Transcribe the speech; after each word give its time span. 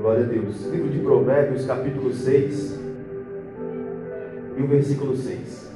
Glória 0.00 0.24
a 0.24 0.28
Deus. 0.28 0.64
Livro 0.72 0.88
de 0.88 0.98
Provérbios, 1.00 1.66
capítulo 1.66 2.10
6 2.10 2.80
e 4.56 4.62
o 4.62 4.66
versículo 4.66 5.14
6. 5.14 5.70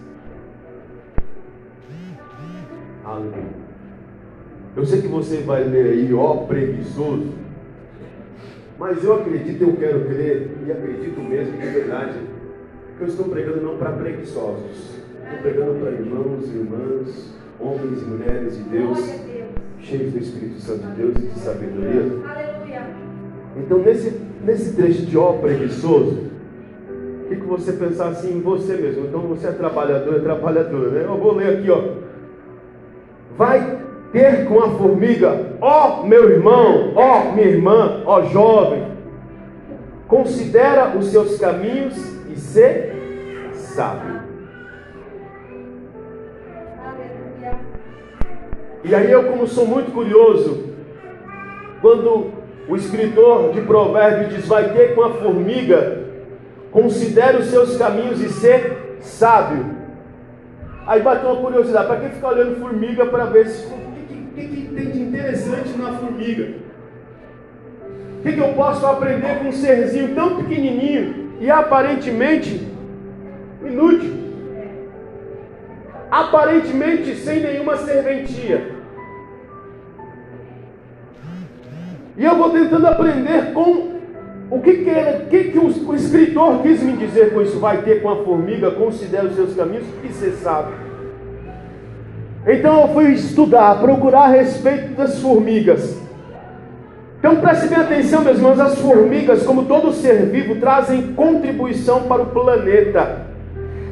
Aleluia. 3.05 3.65
Eu 4.75 4.87
sei 4.87 5.03
que 5.03 5.09
você 5.09 5.43
vai 5.43 5.65
ler 5.65 5.91
aí, 5.91 6.15
ó 6.15 6.37
preguiçoso, 6.47 7.35
mas 8.79 9.05
eu 9.05 9.15
acredito, 9.15 9.63
eu 9.63 9.77
quero 9.77 10.07
crer, 10.07 10.57
e 10.67 10.73
acredito 10.73 11.21
mesmo, 11.21 11.59
de 11.59 11.67
verdade, 11.67 12.19
que 12.97 13.05
eu 13.05 13.09
estou 13.09 13.27
pregando 13.27 13.61
não 13.61 13.77
para 13.77 13.93
preguiçosos, 13.93 15.01
estou 15.23 15.39
pregando 15.43 15.81
para 15.81 15.91
irmãos 15.91 16.49
e 16.49 16.57
irmãs, 16.57 17.35
homens 17.61 18.01
e 18.01 18.05
mulheres 18.07 18.57
de 18.57 18.63
Deus, 18.65 18.99
cheios 19.81 20.13
do 20.15 20.19
Espírito 20.19 20.61
Santo 20.61 20.87
de 20.87 20.93
Deus 20.95 21.15
e 21.17 21.27
de 21.27 21.39
sabedoria. 21.39 22.34
Então, 23.57 23.79
nesse, 23.79 24.21
nesse 24.45 24.75
trecho 24.75 25.07
de 25.07 25.17
ó 25.17 25.33
preguiçoso, 25.35 26.31
o 27.25 27.29
que, 27.29 27.37
que 27.37 27.47
você 27.47 27.73
pensar 27.73 28.09
assim 28.09 28.37
em 28.37 28.41
você 28.41 28.75
mesmo? 28.75 29.07
Então, 29.07 29.21
você 29.21 29.47
é 29.47 29.53
trabalhador, 29.53 30.17
é 30.17 30.21
trabalhadora, 30.21 30.91
né? 30.91 31.05
Eu 31.05 31.17
vou 31.17 31.35
ler 31.35 31.59
aqui, 31.59 31.71
ó. 31.71 31.83
Vai 33.37 33.79
ter 34.13 34.47
com 34.47 34.61
a 34.61 34.71
formiga, 34.71 35.57
ó 35.61 36.05
meu 36.05 36.31
irmão, 36.31 36.93
ó 36.95 37.33
minha 37.33 37.49
irmã, 37.49 38.03
ó 38.07 38.23
jovem, 38.23 38.85
considera 40.07 40.97
os 40.97 41.07
seus 41.07 41.37
caminhos 41.39 41.97
e 42.31 42.39
ser 42.39 42.95
sábio. 43.53 44.23
E 48.85 48.95
aí 48.95 49.11
eu, 49.11 49.25
como 49.25 49.47
sou 49.47 49.67
muito 49.67 49.93
curioso, 49.93 50.65
quando 51.81 52.44
o 52.69 52.77
escritor 52.77 53.53
de 53.53 53.61
Provérbios 53.61 54.35
diz: 54.35 54.47
Vai 54.47 54.73
ter 54.73 54.95
com 54.95 55.03
a 55.03 55.11
formiga, 55.15 56.05
considere 56.71 57.39
os 57.39 57.47
seus 57.47 57.77
caminhos 57.77 58.21
e 58.21 58.29
ser 58.29 58.99
sábio. 59.01 59.75
Aí 60.87 61.03
bateu 61.03 61.31
uma 61.31 61.43
curiosidade: 61.43 61.87
para 61.87 62.01
que 62.01 62.15
ficar 62.15 62.29
olhando 62.29 62.61
formiga 62.61 63.07
para 63.07 63.27
ver 63.27 63.49
se, 63.49 63.67
o 63.67 63.77
que, 64.35 64.47
que, 64.47 64.47
que, 64.49 64.75
tem 64.75 64.91
de 64.91 65.03
interessante 65.03 65.77
na 65.77 65.93
formiga? 65.93 66.65
O 68.19 68.23
que, 68.23 68.33
que 68.33 68.41
eu 68.41 68.55
posso 68.55 68.87
aprender 68.87 69.41
com 69.41 69.49
um 69.49 69.53
serzinho 69.53 70.15
tão 70.15 70.37
pequenininho 70.37 71.35
e 71.41 71.51
aparentemente 71.51 72.67
inútil? 73.63 74.25
Aparentemente 76.11 77.17
sem 77.17 77.41
nenhuma 77.41 77.77
serventia. 77.77 78.74
E 82.17 82.25
eu 82.25 82.37
vou 82.37 82.51
tentando 82.51 82.87
aprender 82.87 83.53
com 83.53 83.95
o 84.51 84.61
que, 84.61 84.73
que, 84.85 84.91
ele, 84.91 85.27
que, 85.29 85.45
que 85.51 85.59
o, 85.59 85.67
o, 85.67 85.95
escritor 85.95 86.63
quis 86.63 86.83
me 86.83 86.97
dizer 86.97 87.33
com 87.33 87.43
isso. 87.43 87.59
Vai 87.59 87.83
ter 87.83 88.03
com 88.03 88.11
a 88.11 88.25
formiga, 88.25 88.71
considera 88.71 89.27
os 89.27 89.35
seus 89.35 89.55
caminhos 89.55 89.85
e 90.05 90.09
você 90.09 90.31
sabe. 90.33 90.73
Então 92.47 92.83
eu 92.83 92.89
fui 92.89 93.13
estudar, 93.13 93.81
procurar 93.81 94.25
a 94.25 94.29
respeito 94.29 94.95
das 94.95 95.19
formigas. 95.21 95.99
Então 97.19 97.37
preste 97.37 97.69
bem 97.69 97.79
atenção, 97.79 98.21
meus 98.21 98.37
irmãos, 98.37 98.61
as 98.61 98.79
formigas, 98.79 99.45
como 99.45 99.65
todo 99.65 99.93
ser 99.93 100.27
vivo, 100.27 100.57
trazem 100.57 101.15
contribuição 101.15 102.03
para 102.03 102.23
o 102.23 102.27
planeta. 102.27 103.23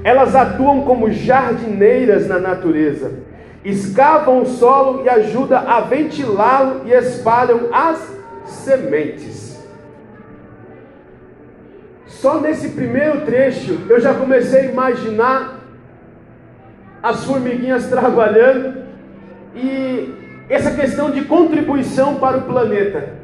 Elas 0.05 0.37
atuam 0.37 0.83
como 0.83 1.11
jardineiras 1.11 2.29
na 2.29 2.39
natureza 2.39 3.32
escavam 3.65 4.43
o 4.43 4.47
solo 4.47 5.05
e 5.05 5.09
ajudam 5.09 5.59
a 5.69 5.81
ventilá-lo 5.81 6.83
e 6.85 6.93
espalham 6.93 7.69
as 7.73 8.13
sementes. 8.45 9.63
Só 12.07 12.41
nesse 12.41 12.71
primeiro 12.71 13.23
trecho 13.23 13.79
eu 13.89 14.01
já 14.01 14.15
comecei 14.15 14.61
a 14.61 14.73
imaginar 14.73 15.61
as 17.03 17.25
formiguinhas 17.25 17.87
trabalhando 17.91 18.83
e 19.55 20.15
essa 20.49 20.71
questão 20.73 21.11
de 21.11 21.25
contribuição 21.25 22.17
para 22.17 22.39
o 22.39 22.43
planeta. 22.43 23.23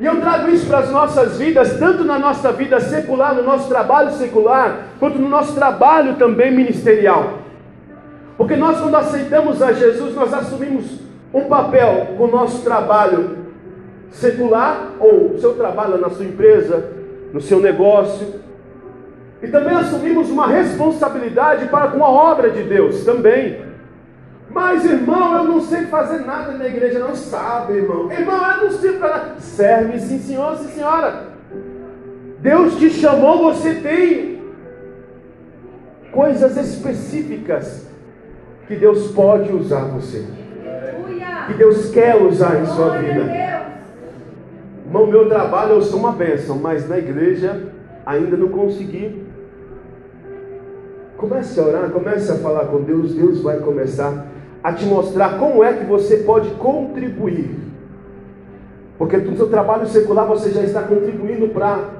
E 0.00 0.04
eu 0.04 0.20
trago 0.20 0.50
isso 0.50 0.66
para 0.66 0.78
as 0.78 0.90
nossas 0.90 1.38
vidas, 1.38 1.78
tanto 1.78 2.02
na 2.02 2.18
nossa 2.18 2.50
vida 2.50 2.80
secular, 2.80 3.34
no 3.34 3.44
nosso 3.44 3.68
trabalho 3.68 4.10
secular, 4.10 4.88
quanto 4.98 5.18
no 5.18 5.28
nosso 5.28 5.54
trabalho 5.54 6.16
também 6.16 6.50
ministerial. 6.50 7.43
Porque 8.36 8.56
nós, 8.56 8.80
quando 8.80 8.96
aceitamos 8.96 9.62
a 9.62 9.72
Jesus, 9.72 10.14
nós 10.14 10.32
assumimos 10.32 11.00
um 11.32 11.44
papel 11.44 12.14
com 12.16 12.24
o 12.24 12.30
nosso 12.30 12.62
trabalho 12.62 13.38
secular, 14.10 14.92
ou 15.00 15.38
seu 15.38 15.54
trabalho 15.54 15.98
na 15.98 16.08
sua 16.10 16.24
empresa, 16.24 16.92
no 17.32 17.40
seu 17.40 17.60
negócio, 17.60 18.40
e 19.42 19.48
também 19.48 19.74
assumimos 19.74 20.30
uma 20.30 20.46
responsabilidade 20.46 21.66
para 21.66 21.88
com 21.88 22.04
a 22.04 22.08
obra 22.08 22.50
de 22.50 22.62
Deus 22.62 23.04
também. 23.04 23.62
Mas, 24.48 24.84
irmão, 24.84 25.36
eu 25.36 25.44
não 25.44 25.60
sei 25.60 25.86
fazer 25.86 26.20
nada 26.24 26.52
na 26.52 26.66
igreja, 26.66 27.00
não 27.00 27.14
sabe, 27.14 27.74
irmão. 27.74 28.10
Irmão, 28.10 28.52
eu 28.52 28.64
não 28.64 28.70
sei 28.70 28.92
para 28.92 29.08
nada. 29.08 29.34
Serve, 29.38 29.98
sim, 29.98 30.18
senhor, 30.20 30.56
sim, 30.58 30.68
senhora. 30.68 31.24
Deus 32.38 32.76
te 32.76 32.90
chamou, 32.90 33.52
você 33.52 33.74
tem 33.74 34.42
coisas 36.12 36.56
específicas 36.56 37.83
que 38.66 38.76
Deus 38.76 39.10
pode 39.12 39.52
usar 39.52 39.84
você. 39.84 40.24
Que 41.46 41.54
Deus 41.54 41.90
quer 41.90 42.20
usar 42.20 42.60
em 42.60 42.66
sua 42.66 42.98
vida. 42.98 43.44
Irmão, 44.86 45.06
meu 45.06 45.28
trabalho 45.28 45.72
eu 45.72 45.82
sou 45.82 45.98
uma 45.98 46.12
bênção, 46.12 46.58
mas 46.58 46.88
na 46.88 46.98
igreja 46.98 47.72
ainda 48.06 48.36
não 48.36 48.48
consegui. 48.48 49.24
Comece 51.16 51.60
a 51.60 51.64
orar, 51.64 51.90
comece 51.90 52.30
a 52.32 52.36
falar 52.36 52.66
com 52.66 52.82
Deus, 52.82 53.14
Deus 53.14 53.40
vai 53.40 53.58
começar 53.58 54.26
a 54.62 54.72
te 54.72 54.84
mostrar 54.86 55.38
como 55.38 55.62
é 55.62 55.74
que 55.74 55.84
você 55.84 56.18
pode 56.18 56.50
contribuir. 56.52 57.56
Porque 58.96 59.16
no 59.16 59.36
seu 59.36 59.48
trabalho 59.48 59.86
secular 59.86 60.26
você 60.26 60.50
já 60.50 60.62
está 60.62 60.82
contribuindo 60.82 61.48
para 61.48 61.90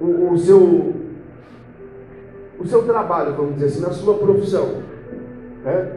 o, 0.00 0.32
o 0.32 0.38
seu 0.38 0.94
o 2.58 2.66
seu 2.66 2.82
trabalho, 2.82 3.34
vamos 3.34 3.54
dizer 3.54 3.66
assim, 3.66 3.82
na 3.82 3.90
sua 3.90 4.14
profissão. 4.14 4.82
Né? 5.64 5.92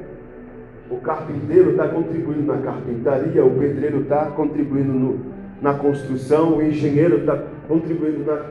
O 0.90 0.98
carpinteiro 0.98 1.72
está 1.72 1.88
contribuindo 1.88 2.44
na 2.44 2.58
carpintaria, 2.58 3.46
o 3.46 3.52
pedreiro 3.52 4.02
está 4.02 4.26
contribuindo 4.26 4.92
no, 4.92 5.20
na 5.62 5.74
construção, 5.74 6.58
o 6.58 6.62
engenheiro 6.62 7.20
está 7.20 7.42
contribuindo 7.68 8.26
na, 8.26 8.46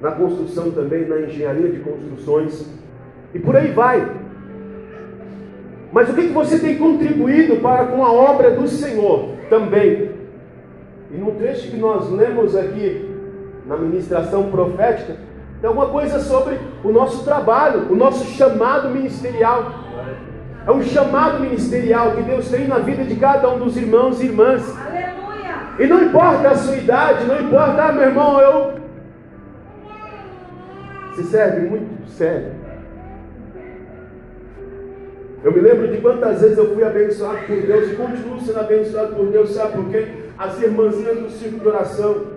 na 0.00 0.10
construção 0.16 0.70
também, 0.70 1.06
na 1.06 1.20
engenharia 1.20 1.68
de 1.68 1.80
construções, 1.80 2.66
e 3.34 3.38
por 3.38 3.54
aí 3.56 3.72
vai. 3.72 4.22
Mas 5.92 6.08
o 6.08 6.14
que, 6.14 6.28
que 6.28 6.32
você 6.32 6.58
tem 6.58 6.78
contribuído 6.78 7.56
para 7.56 7.86
com 7.86 8.02
a 8.02 8.10
obra 8.10 8.50
do 8.52 8.66
Senhor 8.66 9.28
também? 9.50 10.10
E 11.10 11.16
no 11.16 11.32
trecho 11.32 11.70
que 11.70 11.76
nós 11.76 12.10
lemos 12.10 12.56
aqui 12.56 13.10
na 13.66 13.76
ministração 13.76 14.50
profética, 14.50 15.16
tem 15.62 15.68
alguma 15.68 15.90
coisa 15.90 16.18
sobre 16.18 16.58
o 16.82 16.90
nosso 16.90 17.22
trabalho, 17.22 17.86
o 17.88 17.94
nosso 17.94 18.24
chamado 18.24 18.88
ministerial. 18.88 19.72
É 20.66 20.72
um 20.72 20.82
chamado 20.82 21.38
ministerial 21.38 22.16
que 22.16 22.22
Deus 22.22 22.48
tem 22.48 22.66
na 22.66 22.78
vida 22.78 23.04
de 23.04 23.14
cada 23.14 23.48
um 23.48 23.60
dos 23.60 23.76
irmãos 23.76 24.20
e 24.20 24.26
irmãs. 24.26 24.60
Aleluia. 24.76 25.54
E 25.78 25.86
não 25.86 26.02
importa 26.02 26.48
a 26.48 26.56
sua 26.56 26.74
idade, 26.74 27.26
não 27.26 27.40
importa, 27.40 27.80
ah, 27.80 27.92
meu 27.92 28.02
irmão, 28.02 28.40
eu. 28.40 28.72
Se 31.14 31.22
serve 31.22 31.60
muito 31.68 32.10
sério. 32.10 32.54
Eu 35.44 35.52
me 35.52 35.60
lembro 35.60 35.86
de 35.86 35.98
quantas 35.98 36.40
vezes 36.40 36.58
eu 36.58 36.74
fui 36.74 36.82
abençoado 36.82 37.38
por 37.46 37.62
Deus 37.62 37.92
e 37.92 37.94
continuo 37.94 38.40
sendo 38.40 38.58
abençoado 38.58 39.14
por 39.14 39.26
Deus, 39.26 39.50
sabe 39.50 39.74
por 39.74 39.90
quê? 39.90 40.08
As 40.36 40.60
irmãzinhas 40.60 41.18
do 41.18 41.30
círculo 41.30 41.62
de 41.62 41.68
oração 41.68 42.31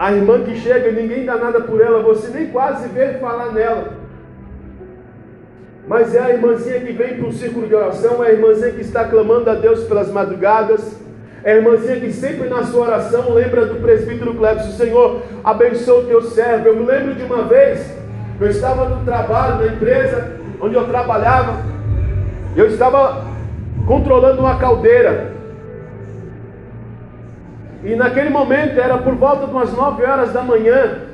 A 0.00 0.12
irmã 0.12 0.42
que 0.42 0.56
chega 0.56 0.90
ninguém 0.90 1.26
dá 1.26 1.36
nada 1.36 1.60
por 1.60 1.78
ela, 1.78 2.02
você 2.02 2.28
nem 2.28 2.46
quase 2.46 2.88
vê 2.88 3.18
falar 3.18 3.52
nela. 3.52 3.92
Mas 5.86 6.14
é 6.14 6.20
a 6.20 6.30
irmãzinha 6.30 6.80
que 6.80 6.90
vem 6.92 7.18
para 7.18 7.28
o 7.28 7.32
círculo 7.34 7.66
de 7.66 7.74
oração, 7.74 8.24
é 8.24 8.28
a 8.28 8.32
irmãzinha 8.32 8.70
que 8.70 8.80
está 8.80 9.04
clamando 9.04 9.50
a 9.50 9.54
Deus 9.54 9.84
pelas 9.84 10.10
madrugadas, 10.10 10.98
é 11.44 11.52
a 11.52 11.56
irmãzinha 11.56 12.00
que 12.00 12.14
sempre 12.14 12.48
na 12.48 12.64
sua 12.64 12.86
oração 12.86 13.34
lembra 13.34 13.66
do 13.66 13.74
presbítero 13.82 14.34
Clepso, 14.36 14.72
Senhor, 14.72 15.20
abençoa 15.44 16.00
o 16.00 16.06
teu 16.06 16.22
servo. 16.22 16.68
Eu 16.68 16.76
me 16.76 16.86
lembro 16.86 17.14
de 17.14 17.22
uma 17.22 17.42
vez, 17.42 17.94
eu 18.40 18.48
estava 18.48 18.88
no 18.88 19.04
trabalho, 19.04 19.56
na 19.56 19.66
empresa 19.66 20.32
onde 20.62 20.76
eu 20.76 20.86
trabalhava, 20.86 21.62
eu 22.56 22.68
estava 22.68 23.26
controlando 23.86 24.40
uma 24.40 24.58
caldeira. 24.58 25.39
E 27.82 27.96
naquele 27.96 28.30
momento, 28.30 28.78
era 28.78 28.98
por 28.98 29.14
volta 29.14 29.46
de 29.46 29.52
umas 29.52 29.72
9 29.72 30.04
horas 30.04 30.32
da 30.32 30.42
manhã. 30.42 31.10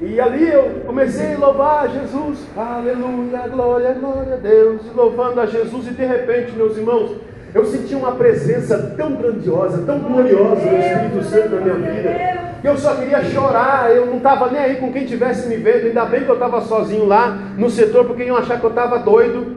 E 0.00 0.20
ali 0.20 0.46
eu 0.46 0.82
comecei 0.84 1.34
a 1.34 1.38
louvar 1.38 1.84
a 1.84 1.88
Jesus, 1.88 2.46
aleluia, 2.54 3.48
glória, 3.48 3.92
glória 3.94 4.34
a 4.34 4.36
Deus, 4.36 4.82
louvando 4.94 5.40
a 5.40 5.46
Jesus, 5.46 5.86
e 5.86 5.90
de 5.90 6.04
repente, 6.04 6.52
meus 6.52 6.76
irmãos, 6.76 7.16
eu 7.54 7.64
senti 7.64 7.94
uma 7.94 8.12
presença 8.12 8.94
tão 8.94 9.14
grandiosa, 9.14 9.82
tão 9.86 9.98
gloriosa 10.00 10.56
do 10.56 10.76
Espírito 10.76 11.24
Santo 11.24 11.48
na 11.54 11.60
minha 11.62 11.90
vida, 11.90 12.10
que 12.60 12.68
eu 12.68 12.76
só 12.76 12.94
queria 12.96 13.24
chorar, 13.24 13.90
eu 13.96 14.04
não 14.04 14.18
estava 14.18 14.50
nem 14.50 14.60
aí 14.60 14.76
com 14.76 14.92
quem 14.92 15.04
estivesse 15.04 15.48
me 15.48 15.56
vendo, 15.56 15.86
ainda 15.86 16.04
bem 16.04 16.24
que 16.24 16.28
eu 16.28 16.34
estava 16.34 16.60
sozinho 16.60 17.06
lá 17.06 17.30
no 17.56 17.70
setor, 17.70 18.04
porque 18.04 18.24
iam 18.24 18.36
achar 18.36 18.60
que 18.60 18.66
eu 18.66 18.70
estava 18.70 18.98
doido, 18.98 19.56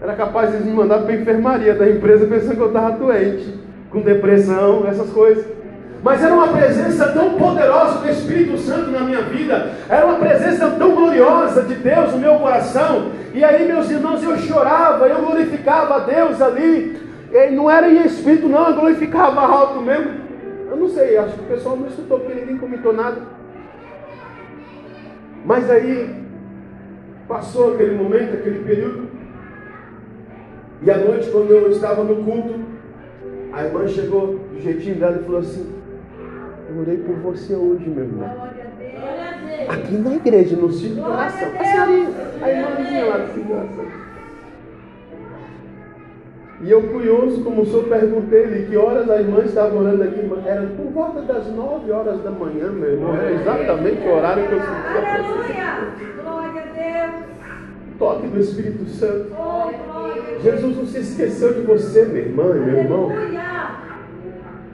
era 0.00 0.14
capaz 0.14 0.52
de 0.52 0.64
me 0.64 0.72
mandar 0.72 1.00
para 1.00 1.12
a 1.12 1.16
enfermaria 1.16 1.74
da 1.74 1.86
empresa 1.86 2.24
pensando 2.26 2.56
que 2.56 2.62
eu 2.62 2.68
estava 2.68 2.92
doente, 2.92 3.59
com 3.90 4.00
depressão, 4.00 4.86
essas 4.86 5.10
coisas. 5.10 5.44
Mas 6.02 6.22
era 6.22 6.32
uma 6.32 6.48
presença 6.48 7.08
tão 7.08 7.34
poderosa 7.34 7.98
do 7.98 8.08
Espírito 8.08 8.56
Santo 8.56 8.90
na 8.90 9.00
minha 9.00 9.20
vida, 9.22 9.72
era 9.88 10.06
uma 10.06 10.18
presença 10.18 10.70
tão 10.70 10.94
gloriosa 10.94 11.62
de 11.62 11.74
Deus 11.74 12.12
no 12.12 12.18
meu 12.18 12.36
coração. 12.36 13.10
E 13.34 13.44
aí, 13.44 13.66
meus 13.66 13.90
irmãos, 13.90 14.22
eu 14.22 14.36
chorava, 14.38 15.06
eu 15.06 15.20
glorificava 15.20 15.96
a 15.96 15.98
Deus 16.00 16.40
ali. 16.40 16.98
E 17.30 17.50
não 17.50 17.70
era 17.70 17.88
em 17.88 18.04
espírito, 18.06 18.48
não, 18.48 18.68
eu 18.68 18.74
glorificava 18.74 19.40
alto 19.42 19.80
mesmo. 19.82 20.20
Eu 20.70 20.76
não 20.76 20.88
sei, 20.88 21.18
acho 21.18 21.34
que 21.34 21.40
o 21.40 21.48
pessoal 21.48 21.76
não 21.76 21.88
escutou 21.88 22.20
porque 22.20 22.40
ninguém 22.40 22.56
comentou 22.56 22.92
nada. 22.92 23.20
Mas 25.44 25.70
aí, 25.70 26.24
passou 27.28 27.74
aquele 27.74 27.94
momento, 27.94 28.34
aquele 28.34 28.64
período. 28.64 29.08
E 30.82 30.90
à 30.90 30.96
noite, 30.96 31.30
quando 31.30 31.50
eu 31.50 31.70
estava 31.70 32.02
no 32.02 32.24
culto, 32.24 32.60
a 33.52 33.64
irmã 33.64 33.86
chegou 33.88 34.38
do 34.38 34.60
jeitinho 34.60 34.96
dela 34.96 35.18
e 35.20 35.24
falou 35.24 35.40
assim: 35.40 35.80
eu 36.70 36.80
orei 36.80 36.98
por 36.98 37.16
você 37.16 37.54
hoje, 37.54 37.88
meu 37.88 38.04
irmão. 38.04 38.30
Aqui 39.68 39.94
na 39.94 40.14
igreja, 40.14 40.56
no 40.56 40.72
círculo 40.72 41.02
de 41.02 41.10
oração. 41.10 41.48
A 41.58 41.64
senhorinha, 41.64 42.08
a 42.40 42.50
irmãzinha 42.50 43.04
lá 43.06 43.16
do 43.16 43.32
círculo 43.32 43.46
de 43.46 43.52
oração. 43.52 43.84
E 46.62 46.70
eu, 46.70 46.82
curioso, 46.82 47.42
como 47.42 47.64
senhor, 47.64 47.88
perguntei-lhe 47.88 48.66
que 48.66 48.76
horas 48.76 49.10
a 49.10 49.16
irmã 49.16 49.42
estava 49.42 49.74
orando 49.74 50.02
aqui. 50.04 50.20
Era 50.46 50.66
por 50.66 50.86
volta 50.92 51.22
das 51.22 51.46
nove 51.52 51.90
horas 51.90 52.22
da 52.22 52.30
manhã, 52.30 52.68
meu 52.70 52.92
irmão. 52.92 53.16
Era 53.16 53.32
exatamente 53.32 54.06
o 54.06 54.12
horário 54.12 54.46
que 54.46 54.52
eu 54.52 54.60
sentia 54.60 54.76
a 54.76 55.02
presença. 55.02 56.22
Glória 56.22 56.62
a 56.62 57.10
Deus. 57.10 57.29
Toque 58.00 58.26
do 58.28 58.40
Espírito 58.40 58.86
Santo. 58.86 59.26
Jesus 60.42 60.74
não 60.74 60.86
se 60.86 61.00
esqueceu 61.00 61.52
de 61.52 61.60
você, 61.60 62.06
minha 62.06 62.24
irmã 62.24 62.56
e 62.56 62.60
meu 62.60 62.78
irmão. 62.78 63.12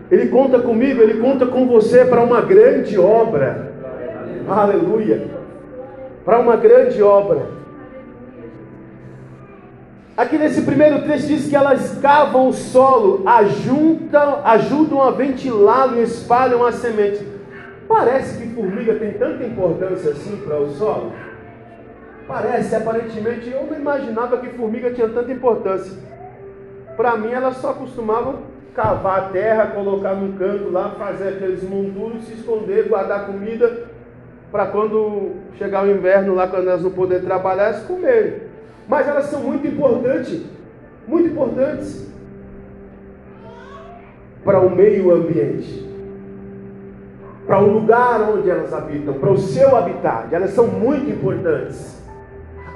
Ele 0.09 0.29
conta 0.29 0.61
comigo, 0.61 1.03
ele 1.03 1.21
conta 1.21 1.45
com 1.45 1.67
você 1.67 2.05
para 2.05 2.23
uma 2.23 2.41
grande 2.41 2.97
obra. 2.97 3.73
Aleluia. 4.49 5.29
Para 6.25 6.39
uma 6.39 6.55
grande 6.55 7.03
obra. 7.03 7.57
Aqui 10.17 10.39
nesse 10.39 10.63
primeiro 10.63 11.03
trecho 11.03 11.27
diz 11.27 11.49
que 11.49 11.57
elas 11.57 11.99
cavam 12.01 12.49
o 12.49 12.53
solo, 12.53 13.25
ajuntam, 13.27 14.41
ajudam 14.45 15.03
a 15.03 15.11
ventilá-lo 15.11 15.99
e 15.99 16.03
espalham 16.03 16.65
a 16.65 16.71
semente. 16.71 17.27
Parece 17.89 18.41
que 18.41 18.55
formiga 18.55 18.95
tem 18.95 19.13
tanta 19.15 19.45
importância 19.45 20.13
assim 20.13 20.37
para 20.37 20.61
o 20.61 20.71
solo. 20.71 21.13
Parece, 22.27 22.75
aparentemente, 22.75 23.51
eu 23.51 23.67
não 23.67 23.79
imaginava 23.79 24.39
que 24.39 24.49
formiga 24.51 24.91
tinha 24.91 25.09
tanta 25.09 25.31
importância. 25.31 25.97
Para 26.97 27.17
mim, 27.17 27.31
elas 27.31 27.57
só 27.59 27.73
costumavam 27.73 28.41
cavar 28.75 29.19
a 29.19 29.29
terra, 29.29 29.69
colocar 29.69 30.15
num 30.15 30.37
canto 30.37 30.71
lá, 30.71 30.91
fazer 30.99 31.29
aqueles 31.29 31.63
monturos, 31.63 32.25
se 32.25 32.35
esconder, 32.35 32.89
guardar 32.89 33.27
comida, 33.27 33.85
para 34.51 34.67
quando 34.67 35.37
chegar 35.57 35.85
o 35.85 35.91
inverno 35.91 36.35
lá, 36.35 36.47
quando 36.49 36.69
elas 36.69 36.83
não 36.83 36.91
poderem 36.91 37.25
trabalhar, 37.25 37.69
elas 37.69 37.85
comerem. 37.85 38.41
Mas 38.89 39.07
elas 39.07 39.27
são 39.27 39.41
muito 39.41 39.67
importantes, 39.67 40.43
muito 41.07 41.29
importantes 41.29 42.07
para 44.45 44.61
o 44.61 44.71
meio 44.71 45.13
ambiente, 45.13 45.85
para 47.47 47.61
o 47.61 47.73
lugar 47.73 48.31
onde 48.31 48.51
elas 48.51 48.73
habitam, 48.73 49.15
para 49.15 49.31
o 49.31 49.39
seu 49.39 49.77
habitat. 49.77 50.35
Elas 50.35 50.51
são 50.51 50.67
muito 50.67 51.11
importantes. 51.11 51.96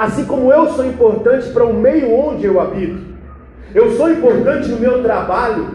Assim 0.01 0.25
como 0.25 0.51
eu 0.51 0.67
sou 0.69 0.87
importante 0.87 1.51
para 1.51 1.63
o 1.63 1.75
meio 1.75 2.11
onde 2.15 2.47
eu 2.47 2.59
habito. 2.59 3.01
Eu 3.75 3.91
sou 3.99 4.11
importante 4.11 4.67
no 4.71 4.81
meu 4.81 5.03
trabalho, 5.03 5.67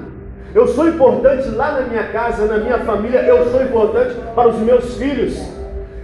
eu 0.56 0.68
sou 0.69 0.88
importante 0.88 1.48
lá 1.50 1.74
na 1.74 1.81
minha 1.81 2.06
casa, 2.06 2.48
na 2.48 2.57
minha 2.57 2.80
família, 2.80 3.19
eu 3.19 3.45
sou 3.51 3.62
importante 3.62 4.16
para 4.33 4.50
os 4.50 4.57
meus 4.62 4.98
filhos. 4.98 5.39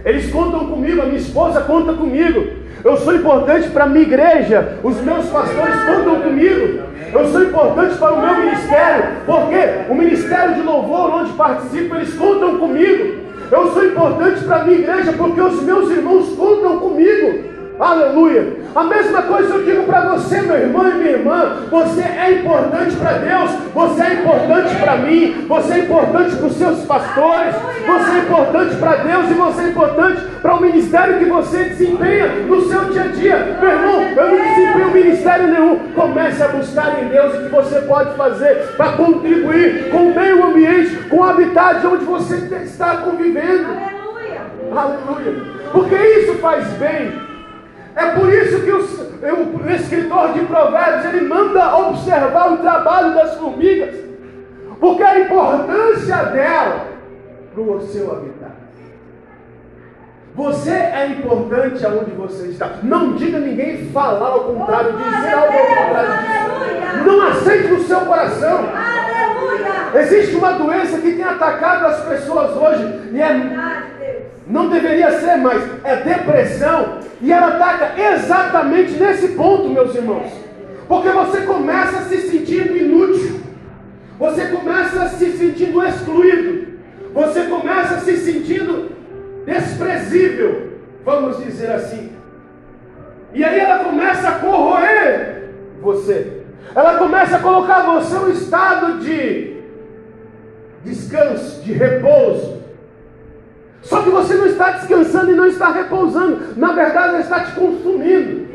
Eles 0.04 0.30
contam 0.30 0.68
comigo, 0.68 1.02
a 1.02 1.06
minha 1.06 1.18
esposa 1.18 1.62
conta 1.62 1.94
comigo. 1.94 2.46
Eu 2.84 2.96
sou 2.98 3.12
importante 3.12 3.68
para 3.70 3.84
a 3.84 3.88
minha 3.88 4.04
igreja, 4.04 4.78
os 4.84 5.00
meus 5.00 5.26
pastores 5.26 5.82
contam 5.84 6.20
comigo. 6.20 6.80
Eu 7.12 7.26
sou 7.26 7.42
importante 7.42 7.96
para 7.96 8.12
o 8.12 8.20
meu 8.20 8.36
ministério, 8.36 9.04
porque 9.26 9.90
o 9.90 9.94
ministério 9.96 10.54
de 10.54 10.62
louvor 10.62 11.10
onde 11.10 11.32
participo, 11.32 11.96
eles 11.96 12.14
contam 12.14 12.56
comigo. 12.56 13.16
Eu 13.50 13.72
sou 13.72 13.84
importante 13.84 14.44
para 14.44 14.60
a 14.60 14.64
minha 14.64 14.78
igreja, 14.78 15.12
porque 15.12 15.40
os 15.40 15.60
meus 15.60 15.90
irmãos 15.90 16.28
contam 16.36 16.78
comigo. 16.78 17.51
Aleluia. 17.80 18.62
A 18.74 18.84
mesma 18.84 19.22
coisa 19.22 19.54
eu 19.54 19.64
digo 19.64 19.82
para 19.84 20.00
você, 20.10 20.40
meu 20.42 20.56
irmão 20.56 20.88
e 20.88 20.94
minha 20.94 21.10
irmã. 21.10 21.56
Você 21.70 22.02
é 22.02 22.32
importante 22.32 22.96
para 22.96 23.12
Deus, 23.12 23.50
você 23.74 24.02
é 24.02 24.14
importante 24.14 24.76
para 24.76 24.96
mim, 24.96 25.46
você 25.48 25.72
é 25.74 25.78
importante 25.80 26.36
para 26.36 26.46
os 26.46 26.56
seus 26.56 26.80
pastores, 26.84 27.54
você 27.86 28.10
é 28.10 28.18
importante 28.18 28.76
para 28.76 28.96
Deus 28.96 29.30
e 29.30 29.34
você 29.34 29.62
é 29.62 29.68
importante 29.68 30.22
para 30.40 30.54
o 30.54 30.60
ministério 30.60 31.18
que 31.18 31.24
você 31.24 31.64
desempenha 31.64 32.28
no 32.46 32.62
seu 32.68 32.84
dia 32.86 33.02
a 33.02 33.08
dia. 33.08 33.58
Meu 33.60 33.70
irmão, 33.70 34.02
eu 34.16 34.30
não 34.30 34.54
desempenho 34.54 34.90
ministério 34.90 35.48
nenhum. 35.48 35.78
Comece 35.94 36.42
a 36.42 36.48
buscar 36.48 37.02
em 37.02 37.08
Deus 37.08 37.34
o 37.34 37.42
que 37.42 37.48
você 37.48 37.80
pode 37.82 38.14
fazer 38.16 38.74
para 38.76 38.92
contribuir 38.92 39.90
com 39.90 40.08
o 40.08 40.14
meio 40.14 40.44
ambiente, 40.44 40.96
com 41.08 41.16
o 41.16 41.24
habitat 41.24 41.86
onde 41.86 42.04
você 42.04 42.36
está 42.64 42.98
convivendo. 42.98 43.66
Aleluia. 43.66 44.40
Aleluia. 44.74 45.42
Porque 45.72 45.94
isso 45.94 46.34
faz 46.34 46.66
bem 46.74 47.31
é 47.94 48.06
por 48.12 48.32
isso 48.32 48.60
que 48.62 48.70
o, 48.70 49.64
o 49.64 49.70
escritor 49.70 50.32
de 50.32 50.40
Provérbios 50.46 51.04
ele 51.06 51.28
manda 51.28 51.76
observar 51.76 52.52
o 52.52 52.56
trabalho 52.58 53.14
das 53.14 53.34
formigas, 53.36 53.94
porque 54.80 55.02
a 55.02 55.20
importância 55.20 56.16
dela 56.24 56.86
para 57.54 57.62
o 57.62 57.80
seu 57.82 58.10
habitat. 58.12 58.52
Você 60.34 60.70
é 60.70 61.08
importante 61.08 61.84
aonde 61.84 62.10
você 62.12 62.48
está. 62.48 62.70
Não 62.82 63.12
diga 63.12 63.38
ninguém 63.38 63.90
falar 63.90 64.28
ao 64.28 64.44
contrário, 64.44 64.96
dizer 64.96 65.34
algo 65.34 65.52
ao 65.52 65.66
contrário 65.66 66.12
disso. 66.22 67.04
Não 67.04 67.26
aceite 67.28 67.68
no 67.68 67.82
seu 67.82 68.00
coração. 68.00 68.60
Aleluia. 68.74 70.00
Existe 70.00 70.36
uma 70.36 70.52
doença 70.52 70.98
que 70.98 71.12
tem 71.12 71.24
atacado 71.24 71.86
as 71.86 72.00
pessoas 72.06 72.56
hoje 72.56 73.10
e 73.12 73.20
é 73.20 73.34
não 74.46 74.68
deveria 74.68 75.10
ser 75.20 75.36
mais, 75.36 75.62
é 75.84 75.96
depressão. 75.96 76.98
E 77.20 77.32
ela 77.32 77.48
ataca 77.48 78.00
exatamente 78.00 78.92
nesse 78.92 79.28
ponto, 79.28 79.68
meus 79.68 79.94
irmãos. 79.94 80.32
Porque 80.88 81.08
você 81.10 81.42
começa 81.42 82.02
se 82.02 82.28
sentindo 82.28 82.76
inútil. 82.76 83.40
Você 84.18 84.46
começa 84.46 85.08
se 85.08 85.32
sentindo 85.32 85.86
excluído. 85.86 86.72
Você 87.14 87.44
começa 87.44 88.00
se 88.00 88.16
sentindo 88.18 88.90
desprezível, 89.44 90.72
vamos 91.04 91.44
dizer 91.44 91.70
assim. 91.72 92.12
E 93.34 93.44
aí 93.44 93.58
ela 93.58 93.84
começa 93.84 94.28
a 94.28 94.32
corroer 94.32 95.50
você. 95.80 96.42
Ela 96.74 96.98
começa 96.98 97.36
a 97.36 97.40
colocar 97.40 97.80
você 97.82 98.16
em 98.16 98.18
um 98.18 98.30
estado 98.30 98.98
de 99.00 99.56
descanso, 100.84 101.62
de 101.62 101.72
repouso. 101.72 102.61
Só 103.82 104.00
que 104.02 104.10
você 104.10 104.34
não 104.34 104.46
está 104.46 104.70
descansando 104.70 105.32
e 105.32 105.34
não 105.34 105.46
está 105.46 105.72
repousando. 105.72 106.40
Na 106.56 106.72
verdade, 106.72 107.08
ela 107.08 107.20
está 107.20 107.40
te 107.40 107.52
consumindo. 107.52 108.52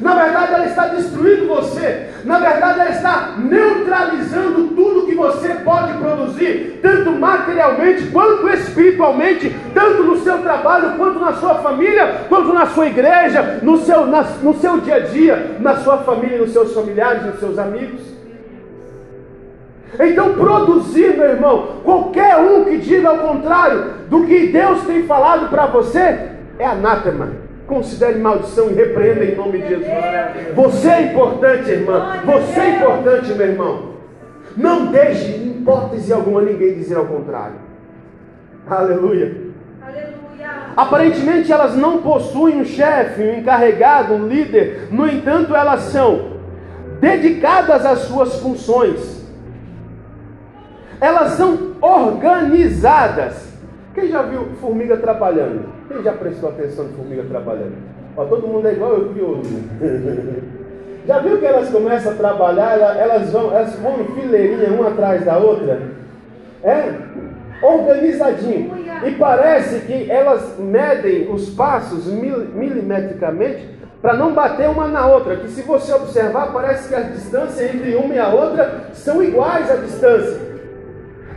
Na 0.00 0.14
verdade, 0.14 0.54
ela 0.54 0.66
está 0.66 0.86
destruindo 0.88 1.46
você. 1.46 2.10
Na 2.24 2.38
verdade, 2.38 2.80
ela 2.80 2.90
está 2.90 3.34
neutralizando 3.38 4.68
tudo 4.68 5.06
que 5.06 5.14
você 5.14 5.48
pode 5.64 5.94
produzir, 5.94 6.80
tanto 6.82 7.12
materialmente 7.12 8.06
quanto 8.08 8.48
espiritualmente, 8.48 9.54
tanto 9.72 10.02
no 10.02 10.18
seu 10.18 10.38
trabalho, 10.38 10.96
quanto 10.96 11.18
na 11.18 11.32
sua 11.34 11.56
família, 11.56 12.26
quanto 12.28 12.52
na 12.52 12.66
sua 12.66 12.86
igreja, 12.86 13.60
no 13.62 13.78
seu, 13.78 14.06
na, 14.06 14.22
no 14.42 14.54
seu 14.54 14.80
dia 14.80 14.96
a 14.96 15.00
dia, 15.00 15.56
na 15.60 15.76
sua 15.76 15.98
família, 15.98 16.38
nos 16.38 16.52
seus 16.52 16.74
familiares, 16.74 17.24
nos 17.24 17.40
seus 17.40 17.58
amigos. 17.58 18.13
Então, 19.98 20.34
produzir, 20.34 21.16
meu 21.16 21.28
irmão, 21.28 21.80
qualquer 21.84 22.36
um 22.36 22.64
que 22.64 22.78
diga 22.78 23.10
ao 23.10 23.18
contrário 23.18 23.94
do 24.08 24.24
que 24.26 24.48
Deus 24.48 24.82
tem 24.84 25.04
falado 25.04 25.48
para 25.48 25.66
você, 25.66 26.30
é 26.58 26.66
anátema. 26.66 27.28
Considere 27.66 28.18
maldição 28.18 28.70
e 28.70 28.74
repreenda 28.74 29.24
em 29.24 29.36
nome 29.36 29.58
de 29.58 29.68
Jesus. 29.68 29.88
Você 30.54 30.88
é 30.88 31.02
importante, 31.02 31.70
irmã. 31.70 32.18
Você 32.24 32.60
é 32.60 32.76
importante, 32.76 33.32
meu 33.32 33.46
irmão. 33.46 33.94
Não 34.56 34.86
deixe, 34.86 35.32
em 35.32 35.50
hipótese 35.50 36.12
alguma, 36.12 36.42
ninguém 36.42 36.74
dizer 36.74 36.96
ao 36.96 37.06
contrário. 37.06 37.56
Aleluia. 38.68 39.36
Aleluia. 39.82 40.14
Aparentemente 40.76 41.52
elas 41.52 41.74
não 41.74 41.98
possuem 41.98 42.60
um 42.60 42.64
chefe, 42.64 43.22
um 43.22 43.38
encarregado, 43.38 44.14
um 44.14 44.26
líder, 44.26 44.88
no 44.90 45.08
entanto, 45.08 45.54
elas 45.54 45.82
são 45.82 46.34
dedicadas 47.00 47.84
às 47.86 48.00
suas 48.00 48.40
funções. 48.40 49.13
Elas 51.04 51.32
são 51.32 51.72
organizadas. 51.82 53.52
Quem 53.92 54.08
já 54.08 54.22
viu 54.22 54.46
formiga 54.58 54.96
trabalhando? 54.96 55.68
Quem 55.86 56.02
já 56.02 56.12
prestou 56.12 56.48
atenção 56.48 56.86
em 56.86 56.94
formiga 56.94 57.24
trabalhando? 57.24 57.74
Ó, 58.16 58.24
todo 58.24 58.48
mundo 58.48 58.66
é 58.66 58.72
igual 58.72 58.94
eu, 58.94 59.08
curioso. 59.08 59.50
já 61.06 61.18
viu 61.18 61.38
que 61.38 61.44
elas 61.44 61.68
começam 61.68 62.10
a 62.10 62.14
trabalhar, 62.14 62.96
elas 62.96 63.30
vão, 63.30 63.54
elas 63.54 63.74
vão 63.80 64.00
em 64.00 64.18
fileirinha 64.18 64.70
uma 64.70 64.88
atrás 64.88 65.22
da 65.26 65.36
outra? 65.36 65.78
É? 66.62 66.94
Organizadinho. 67.62 68.72
E 69.06 69.10
parece 69.10 69.80
que 69.80 70.10
elas 70.10 70.58
medem 70.58 71.30
os 71.30 71.50
passos 71.50 72.06
mil, 72.06 72.46
milimetricamente 72.54 73.68
para 74.00 74.14
não 74.14 74.32
bater 74.32 74.70
uma 74.70 74.88
na 74.88 75.06
outra. 75.06 75.36
Que 75.36 75.48
se 75.48 75.60
você 75.60 75.92
observar, 75.92 76.50
parece 76.50 76.88
que 76.88 76.94
a 76.94 77.00
distância 77.00 77.62
entre 77.66 77.94
uma 77.94 78.14
e 78.14 78.18
a 78.18 78.28
outra 78.28 78.86
são 78.94 79.22
iguais 79.22 79.70
à 79.70 79.74
distância. 79.74 80.53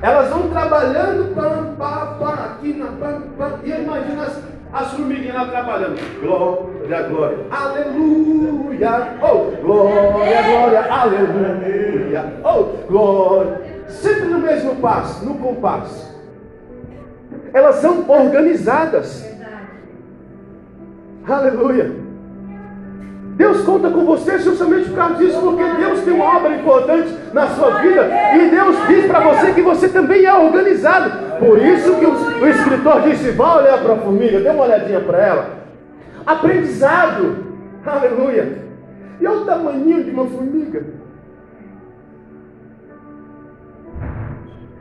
Elas 0.01 0.29
vão 0.29 0.49
trabalhando 0.49 1.33
pam, 1.33 1.75
pam, 1.75 2.17
pam, 2.19 2.33
aqui 2.33 2.73
na 2.73 2.85
pam, 2.85 3.21
pam, 3.35 3.59
e 3.63 3.71
imagina 3.71 4.23
as, 4.23 4.43
as 4.73 4.93
formiguinhas 4.93 5.35
lá 5.35 5.45
trabalhando. 5.45 6.21
Glória, 6.21 7.01
glória, 7.03 7.37
aleluia. 7.49 9.17
Oh, 9.21 9.61
glória, 9.61 10.43
glória, 10.43 10.93
aleluia. 10.93 12.33
Oh, 12.43 12.63
glória. 12.87 13.61
Sempre 13.87 14.25
no 14.25 14.39
mesmo 14.39 14.75
passo, 14.75 15.25
no 15.25 15.35
compasso. 15.35 16.15
Elas 17.53 17.77
são 17.77 18.07
organizadas. 18.07 19.25
Aleluia. 21.27 22.06
Deus 23.37 23.61
conta 23.61 23.91
com 23.91 24.03
você 24.03 24.39
justamente 24.39 24.89
por 24.89 24.95
causa 24.95 25.13
disso, 25.13 25.39
porque 25.39 25.63
Deus 25.63 26.01
tem 26.01 26.11
uma 26.11 26.37
obra 26.37 26.55
importante 26.55 27.15
na 27.31 27.45
sua 27.49 27.69
vida 27.81 28.09
e 28.35 28.49
Deus 28.49 28.75
diz 28.87 29.05
para 29.05 29.19
você 29.19 29.53
que 29.53 29.61
você 29.61 29.87
também 29.89 30.25
é 30.25 30.33
organizado. 30.33 31.37
Por 31.37 31.61
isso 31.61 31.95
que 31.99 32.05
o, 32.07 32.47
escritor 32.47 33.01
disse: 33.03 33.29
vá 33.31 33.57
olhar 33.57 33.77
para 33.77 33.93
a 33.93 33.97
formiga, 33.97 34.39
dê 34.39 34.49
uma 34.49 34.63
olhadinha 34.63 34.99
para 35.01 35.19
ela. 35.19 35.49
Aprendizado, 36.25 37.45
aleluia. 37.85 38.57
E 39.21 39.27
olha 39.27 39.41
o 39.41 39.45
tamanho 39.45 40.03
de 40.03 40.09
uma 40.09 40.25
formiga. 40.25 40.83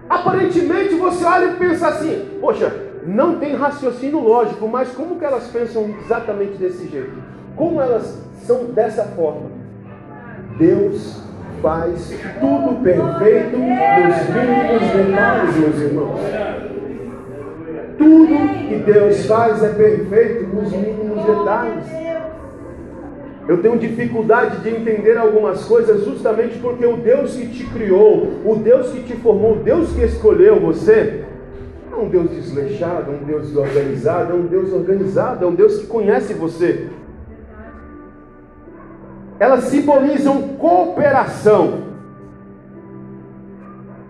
Aparentemente 0.08 0.94
você 0.94 1.24
olha 1.26 1.44
e 1.44 1.56
pensa 1.56 1.88
assim: 1.88 2.38
poxa, 2.40 2.72
não 3.04 3.38
tem 3.38 3.54
raciocínio 3.54 4.18
lógico, 4.18 4.66
mas 4.66 4.88
como 4.92 5.18
que 5.18 5.26
elas 5.26 5.46
pensam 5.48 5.94
exatamente 6.00 6.56
desse 6.56 6.88
jeito? 6.88 7.12
Como 7.54 7.82
elas 7.82 8.25
são 8.44 8.66
dessa 8.66 9.04
forma? 9.04 9.50
Deus 10.58 11.22
faz 11.60 12.14
tudo 12.40 12.82
perfeito 12.82 13.56
nos 13.56 14.28
mínimos 14.34 14.92
detalhes, 14.92 15.56
meus 15.56 15.80
irmãos. 15.80 16.20
Tudo 17.98 18.68
que 18.68 18.76
Deus 18.92 19.26
faz 19.26 19.62
é 19.62 19.68
perfeito 19.68 20.46
nos 20.54 20.72
mínimos 20.72 21.24
detalhes. 21.24 21.84
Eu 23.48 23.58
tenho 23.62 23.78
dificuldade 23.78 24.58
de 24.58 24.70
entender 24.70 25.16
algumas 25.16 25.64
coisas 25.64 26.04
justamente 26.04 26.58
porque 26.58 26.84
o 26.84 26.96
Deus 26.96 27.36
que 27.36 27.46
te 27.46 27.64
criou, 27.64 28.40
o 28.44 28.56
Deus 28.56 28.90
que 28.90 29.04
te 29.04 29.16
formou, 29.16 29.52
o 29.52 29.62
Deus 29.62 29.92
que 29.92 30.02
escolheu 30.02 30.58
você, 30.58 31.24
é 31.92 31.96
um 31.96 32.08
Deus 32.08 32.30
desleixado, 32.30 33.12
um 33.12 33.24
Deus 33.24 33.48
desorganizado, 33.48 34.32
é 34.32 34.34
um 34.34 34.46
Deus 34.46 34.72
organizado, 34.72 35.44
é 35.44 35.48
um 35.48 35.54
Deus 35.54 35.78
que 35.78 35.86
conhece 35.86 36.34
você 36.34 36.88
elas 39.38 39.64
simbolizam 39.64 40.56
cooperação. 40.56 41.84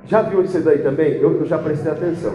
Já 0.07 0.23
viu 0.23 0.43
isso 0.43 0.61
daí 0.61 0.79
também? 0.79 1.15
Eu, 1.15 1.41
eu 1.41 1.47
já 1.47 1.59
prestei 1.59 1.91
atenção. 1.91 2.35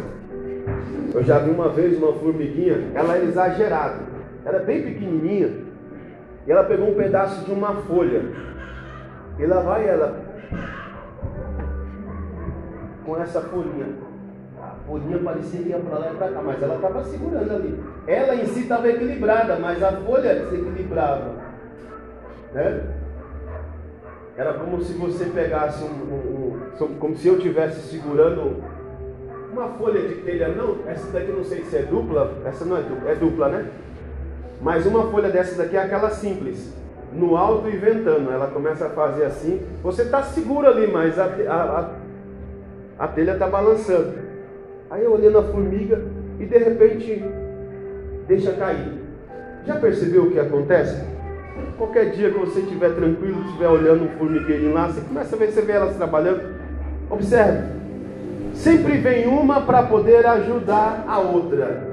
Eu 1.14 1.24
já 1.24 1.40
vi 1.40 1.50
uma 1.50 1.70
vez 1.70 1.98
uma 1.98 2.14
formiguinha, 2.14 2.92
ela 2.94 3.16
era 3.16 3.26
exagerada, 3.26 4.00
era 4.46 4.60
bem 4.60 4.82
pequenininha, 4.82 5.50
e 6.48 6.52
ela 6.52 6.64
pegou 6.64 6.90
um 6.90 6.96
pedaço 6.96 7.44
de 7.44 7.52
uma 7.52 7.74
folha, 7.82 8.24
e 9.38 9.46
lá 9.46 9.60
vai 9.60 9.88
ela 9.88 10.22
com 13.06 13.22
essa 13.22 13.42
folhinha. 13.42 13.88
A 14.62 14.76
folhinha 14.88 15.20
parecia 15.20 15.62
que 15.62 15.70
ia 15.70 15.80
para 15.80 15.98
lá 15.98 16.12
e 16.14 16.16
para 16.16 16.30
cá, 16.30 16.42
mas 16.42 16.62
ela 16.64 16.76
estava 16.76 17.04
segurando 17.04 17.52
ali. 17.52 17.84
Ela 18.08 18.36
em 18.36 18.46
si 18.46 18.62
estava 18.62 18.88
equilibrada, 18.88 19.58
mas 19.60 19.84
a 19.84 19.92
folha 19.92 20.36
desequilibrava. 20.36 21.41
Né? 22.54 22.84
Era 24.38 24.54
como 24.54 24.82
se 24.82 24.94
você 24.94 25.26
pegasse 25.26 25.84
um, 25.84 25.88
um, 25.88 26.84
um, 26.84 26.94
como 26.96 27.16
se 27.16 27.28
eu 27.28 27.36
estivesse 27.36 27.82
segurando 27.90 28.64
uma 29.52 29.68
folha 29.70 30.08
de 30.08 30.16
telha, 30.16 30.48
não, 30.48 30.78
essa 30.88 31.12
daqui 31.12 31.32
não 31.32 31.44
sei 31.44 31.64
se 31.64 31.76
é 31.76 31.82
dupla, 31.82 32.38
essa 32.46 32.64
não 32.64 32.78
é 32.78 32.82
dupla, 32.82 33.12
é 33.12 33.16
dupla, 33.16 33.50
né? 33.50 33.68
Mas 34.62 34.86
uma 34.86 35.12
folha 35.12 35.30
dessa 35.30 35.62
daqui 35.62 35.76
é 35.76 35.82
aquela 35.82 36.10
simples, 36.10 36.74
no 37.14 37.36
alto 37.36 37.68
e 37.68 37.76
ventando, 37.76 38.32
ela 38.32 38.48
começa 38.48 38.86
a 38.86 38.90
fazer 38.90 39.26
assim, 39.26 39.62
você 39.84 40.04
está 40.04 40.24
seguro 40.24 40.68
ali, 40.68 40.88
mas 40.88 41.20
a, 41.20 41.26
a, 41.26 41.80
a, 43.00 43.06
a 43.06 43.08
telha 43.10 43.34
está 43.34 43.48
balançando. 43.48 44.14
Aí 44.90 45.04
eu 45.04 45.14
olhei 45.14 45.30
na 45.30 45.42
formiga 45.42 46.02
e 46.40 46.46
de 46.46 46.58
repente 46.58 47.24
deixa 48.28 48.54
cair. 48.54 49.02
Já 49.66 49.76
percebeu 49.76 50.24
o 50.24 50.32
que 50.32 50.40
acontece? 50.40 51.02
Qualquer 51.78 52.12
dia 52.12 52.32
que 52.32 52.40
você 52.40 52.60
estiver 52.60 52.96
tranquilo, 52.96 53.44
estiver 53.46 53.68
olhando 53.68 54.06
um 54.06 54.18
formigueirinho 54.18 54.74
lá, 54.74 54.88
você 54.88 55.02
começa 55.02 55.36
a 55.36 55.40
ver, 55.40 55.52
você 55.52 55.62
vê 55.62 55.74
elas 55.74 55.96
trabalhando. 55.96 56.56
Observe. 57.10 57.82
Sempre 58.54 58.98
vem 58.98 59.28
uma 59.28 59.62
para 59.62 59.84
poder 59.84 60.26
ajudar 60.26 61.06
a 61.08 61.20
outra. 61.20 61.92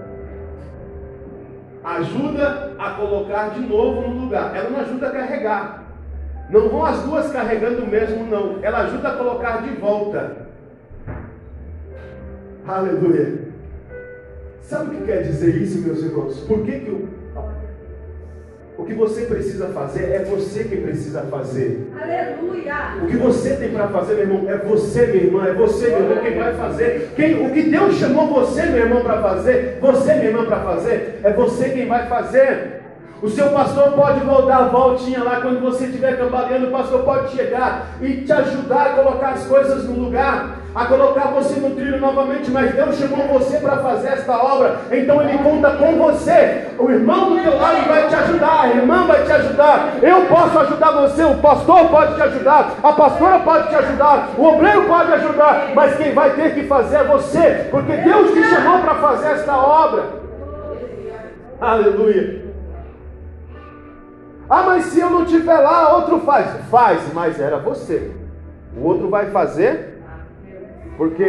Ajuda 1.82 2.74
a 2.78 2.90
colocar 2.90 3.48
de 3.50 3.60
novo 3.60 4.08
no 4.08 4.24
lugar. 4.24 4.54
Ela 4.54 4.70
não 4.70 4.80
ajuda 4.80 5.08
a 5.08 5.12
carregar. 5.12 5.84
Não 6.50 6.68
vão 6.68 6.84
as 6.84 7.02
duas 7.02 7.30
carregando 7.30 7.86
mesmo, 7.86 8.26
não. 8.26 8.58
Ela 8.62 8.80
ajuda 8.80 9.08
a 9.08 9.16
colocar 9.16 9.62
de 9.62 9.70
volta. 9.76 10.48
Aleluia. 12.66 13.48
Sabe 14.60 14.96
o 14.96 14.98
que 14.98 15.06
quer 15.06 15.22
dizer 15.22 15.56
isso, 15.56 15.80
meus 15.80 16.02
irmãos? 16.02 16.40
Por 16.40 16.62
que, 16.64 16.80
que 16.80 16.90
o 16.90 17.08
o 18.78 18.85
que 18.85 18.94
você 18.94 19.23
precisa 19.23 19.66
fazer 19.68 20.12
é 20.12 20.25
você 20.25 20.62
que 20.62 20.76
precisa 20.76 21.23
fazer. 21.23 21.90
Aleluia! 22.00 23.02
O 23.02 23.06
que 23.08 23.16
você 23.16 23.56
tem 23.56 23.70
para 23.70 23.88
fazer, 23.88 24.14
meu 24.14 24.23
irmão, 24.23 24.49
é 24.49 24.56
você, 24.56 25.06
minha 25.08 25.25
irmã, 25.25 25.47
é 25.49 25.52
você, 25.52 25.88
meu 25.88 25.99
irmão, 25.99 26.23
quem 26.23 26.38
vai 26.38 26.54
fazer. 26.54 27.11
Quem, 27.16 27.44
o 27.44 27.52
que 27.52 27.62
Deus 27.64 27.97
chamou 27.97 28.28
você, 28.28 28.62
meu 28.66 28.85
irmão, 28.85 29.02
para 29.02 29.20
fazer, 29.20 29.78
você, 29.80 30.14
minha 30.14 30.26
irmã, 30.26 30.44
para 30.44 30.61
fazer, 30.61 31.20
é 31.25 31.32
você 31.32 31.70
quem 31.70 31.88
vai 31.88 32.06
fazer. 32.06 32.78
O 33.20 33.28
seu 33.28 33.50
pastor 33.50 33.94
pode 33.94 34.20
dar 34.47 34.58
a 34.58 34.68
voltinha 34.68 35.25
lá 35.25 35.40
quando 35.40 35.61
você 35.61 35.87
estiver 35.87 36.16
cambaleando, 36.16 36.68
o 36.68 36.70
pastor 36.70 37.02
pode 37.02 37.35
chegar 37.35 37.97
e 38.00 38.18
te 38.18 38.30
ajudar 38.30 38.87
a 38.87 38.94
colocar 38.94 39.30
as 39.30 39.44
coisas 39.44 39.87
no 39.87 40.04
lugar 40.04 40.61
a 40.75 40.84
colocar 40.84 41.28
você 41.28 41.58
no 41.60 41.70
trilho 41.70 42.00
novamente, 42.00 42.50
mas 42.50 42.75
Deus 42.75 42.96
chamou 42.96 43.26
você 43.28 43.58
para 43.58 43.78
fazer 43.78 44.08
esta 44.08 44.37
obra, 44.37 44.76
então 44.92 45.22
Ele 45.22 45.38
conta 45.38 45.70
com 45.72 45.92
você. 45.96 46.68
O 46.78 46.90
irmão 46.90 47.30
do 47.30 47.42
teu 47.42 47.56
lado 47.58 47.88
vai 47.88 48.06
te 48.06 48.14
ajudar, 48.14 48.60
a 48.62 48.68
irmã 48.68 49.06
vai 49.06 49.25
te 49.25 49.32
ajudar, 49.32 49.94
eu 50.02 50.26
posso 50.26 50.58
ajudar 50.58 50.90
você, 50.92 51.25
o 51.25 51.38
pastor 51.38 51.88
pode 51.88 52.14
te 52.14 52.22
ajudar, 52.22 52.75
a 52.82 52.92
pastora 52.92 53.38
pode 53.40 53.68
te 53.68 53.75
ajudar, 53.75 54.30
o 54.37 54.44
obreiro 54.44 54.84
pode 54.84 55.12
ajudar, 55.12 55.70
mas 55.75 55.96
quem 55.96 56.12
vai 56.12 56.30
ter 56.30 56.54
que 56.54 56.64
fazer 56.64 56.96
é 56.96 57.04
você, 57.04 57.68
porque 57.70 57.96
Deus 57.96 58.32
te 58.32 58.44
chamou 58.44 58.80
para 58.80 58.94
fazer 58.96 59.28
esta 59.32 59.56
obra. 59.56 60.04
Aleluia. 61.60 62.46
Ah, 64.48 64.62
mas 64.62 64.84
se 64.84 65.00
eu 65.00 65.10
não 65.10 65.25
estiver 65.25 65.58
lá, 65.58 65.94
outro 65.96 66.20
faz. 66.20 66.46
Faz, 66.70 67.12
mas 67.12 67.38
era 67.38 67.58
você. 67.58 68.12
O 68.76 68.87
outro 68.87 69.10
vai 69.10 69.26
fazer 69.30 69.97
porque 70.98 71.24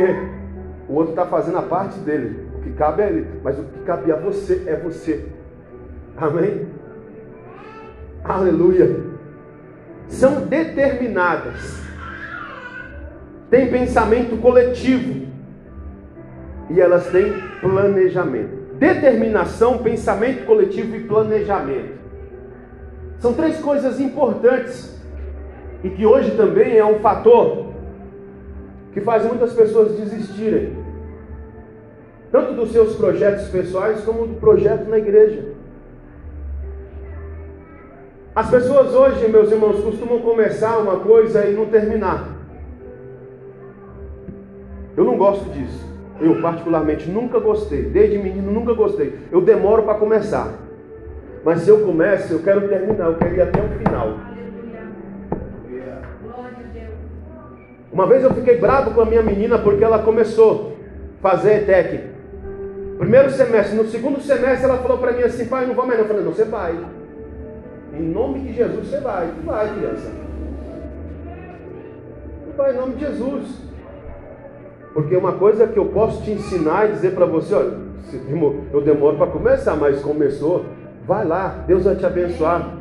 o 0.89 0.95
outro 0.95 1.11
está 1.11 1.27
fazendo 1.27 1.59
a 1.59 1.61
parte 1.61 1.99
dele. 1.99 2.47
O 2.57 2.61
que 2.61 2.71
cabe 2.71 3.03
é 3.03 3.09
ele. 3.09 3.27
Mas 3.43 3.57
o 3.59 3.63
que 3.63 3.79
cabe 3.85 4.11
a 4.11 4.15
você 4.15 4.63
é 4.65 4.75
você. 4.75 5.27
Amém? 6.17 6.67
Aleluia. 8.23 8.99
São 10.07 10.41
determinadas. 10.41 11.79
Tem 13.51 13.69
pensamento 13.69 14.41
coletivo. 14.41 15.27
E 16.71 16.81
elas 16.81 17.07
têm 17.11 17.31
planejamento. 17.61 18.57
Determinação, 18.79 19.77
pensamento 19.77 20.45
coletivo 20.45 20.95
e 20.95 21.03
planejamento. 21.03 21.99
São 23.19 23.33
três 23.33 23.59
coisas 23.59 23.99
importantes. 23.99 24.99
E 25.83 25.89
que 25.91 26.05
hoje 26.05 26.31
também 26.31 26.75
é 26.77 26.85
um 26.85 26.99
fator 26.99 27.69
que 28.93 29.01
faz 29.01 29.25
muitas 29.25 29.53
pessoas 29.53 29.97
desistirem. 29.97 30.77
tanto 32.31 32.53
dos 32.53 32.71
seus 32.71 32.95
projetos 32.95 33.47
pessoais 33.47 34.01
como 34.01 34.27
do 34.27 34.35
projeto 34.35 34.87
na 34.87 34.99
igreja. 34.99 35.53
As 38.35 38.49
pessoas 38.49 38.93
hoje, 38.93 39.27
meus 39.27 39.51
irmãos, 39.51 39.83
costumam 39.83 40.19
começar 40.19 40.77
uma 40.77 40.99
coisa 40.99 41.45
e 41.45 41.53
não 41.53 41.65
terminar. 41.65 42.29
Eu 44.95 45.03
não 45.03 45.17
gosto 45.17 45.49
disso. 45.49 45.87
Eu, 46.21 46.41
particularmente, 46.41 47.09
nunca 47.09 47.39
gostei. 47.39 47.83
Desde 47.83 48.17
menino, 48.17 48.51
nunca 48.51 48.73
gostei. 48.73 49.17
Eu 49.31 49.41
demoro 49.41 49.83
para 49.83 49.95
começar. 49.95 50.53
Mas 51.43 51.61
se 51.61 51.69
eu 51.69 51.79
começo, 51.79 52.33
eu 52.33 52.39
quero 52.39 52.67
terminar. 52.67 53.07
Eu 53.07 53.15
quero 53.15 53.35
ir 53.35 53.41
até 53.41 53.59
o 53.59 53.69
final. 53.69 54.28
Uma 57.99 58.07
vez 58.07 58.23
eu 58.23 58.33
fiquei 58.33 58.57
bravo 58.57 58.91
com 58.91 59.01
a 59.01 59.05
minha 59.05 59.21
menina 59.21 59.57
porque 59.57 59.83
ela 59.83 59.99
começou 59.99 60.77
a 61.19 61.21
fazer 61.21 61.63
ETEC. 61.63 61.99
Primeiro 62.97 63.29
semestre. 63.29 63.75
No 63.75 63.83
segundo 63.87 64.21
semestre, 64.21 64.63
ela 64.63 64.77
falou 64.77 64.99
para 64.99 65.11
mim 65.11 65.23
assim: 65.23 65.47
pai, 65.47 65.65
não 65.65 65.75
vou 65.75 65.85
mais. 65.85 65.99
Eu 65.99 66.05
falei: 66.05 66.23
não, 66.23 66.31
você 66.31 66.45
vai. 66.45 66.79
Em 67.93 68.01
nome 68.01 68.39
de 68.39 68.53
Jesus, 68.53 68.87
você 68.87 69.01
vai. 69.01 69.27
Tu 69.27 69.45
vai, 69.45 69.75
criança. 69.75 70.11
Tu 72.45 72.55
vai 72.55 72.73
em 72.73 72.77
nome 72.77 72.93
de 72.93 73.01
Jesus. 73.01 73.47
Porque 74.93 75.17
uma 75.17 75.33
coisa 75.33 75.67
que 75.67 75.77
eu 75.77 75.87
posso 75.87 76.23
te 76.23 76.31
ensinar 76.31 76.87
e 76.87 76.93
dizer 76.93 77.13
para 77.13 77.25
você, 77.25 77.53
olha, 77.53 77.79
eu 78.71 78.79
demoro 78.79 79.17
para 79.17 79.27
começar, 79.27 79.75
mas 79.75 79.99
começou, 80.01 80.63
vai 81.05 81.25
lá, 81.25 81.65
Deus 81.67 81.83
vai 81.83 81.97
te 81.97 82.05
abençoar. 82.05 82.77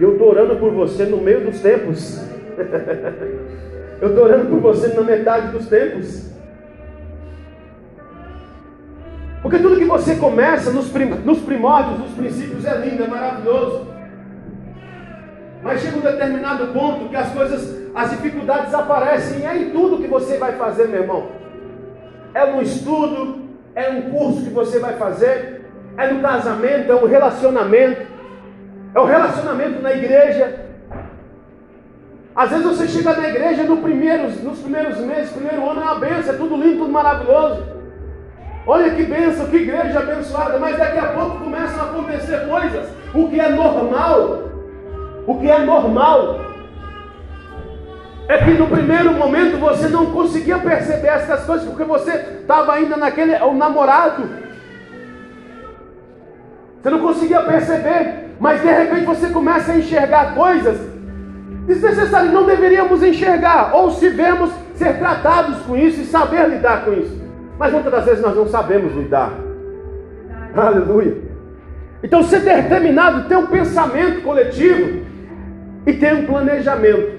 E 0.00 0.02
eu 0.02 0.14
estou 0.14 0.30
orando 0.30 0.56
por 0.56 0.72
você 0.72 1.04
no 1.04 1.18
meio 1.18 1.44
dos 1.44 1.60
tempos. 1.60 2.20
eu 4.00 4.08
estou 4.08 4.24
orando 4.24 4.46
por 4.46 4.60
você 4.60 4.88
na 4.88 5.02
metade 5.02 5.48
dos 5.48 5.66
tempos. 5.68 6.30
Porque 9.42 9.58
tudo 9.58 9.78
que 9.78 9.84
você 9.84 10.16
começa 10.16 10.70
nos, 10.70 10.88
prim 10.88 11.06
nos 11.06 11.38
primórdios, 11.38 12.00
nos 12.00 12.10
princípios 12.12 12.64
é 12.64 12.76
lindo, 12.78 13.04
é 13.04 13.06
maravilhoso. 13.06 13.86
Mas 15.62 15.80
chega 15.80 15.98
um 15.98 16.00
determinado 16.00 16.66
ponto 16.68 17.08
que 17.08 17.16
as 17.16 17.30
coisas, 17.32 17.90
as 17.94 18.10
dificuldades 18.10 18.74
aparecem, 18.74 19.40
e 19.40 19.44
é 19.46 19.56
em 19.56 19.70
tudo 19.70 20.02
que 20.02 20.08
você 20.08 20.36
vai 20.36 20.52
fazer, 20.52 20.88
meu 20.88 21.02
irmão. 21.02 21.28
É 22.34 22.52
no 22.52 22.60
estudo, 22.60 23.46
é 23.74 23.88
um 23.88 24.10
curso 24.10 24.42
que 24.42 24.50
você 24.50 24.78
vai 24.78 24.94
fazer, 24.94 25.64
é 25.96 26.12
no 26.12 26.20
casamento, 26.20 26.90
é 26.90 26.94
um 26.94 27.06
relacionamento, 27.06 28.02
é 28.94 29.00
um 29.00 29.06
relacionamento 29.06 29.80
na 29.80 29.92
igreja. 29.92 30.65
Às 32.36 32.50
vezes 32.50 32.66
você 32.66 32.86
chega 32.86 33.14
na 33.14 33.28
igreja 33.30 33.62
no 33.62 33.78
primeiros, 33.78 34.42
nos 34.42 34.58
primeiros 34.58 34.98
meses, 34.98 35.32
primeiro 35.32 35.70
ano 35.70 35.80
é 35.80 35.84
uma 35.84 35.94
benção, 35.94 36.34
é 36.34 36.36
tudo 36.36 36.54
lindo, 36.54 36.80
tudo 36.80 36.92
maravilhoso. 36.92 37.62
Olha 38.66 38.90
que 38.90 39.04
benção, 39.04 39.46
que 39.46 39.56
igreja 39.56 40.00
abençoada, 40.00 40.58
mas 40.58 40.76
daqui 40.76 40.98
a 40.98 41.06
pouco 41.06 41.38
começam 41.38 41.80
a 41.80 41.84
acontecer 41.84 42.46
coisas, 42.46 42.90
o 43.14 43.28
que 43.30 43.40
é 43.40 43.48
normal, 43.48 44.42
o 45.26 45.38
que 45.38 45.50
é 45.50 45.58
normal 45.60 46.40
é 48.28 48.38
que 48.38 48.50
no 48.50 48.66
primeiro 48.66 49.14
momento 49.14 49.56
você 49.56 49.88
não 49.88 50.06
conseguia 50.06 50.58
perceber 50.58 51.08
essas 51.08 51.44
coisas 51.44 51.66
porque 51.66 51.84
você 51.84 52.10
estava 52.40 52.74
ainda 52.74 52.98
naquele 52.98 53.34
o 53.36 53.54
namorado. 53.54 54.28
Você 56.82 56.90
não 56.90 56.98
conseguia 56.98 57.40
perceber, 57.40 58.36
mas 58.38 58.60
de 58.60 58.68
repente 58.68 59.06
você 59.06 59.30
começa 59.30 59.72
a 59.72 59.78
enxergar 59.78 60.34
coisas 60.34 60.95
desnecessárias, 61.66 62.32
não 62.32 62.46
deveríamos 62.46 63.02
enxergar, 63.02 63.74
ou 63.74 63.90
se 63.90 64.08
vemos 64.08 64.50
ser 64.74 64.98
tratados 64.98 65.58
com 65.60 65.76
isso 65.76 66.00
e 66.00 66.04
saber 66.04 66.48
lidar 66.48 66.84
com 66.84 66.92
isso. 66.92 67.20
Mas 67.58 67.72
muitas 67.72 67.92
das 67.92 68.04
vezes 68.04 68.22
nós 68.22 68.36
não 68.36 68.46
sabemos 68.46 68.94
lidar. 68.94 69.32
Aleluia. 70.54 71.16
Então, 72.02 72.22
ser 72.22 72.40
determinado, 72.40 73.28
ter 73.28 73.36
um 73.36 73.46
pensamento 73.46 74.22
coletivo, 74.22 75.06
e 75.86 75.92
tem 75.92 76.14
um 76.14 76.26
planejamento. 76.26 77.16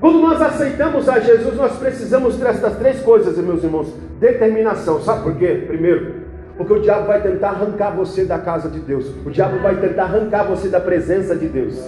Quando 0.00 0.20
nós 0.20 0.40
aceitamos 0.40 1.08
a 1.08 1.18
Jesus, 1.20 1.56
nós 1.56 1.78
precisamos 1.78 2.36
dessas 2.36 2.76
três 2.76 3.00
coisas, 3.00 3.36
meus 3.38 3.64
irmãos: 3.64 3.92
determinação. 4.20 5.00
Sabe 5.00 5.22
por 5.22 5.36
quê? 5.36 5.64
Primeiro, 5.66 6.14
porque 6.56 6.72
o 6.74 6.80
diabo 6.80 7.06
vai 7.06 7.22
tentar 7.22 7.50
arrancar 7.50 7.90
você 7.90 8.24
da 8.24 8.38
casa 8.38 8.68
de 8.68 8.80
Deus, 8.80 9.10
o 9.24 9.30
diabo 9.30 9.58
vai 9.60 9.76
tentar 9.76 10.04
arrancar 10.04 10.44
você 10.44 10.68
da 10.68 10.80
presença 10.80 11.34
de 11.34 11.48
Deus. 11.48 11.78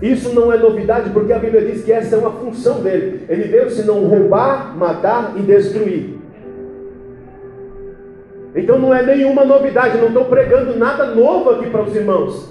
Isso 0.00 0.32
não 0.32 0.52
é 0.52 0.56
novidade, 0.56 1.10
porque 1.10 1.32
a 1.32 1.38
Bíblia 1.38 1.62
diz 1.62 1.84
que 1.84 1.92
essa 1.92 2.14
é 2.14 2.18
uma 2.18 2.30
função 2.30 2.80
dele. 2.80 3.24
Ele 3.28 3.44
veio 3.44 3.70
se 3.70 3.84
não 3.84 4.04
roubar, 4.04 4.76
matar 4.76 5.32
e 5.36 5.40
destruir. 5.40 6.18
Então 8.54 8.78
não 8.78 8.94
é 8.94 9.02
nenhuma 9.02 9.44
novidade, 9.44 9.98
não 9.98 10.08
estou 10.08 10.24
pregando 10.24 10.76
nada 10.76 11.06
novo 11.06 11.50
aqui 11.50 11.68
para 11.68 11.82
os 11.82 11.94
irmãos. 11.94 12.48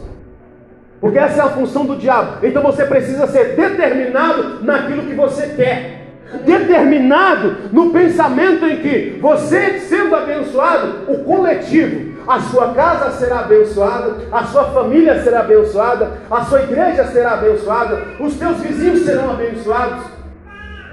Porque 1.00 1.18
essa 1.18 1.42
é 1.42 1.46
a 1.46 1.50
função 1.50 1.86
do 1.86 1.96
diabo. 1.96 2.46
Então 2.46 2.62
você 2.62 2.86
precisa 2.86 3.28
ser 3.28 3.56
determinado 3.56 4.64
naquilo 4.64 5.04
que 5.04 5.14
você 5.14 5.48
quer. 5.56 5.98
Determinado 6.44 7.70
no 7.72 7.92
pensamento 7.92 8.66
em 8.66 8.78
que 8.78 9.18
você 9.22 9.80
sendo 9.80 10.16
abençoado, 10.16 11.12
o 11.12 11.24
coletivo, 11.24 12.07
a 12.28 12.40
sua 12.42 12.74
casa 12.74 13.12
será 13.12 13.40
abençoada, 13.40 14.18
a 14.32 14.44
sua 14.44 14.66
família 14.66 15.24
será 15.24 15.40
abençoada, 15.40 16.12
a 16.30 16.44
sua 16.44 16.62
igreja 16.64 17.06
será 17.06 17.34
abençoada, 17.34 18.04
os 18.20 18.38
teus 18.38 18.58
vizinhos 18.60 19.00
serão 19.06 19.32
abençoados, 19.32 20.04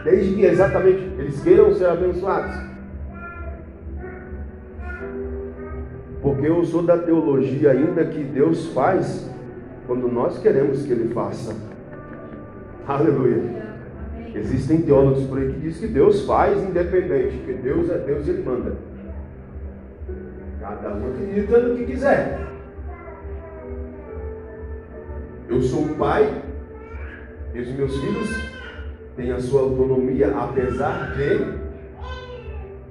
desde 0.04 0.34
que 0.34 0.44
exatamente 0.44 1.10
eles 1.18 1.42
queiram 1.42 1.74
ser 1.74 1.86
abençoados. 1.86 2.54
Porque 6.22 6.46
eu 6.46 6.64
sou 6.64 6.82
da 6.82 6.96
teologia 6.96 7.72
ainda 7.72 8.04
que 8.04 8.22
Deus 8.22 8.68
faz 8.68 9.28
quando 9.86 10.08
nós 10.08 10.38
queremos 10.38 10.82
que 10.82 10.92
Ele 10.92 11.12
faça. 11.12 11.54
Aleluia. 12.86 13.42
Existem 14.34 14.80
teólogos 14.82 15.24
por 15.24 15.38
aí 15.38 15.52
que 15.52 15.60
dizem 15.60 15.88
que 15.88 15.94
Deus 15.94 16.24
faz 16.24 16.62
independente, 16.62 17.36
que 17.44 17.52
Deus 17.52 17.90
é 17.90 17.98
Deus 17.98 18.26
e 18.26 18.30
Ele 18.30 18.42
manda. 18.42 18.93
Cada 20.82 20.94
um 20.96 21.10
acredita 21.10 21.58
no 21.60 21.76
que 21.76 21.86
quiser. 21.86 22.40
Eu 25.48 25.62
sou 25.62 25.84
o 25.84 25.94
pai, 25.96 26.42
e 27.52 27.60
os 27.60 27.68
meus 27.68 27.96
filhos 27.98 28.28
têm 29.16 29.30
a 29.32 29.40
sua 29.40 29.62
autonomia, 29.62 30.36
apesar 30.36 31.14
de 31.14 31.38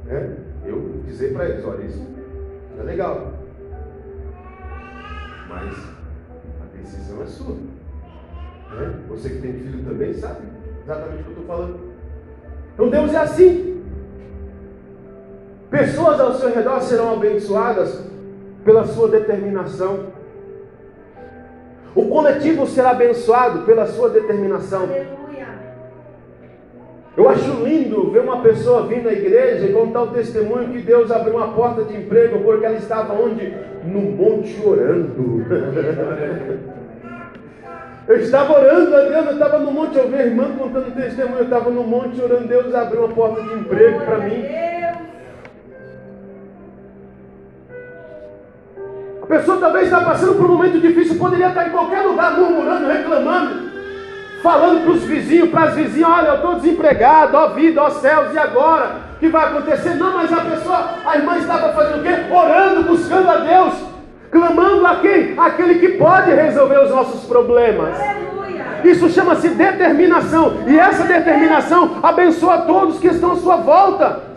né, 0.06 0.38
eu 0.66 1.02
dizer 1.06 1.34
para 1.34 1.50
eles: 1.50 1.66
olha, 1.66 1.84
isso 1.84 2.08
é 2.80 2.84
legal. 2.84 3.34
Mas 5.50 5.94
decisão 6.84 7.22
é 7.22 7.26
sua. 7.26 7.56
Né? 7.56 9.00
Você 9.10 9.30
que 9.30 9.42
tem 9.42 9.54
filho 9.54 9.84
também 9.84 10.14
sabe 10.14 10.48
exatamente 10.84 11.22
o 11.22 11.24
que 11.24 11.30
eu 11.30 11.42
estou 11.42 11.46
falando. 11.46 11.80
Então 12.74 12.90
Deus 12.90 13.14
é 13.14 13.18
assim. 13.18 13.73
Pessoas 15.74 16.20
ao 16.20 16.36
seu 16.36 16.54
redor 16.54 16.80
serão 16.82 17.14
abençoadas 17.14 18.00
pela 18.64 18.86
sua 18.86 19.08
determinação. 19.08 20.02
O 21.96 22.10
coletivo 22.10 22.68
será 22.68 22.92
abençoado 22.92 23.66
pela 23.66 23.88
sua 23.88 24.10
determinação. 24.10 24.88
Eu 27.18 27.28
acho 27.28 27.64
lindo 27.64 28.12
ver 28.12 28.20
uma 28.20 28.44
pessoa 28.44 28.86
vir 28.86 29.04
na 29.04 29.12
igreja 29.12 29.66
e 29.66 29.74
contar 29.74 30.04
o 30.04 30.12
testemunho 30.12 30.70
que 30.70 30.78
Deus 30.78 31.10
abriu 31.10 31.38
uma 31.38 31.54
porta 31.54 31.84
de 31.86 31.98
emprego 31.98 32.44
porque 32.44 32.68
ela 32.68 32.78
estava 32.78 33.14
onde? 33.14 33.52
No 33.84 34.00
monte 34.00 34.56
orando. 34.64 35.44
Eu 38.06 38.18
estava 38.18 38.60
orando 38.60 38.94
a 38.94 39.00
Deus, 39.00 39.26
eu 39.28 39.32
estava 39.32 39.60
no 39.60 39.72
monte, 39.72 39.98
eu 39.98 40.10
vi 40.10 40.16
a 40.16 40.26
irmã 40.26 40.54
contando 40.58 40.94
testemunho, 40.94 41.38
eu 41.38 41.44
estava 41.46 41.70
no 41.70 41.86
monte 41.86 42.22
orando, 42.22 42.50
Deus 42.50 42.76
abriu 42.76 43.06
uma 43.06 43.16
porta 43.16 43.42
de 43.42 43.54
emprego 43.54 44.02
para 44.02 44.18
mim. 44.18 44.44
Pessoa 49.34 49.58
talvez 49.58 49.86
está 49.86 50.02
passando 50.02 50.36
por 50.36 50.46
um 50.46 50.54
momento 50.54 50.80
difícil, 50.80 51.18
poderia 51.18 51.48
estar 51.48 51.68
em 51.68 51.72
qualquer 51.72 52.02
lugar 52.02 52.34
murmurando, 52.34 52.88
reclamando, 52.88 53.72
falando 54.44 54.84
para 54.84 54.92
os 54.92 55.04
vizinhos, 55.04 55.50
para 55.50 55.64
as 55.64 55.74
vizinhas, 55.74 56.10
olha, 56.10 56.28
eu 56.28 56.36
estou 56.36 56.56
desempregado, 56.56 57.36
ó 57.36 57.48
vida, 57.48 57.82
ó 57.82 57.90
céus, 57.90 58.32
e 58.32 58.38
agora? 58.38 58.92
O 59.16 59.20
que 59.20 59.30
vai 59.30 59.46
acontecer? 59.46 59.96
Não, 59.96 60.14
mas 60.14 60.32
a 60.32 60.42
pessoa, 60.42 60.90
a 61.04 61.18
irmã 61.18 61.38
estava 61.38 61.74
fazendo 61.74 62.02
o 62.02 62.04
quê? 62.04 62.32
Orando, 62.32 62.84
buscando 62.84 63.30
a 63.30 63.38
Deus 63.38 63.74
clamando 64.30 64.86
a 64.86 64.96
quem? 64.98 65.36
Aquele 65.38 65.76
que 65.76 65.90
pode 65.90 66.32
resolver 66.32 66.80
os 66.84 66.90
nossos 66.90 67.24
problemas. 67.26 67.96
Isso 68.84 69.10
chama-se 69.10 69.50
determinação, 69.50 70.58
e 70.68 70.78
essa 70.78 71.06
determinação 71.06 71.98
abençoa 72.04 72.60
todos 72.60 73.00
que 73.00 73.08
estão 73.08 73.32
à 73.32 73.36
sua 73.38 73.58
volta. 73.58 74.33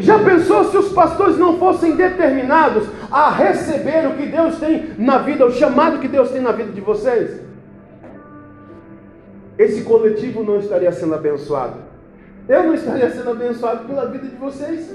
Já 0.00 0.18
pensou 0.18 0.64
se 0.64 0.76
os 0.78 0.92
pastores 0.92 1.36
não 1.36 1.58
fossem 1.58 1.94
determinados 1.94 2.88
a 3.10 3.30
receber 3.30 4.06
o 4.06 4.16
que 4.16 4.26
Deus 4.26 4.58
tem 4.58 4.90
na 4.98 5.18
vida, 5.18 5.46
o 5.46 5.52
chamado 5.52 5.98
que 5.98 6.08
Deus 6.08 6.30
tem 6.30 6.40
na 6.40 6.52
vida 6.52 6.72
de 6.72 6.80
vocês? 6.80 7.40
Esse 9.58 9.82
coletivo 9.82 10.42
não 10.42 10.58
estaria 10.58 10.90
sendo 10.90 11.14
abençoado. 11.14 11.74
Eu 12.48 12.64
não 12.64 12.74
estaria 12.74 13.10
sendo 13.10 13.30
abençoado 13.30 13.84
pela 13.84 14.06
vida 14.06 14.26
de 14.26 14.36
vocês. 14.36 14.90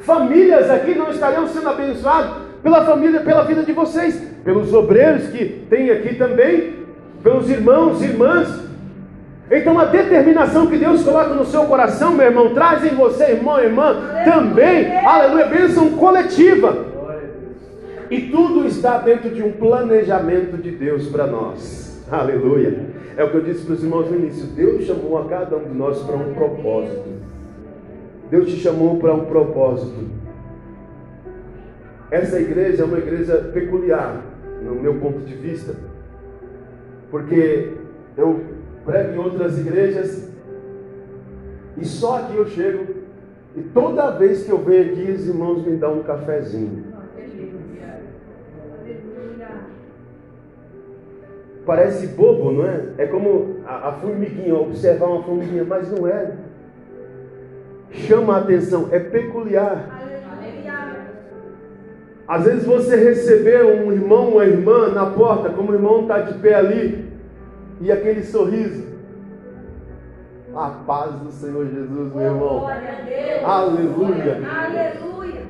famílias 0.00 0.68
aqui 0.68 0.94
não 0.94 1.10
estariam 1.10 1.46
sendo 1.48 1.68
abençoadas 1.68 2.42
pela 2.62 2.84
família, 2.84 3.20
pela 3.20 3.44
vida 3.44 3.62
de 3.62 3.72
vocês, 3.72 4.20
pelos 4.42 4.74
obreiros 4.74 5.28
que 5.28 5.64
tem 5.70 5.90
aqui 5.90 6.16
também, 6.16 6.84
pelos 7.22 7.48
irmãos 7.48 8.02
irmãs. 8.02 8.63
Então 9.50 9.78
a 9.78 9.84
determinação 9.84 10.66
que 10.66 10.78
Deus 10.78 11.02
coloca 11.02 11.34
no 11.34 11.44
seu 11.44 11.64
coração, 11.64 12.14
meu 12.14 12.26
irmão, 12.26 12.54
traz 12.54 12.84
em 12.84 12.94
você, 12.94 13.32
irmão 13.32 13.60
e 13.60 13.64
irmã, 13.64 13.96
também, 14.24 14.96
aleluia, 14.96 15.46
bênção 15.46 15.90
coletiva. 15.90 16.86
E 18.10 18.22
tudo 18.22 18.66
está 18.66 18.98
dentro 18.98 19.30
de 19.30 19.42
um 19.42 19.52
planejamento 19.52 20.56
de 20.56 20.70
Deus 20.70 21.08
para 21.08 21.26
nós. 21.26 22.02
Aleluia. 22.10 22.86
É 23.16 23.24
o 23.24 23.30
que 23.30 23.36
eu 23.36 23.42
disse 23.42 23.64
para 23.64 23.74
os 23.74 23.82
irmãos 23.82 24.10
no 24.10 24.16
início. 24.16 24.46
Deus 24.48 24.84
chamou 24.84 25.18
a 25.18 25.26
cada 25.26 25.56
um 25.56 25.64
de 25.64 25.74
nós 25.74 26.02
para 26.02 26.16
um 26.16 26.34
propósito. 26.34 27.04
Deus 28.30 28.48
te 28.48 28.56
chamou 28.56 28.98
para 28.98 29.14
um 29.14 29.26
propósito. 29.26 30.08
Essa 32.10 32.40
igreja 32.40 32.82
é 32.82 32.84
uma 32.86 32.98
igreja 32.98 33.50
peculiar, 33.52 34.22
no 34.62 34.74
meu 34.74 34.94
ponto 34.96 35.20
de 35.20 35.34
vista, 35.34 35.74
porque 37.10 37.72
eu 38.16 38.40
prego 38.84 39.12
em 39.12 39.18
outras 39.18 39.58
igrejas 39.58 40.28
e 41.76 41.84
só 41.84 42.18
aqui 42.18 42.36
eu 42.36 42.46
chego 42.46 42.94
e 43.56 43.62
toda 43.62 44.10
vez 44.10 44.44
que 44.44 44.50
eu 44.50 44.58
venho 44.58 44.92
aqui 44.92 45.10
os 45.12 45.28
irmãos 45.28 45.64
me 45.64 45.76
dão 45.76 45.98
um 45.98 46.02
cafezinho. 46.02 46.94
Parece 51.64 52.08
bobo, 52.08 52.52
não 52.52 52.66
é? 52.66 52.88
É 52.98 53.06
como 53.06 53.56
a, 53.66 53.88
a 53.88 53.92
formiguinha, 53.92 54.54
observar 54.54 55.06
uma 55.06 55.22
formiguinha, 55.22 55.64
mas 55.64 55.90
não 55.90 56.06
é. 56.06 56.32
Chama 57.90 58.34
a 58.34 58.40
atenção, 58.40 58.88
é 58.90 58.98
peculiar. 58.98 60.04
Às 62.26 62.44
vezes 62.44 62.64
você 62.64 62.96
receber 62.96 63.64
um 63.64 63.92
irmão, 63.92 64.30
uma 64.30 64.44
irmã 64.44 64.88
na 64.88 65.06
porta, 65.06 65.50
como 65.50 65.70
o 65.70 65.74
irmão 65.74 66.02
está 66.02 66.20
de 66.20 66.38
pé 66.38 66.54
ali, 66.54 67.13
e 67.80 67.92
aquele 67.92 68.22
sorriso. 68.24 68.94
A 70.54 70.70
paz 70.86 71.12
do 71.14 71.32
Senhor 71.32 71.66
Jesus, 71.66 72.14
meu 72.14 72.22
irmão. 72.22 72.68
Aleluia. 73.44 74.40
Aleluia. 74.48 75.42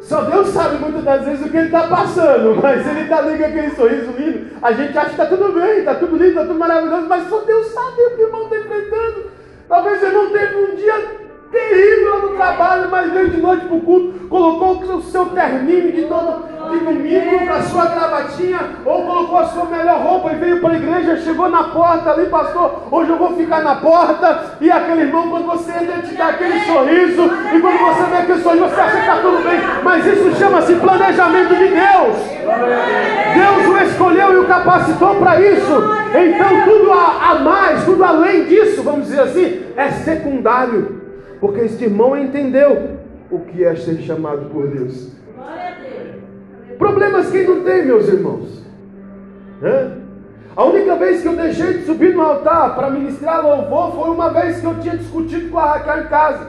Só 0.00 0.22
Deus 0.24 0.48
sabe 0.48 0.76
muitas 0.76 1.02
das 1.04 1.24
vezes 1.24 1.46
o 1.46 1.48
que 1.48 1.56
ele 1.56 1.66
está 1.66 1.86
passando, 1.86 2.60
mas 2.60 2.86
ele 2.86 3.02
está 3.02 3.18
ali 3.18 3.38
com 3.38 3.44
aquele 3.44 3.70
sorriso 3.70 4.12
lindo. 4.18 4.50
A 4.60 4.72
gente 4.72 4.98
acha 4.98 5.06
que 5.06 5.12
está 5.12 5.26
tudo 5.26 5.52
bem, 5.52 5.78
está 5.78 5.94
tudo 5.94 6.16
lindo, 6.16 6.28
está 6.28 6.42
tudo 6.42 6.58
maravilhoso, 6.58 7.06
mas 7.08 7.28
só 7.28 7.40
Deus 7.40 7.66
sabe 7.68 8.02
o 8.02 8.10
que 8.16 8.22
o 8.22 8.26
irmão 8.26 8.42
está 8.42 8.58
enfrentando. 8.58 9.30
Talvez 9.68 10.02
o 10.02 10.06
irmão 10.06 10.30
teve 10.30 10.56
um 10.56 10.74
dia 10.74 11.21
terrível 11.52 12.22
no 12.22 12.28
trabalho, 12.36 12.88
mas 12.90 13.12
veio 13.12 13.30
de 13.30 13.40
noite 13.40 13.66
para 13.66 13.76
o 13.76 13.80
culto, 13.80 14.26
colocou 14.28 14.96
o 14.96 15.02
seu 15.02 15.26
terninho 15.26 15.92
de 15.92 16.02
todo 16.06 16.50
de 16.70 16.78
domingo 16.78 17.46
com 17.46 17.52
a 17.52 17.62
sua 17.62 17.86
gravatinha, 17.86 18.60
ou 18.84 19.02
colocou 19.02 19.38
a 19.38 19.44
sua 19.46 19.64
melhor 19.66 20.00
roupa 20.00 20.32
e 20.32 20.36
veio 20.36 20.60
para 20.60 20.70
a 20.70 20.76
igreja, 20.76 21.16
chegou 21.18 21.48
na 21.48 21.64
porta 21.64 22.12
ali, 22.12 22.26
pastor, 22.26 22.84
hoje 22.90 23.10
eu 23.10 23.18
vou 23.18 23.36
ficar 23.36 23.62
na 23.62 23.76
porta, 23.76 24.56
e 24.60 24.70
aquele 24.70 25.02
irmão, 25.02 25.28
quando 25.28 25.46
você 25.46 25.70
entra, 25.72 26.00
te 26.02 26.14
dá 26.14 26.28
aquele 26.28 26.60
sorriso, 26.60 27.30
e 27.54 27.60
quando 27.60 27.78
você 27.78 28.02
vê 28.04 28.16
aquele 28.16 28.42
sorriso, 28.42 28.64
você 28.64 28.80
acha 28.80 28.92
que 28.92 29.00
está 29.00 29.16
tudo 29.16 29.44
bem, 29.44 29.60
mas 29.82 30.06
isso 30.06 30.36
chama-se 30.36 30.74
planejamento 30.76 31.54
de 31.54 31.68
Deus. 31.68 32.32
Deus 33.34 33.66
o 33.66 33.78
escolheu 33.84 34.32
e 34.32 34.36
o 34.38 34.46
capacitou 34.46 35.16
para 35.16 35.40
isso. 35.40 35.72
Então 36.10 36.64
tudo 36.64 36.92
a, 36.92 37.30
a 37.30 37.34
mais, 37.36 37.84
tudo 37.84 38.04
além 38.04 38.44
disso, 38.44 38.82
vamos 38.82 39.06
dizer 39.06 39.20
assim, 39.20 39.62
é 39.76 39.88
secundário. 39.90 41.01
Porque 41.42 41.62
este 41.62 41.86
irmão 41.86 42.16
entendeu 42.16 42.98
o 43.28 43.40
que 43.40 43.64
é 43.64 43.74
ser 43.74 43.96
chamado 43.96 44.48
por 44.50 44.68
Deus. 44.68 45.10
Problemas 46.78 47.32
quem 47.32 47.44
não 47.44 47.64
tem, 47.64 47.84
meus 47.84 48.06
irmãos? 48.06 48.64
A 50.54 50.64
única 50.64 50.94
vez 50.94 51.20
que 51.20 51.26
eu 51.26 51.34
deixei 51.34 51.78
de 51.78 51.84
subir 51.84 52.14
no 52.14 52.22
altar 52.22 52.76
para 52.76 52.90
ministrar 52.90 53.44
louvor 53.44 53.90
foi 53.90 54.10
uma 54.10 54.32
vez 54.32 54.60
que 54.60 54.66
eu 54.66 54.78
tinha 54.78 54.96
discutido 54.96 55.50
com 55.50 55.58
a 55.58 55.72
Raquel 55.72 56.04
em 56.04 56.06
casa. 56.06 56.46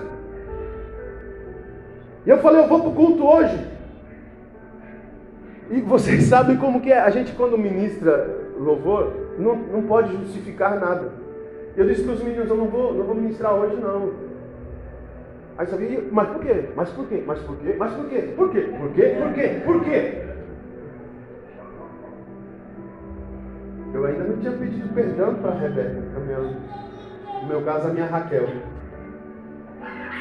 E 2.27 2.29
eu 2.29 2.37
falei, 2.37 2.61
eu 2.61 2.67
vou 2.67 2.81
para 2.81 2.89
o 2.89 2.93
culto 2.93 3.25
hoje. 3.25 3.67
E 5.71 5.81
vocês 5.81 6.25
sabem 6.29 6.55
como 6.57 6.81
que 6.81 6.91
é. 6.91 6.99
A 6.99 7.09
gente 7.09 7.31
quando 7.31 7.57
ministra 7.57 8.29
louvor, 8.59 9.11
não, 9.39 9.55
não 9.55 9.81
pode 9.87 10.15
justificar 10.17 10.79
nada. 10.79 11.13
Eu 11.75 11.87
disse 11.87 12.03
para 12.03 12.13
os 12.13 12.23
meninos, 12.23 12.47
eu 12.47 12.57
não 12.57 12.67
vou, 12.67 12.93
não 12.93 13.05
vou 13.05 13.15
ministrar 13.15 13.55
hoje 13.55 13.75
não. 13.77 14.32
Aí 15.57 16.09
mas 16.11 16.29
por 16.29 16.41
quê? 16.41 16.69
Mas 16.75 16.89
por 16.89 17.07
quê? 17.07 17.23
Mas 17.25 17.39
por 17.39 17.57
quê? 17.57 17.75
Mas 17.77 17.93
por 17.93 18.09
quê? 18.09 18.33
Por 18.35 18.51
quê? 18.51 18.61
Por 18.61 18.93
quê? 18.93 19.15
Por 19.19 19.33
quê? 19.33 19.61
Por 19.63 19.83
quê? 19.83 20.23
Eu 23.93 24.05
ainda 24.05 24.23
não 24.23 24.37
tinha 24.37 24.51
pedido 24.53 24.91
perdão 24.95 25.35
para 25.35 25.51
a 25.51 25.59
Rebeca, 25.59 26.01
no 27.41 27.47
meu 27.47 27.61
caso 27.61 27.87
a 27.87 27.91
minha 27.91 28.07
Raquel. 28.07 28.47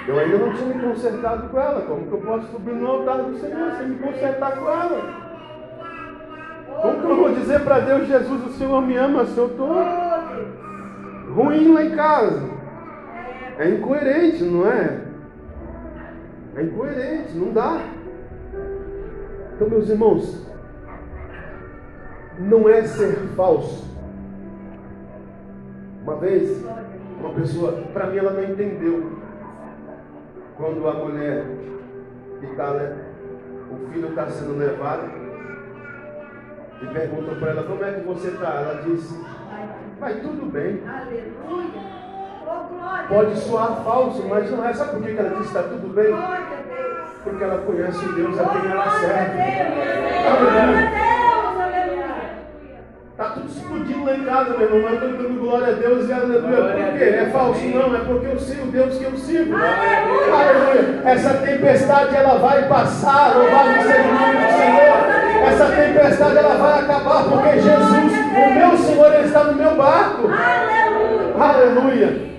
Eu 0.06 0.18
ainda 0.18 0.36
não 0.36 0.52
tinha 0.52 0.74
me 0.74 0.82
consertado 0.82 1.48
com 1.48 1.58
ela. 1.58 1.80
Como 1.82 2.06
que 2.06 2.12
eu 2.12 2.20
posso 2.20 2.48
subir 2.48 2.74
no 2.74 2.86
altar 2.86 3.22
do 3.22 3.38
Senhor 3.38 3.72
sem 3.78 3.88
me 3.88 3.96
consertar 3.96 4.56
com 4.58 4.68
ela? 4.68 5.22
Como 6.82 7.00
que 7.00 7.06
eu 7.06 7.16
vou 7.16 7.34
dizer 7.34 7.60
para 7.60 7.80
Deus, 7.80 8.06
Jesus, 8.06 8.46
o 8.46 8.50
Senhor 8.50 8.82
me 8.82 8.96
ama 8.96 9.24
se 9.24 9.38
eu 9.38 9.46
estou 9.46 9.68
ruim 11.30 11.72
lá 11.72 11.84
em 11.84 11.90
casa? 11.96 12.42
É 13.58 13.70
incoerente, 13.70 14.42
não 14.44 14.70
é? 14.70 15.11
É 16.54 16.62
incoerente, 16.62 17.32
não 17.34 17.52
dá. 17.52 17.80
Então, 19.54 19.70
meus 19.70 19.88
irmãos, 19.88 20.46
não 22.38 22.68
é 22.68 22.82
ser 22.82 23.14
falso. 23.36 23.90
Uma 26.02 26.16
vez, 26.16 26.64
uma 27.18 27.30
pessoa, 27.34 27.72
para 27.92 28.06
mim, 28.06 28.18
ela 28.18 28.32
não 28.32 28.44
entendeu. 28.44 29.12
Quando 30.56 30.86
a 30.86 30.94
mulher 30.94 31.44
que 32.40 32.46
está, 32.46 32.72
né, 32.74 33.04
o 33.70 33.92
filho 33.92 34.08
está 34.08 34.28
sendo 34.28 34.58
levado, 34.58 35.10
e 36.82 36.86
perguntou 36.86 37.36
para 37.36 37.50
ela: 37.50 37.62
Como 37.62 37.84
é 37.84 37.92
que 37.92 38.06
você 38.06 38.28
está? 38.28 38.48
Ela 38.48 38.82
disse: 38.82 39.18
Vai 39.98 40.20
tudo 40.20 40.50
bem. 40.50 40.82
Aleluia. 40.86 41.91
Pode 43.08 43.36
soar 43.40 43.82
falso, 43.84 44.24
mas 44.28 44.50
não 44.50 44.64
é. 44.64 44.72
Sabe 44.72 44.92
por 44.92 45.02
que 45.02 45.18
ela 45.18 45.28
diz 45.30 45.38
que 45.38 45.44
está 45.44 45.62
tudo 45.62 45.92
bem? 45.94 46.14
Porque 47.24 47.44
ela 47.44 47.58
conhece 47.58 48.04
o 48.04 48.12
Deus 48.14 48.40
a 48.40 48.44
quem 48.48 48.70
ela 48.70 48.90
serve. 48.90 49.38
Está 53.10 53.24
tudo 53.34 53.46
explodindo 53.46 54.04
lá 54.04 54.14
em 54.16 54.24
casa, 54.24 54.56
meu 54.56 54.74
irmão. 54.74 54.90
Eu 54.90 54.94
estou 54.94 55.08
dando 55.10 55.40
glória 55.40 55.68
a 55.68 55.72
Deus 55.72 56.08
e 56.08 56.12
aleluia. 56.12 56.62
Por 56.62 56.98
quê? 56.98 57.04
É 57.04 57.30
falso? 57.30 57.64
Não, 57.66 57.94
é 57.94 57.98
porque 58.00 58.26
eu 58.26 58.38
sei 58.38 58.60
o 58.62 58.66
Deus 58.66 58.98
que 58.98 59.04
eu 59.04 59.16
sirvo. 59.16 59.54
Aleluia. 59.54 61.02
Essa 61.04 61.34
tempestade 61.34 62.16
ela 62.16 62.38
vai 62.38 62.66
passar. 62.68 63.36
Louvado 63.36 63.82
seja 63.82 64.02
o 64.02 64.14
nome 64.14 64.34
do 64.34 64.52
Senhor. 64.52 65.22
Essa 65.46 65.66
tempestade 65.66 66.36
ela 66.38 66.54
vai 66.54 66.80
acabar 66.80 67.24
porque 67.24 67.60
Jesus, 67.60 68.12
o 68.32 68.54
meu 68.54 68.78
Senhor, 68.78 69.12
ele 69.12 69.26
está 69.26 69.44
no 69.44 69.54
meu 69.54 69.76
barco. 69.76 70.28
Aleluia. 71.38 72.32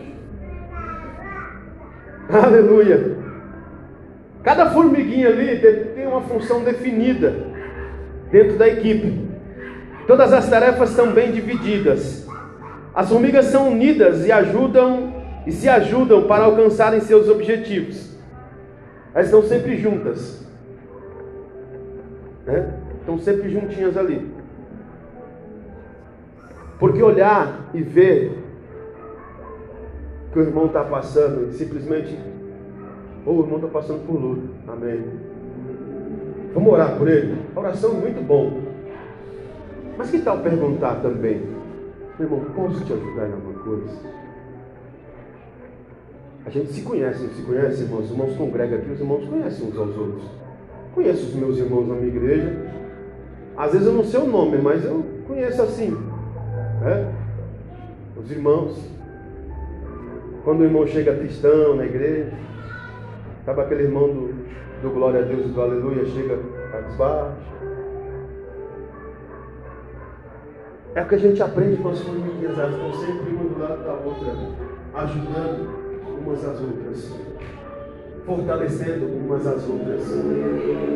Aleluia. 2.33 3.15
Cada 4.43 4.71
formiguinha 4.71 5.27
ali 5.29 5.59
tem 5.95 6.07
uma 6.07 6.21
função 6.21 6.63
definida 6.63 7.35
dentro 8.31 8.57
da 8.57 8.67
equipe. 8.67 9.29
Todas 10.07 10.33
as 10.33 10.49
tarefas 10.49 10.89
são 10.89 11.13
bem 11.13 11.31
divididas. 11.31 12.27
As 12.93 13.09
formigas 13.09 13.45
são 13.45 13.71
unidas 13.71 14.25
e 14.25 14.31
ajudam 14.31 15.13
e 15.45 15.51
se 15.51 15.69
ajudam 15.69 16.23
para 16.23 16.45
alcançarem 16.45 16.99
seus 17.01 17.29
objetivos. 17.29 18.17
Elas 19.13 19.27
estão 19.27 19.43
sempre 19.43 19.77
juntas. 19.77 20.43
Né? 22.45 22.73
Estão 22.99 23.19
sempre 23.19 23.49
juntinhas 23.49 23.95
ali. 23.95 24.31
Porque 26.79 27.01
olhar 27.01 27.69
e 27.73 27.81
ver 27.81 28.42
que 30.33 30.39
o 30.39 30.41
irmão 30.41 30.65
está 30.65 30.83
passando 30.83 31.47
e 31.47 31.53
simplesmente, 31.53 32.17
ou 33.25 33.35
oh, 33.35 33.37
o 33.37 33.43
irmão 33.43 33.57
está 33.57 33.67
passando 33.67 34.05
por 34.05 34.19
luta. 34.19 34.47
Amém. 34.67 35.03
Vamos 36.53 36.73
orar 36.73 36.97
por 36.97 37.07
ele? 37.07 37.37
A 37.55 37.59
oração 37.59 37.91
é 37.91 37.99
muito 37.99 38.25
bom. 38.25 38.61
Mas 39.97 40.09
que 40.09 40.19
tal 40.19 40.39
perguntar 40.39 40.95
também? 41.01 41.41
Meu 42.19 42.27
irmão, 42.27 42.45
posso 42.55 42.83
te 42.83 42.93
ajudar 42.93 43.29
em 43.29 43.33
alguma 43.33 43.59
coisa? 43.59 44.23
A 46.45 46.49
gente 46.49 46.73
se 46.73 46.81
conhece, 46.81 47.27
se 47.29 47.41
conhece, 47.43 47.83
irmãos. 47.83 48.05
Os 48.05 48.11
irmãos 48.11 48.35
congregam 48.35 48.79
aqui, 48.79 48.91
os 48.91 48.99
irmãos 48.99 49.25
conhecem 49.25 49.67
uns 49.67 49.77
aos 49.77 49.97
outros. 49.97 50.23
Conheço 50.93 51.27
os 51.27 51.35
meus 51.35 51.57
irmãos 51.57 51.87
na 51.87 51.95
minha 51.95 52.07
igreja. 52.07 52.55
Às 53.55 53.71
vezes 53.71 53.87
eu 53.87 53.93
não 53.93 54.03
sei 54.03 54.19
o 54.19 54.27
nome, 54.27 54.57
mas 54.57 54.83
eu 54.83 55.05
conheço 55.27 55.61
assim. 55.61 55.91
Né? 56.81 57.13
Os 58.17 58.31
irmãos. 58.31 58.92
Quando 60.43 60.61
o 60.61 60.63
irmão 60.63 60.85
chega 60.85 61.15
tristão 61.15 61.75
na 61.75 61.85
igreja, 61.85 62.33
Sabe 63.45 63.59
aquele 63.59 63.83
irmão 63.83 64.07
do, 64.07 64.33
do 64.81 64.89
glória 64.93 65.19
a 65.19 65.23
Deus 65.23 65.45
e 65.45 65.49
do 65.49 65.61
aleluia 65.61 66.05
chega 66.05 66.39
cabisbaixo? 66.71 67.53
É 70.95 71.01
o 71.01 71.07
que 71.07 71.15
a 71.15 71.17
gente 71.17 71.43
aprende 71.43 71.75
com 71.81 71.89
as 71.89 71.99
formiguinhas, 71.99 72.57
elas 72.57 72.73
estão 72.73 72.93
sempre 72.93 73.33
uma 73.33 73.43
do 73.43 73.59
lado 73.59 73.83
da 73.83 73.93
outra, 73.93 74.33
ajudando 74.93 75.69
umas 76.21 76.45
às 76.45 76.61
outras, 76.61 77.13
fortalecendo 78.25 79.07
umas 79.07 79.45
às 79.45 79.67
outras, 79.67 80.03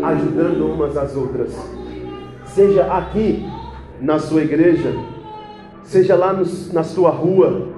ajudando 0.04 0.74
umas 0.74 0.96
às 0.96 1.16
outras. 1.18 1.54
Seja 2.46 2.86
aqui 2.94 3.46
na 4.00 4.20
sua 4.20 4.44
igreja, 4.44 4.94
seja 5.84 6.16
lá 6.16 6.32
no, 6.32 6.46
na 6.72 6.84
sua 6.84 7.10
rua, 7.10 7.77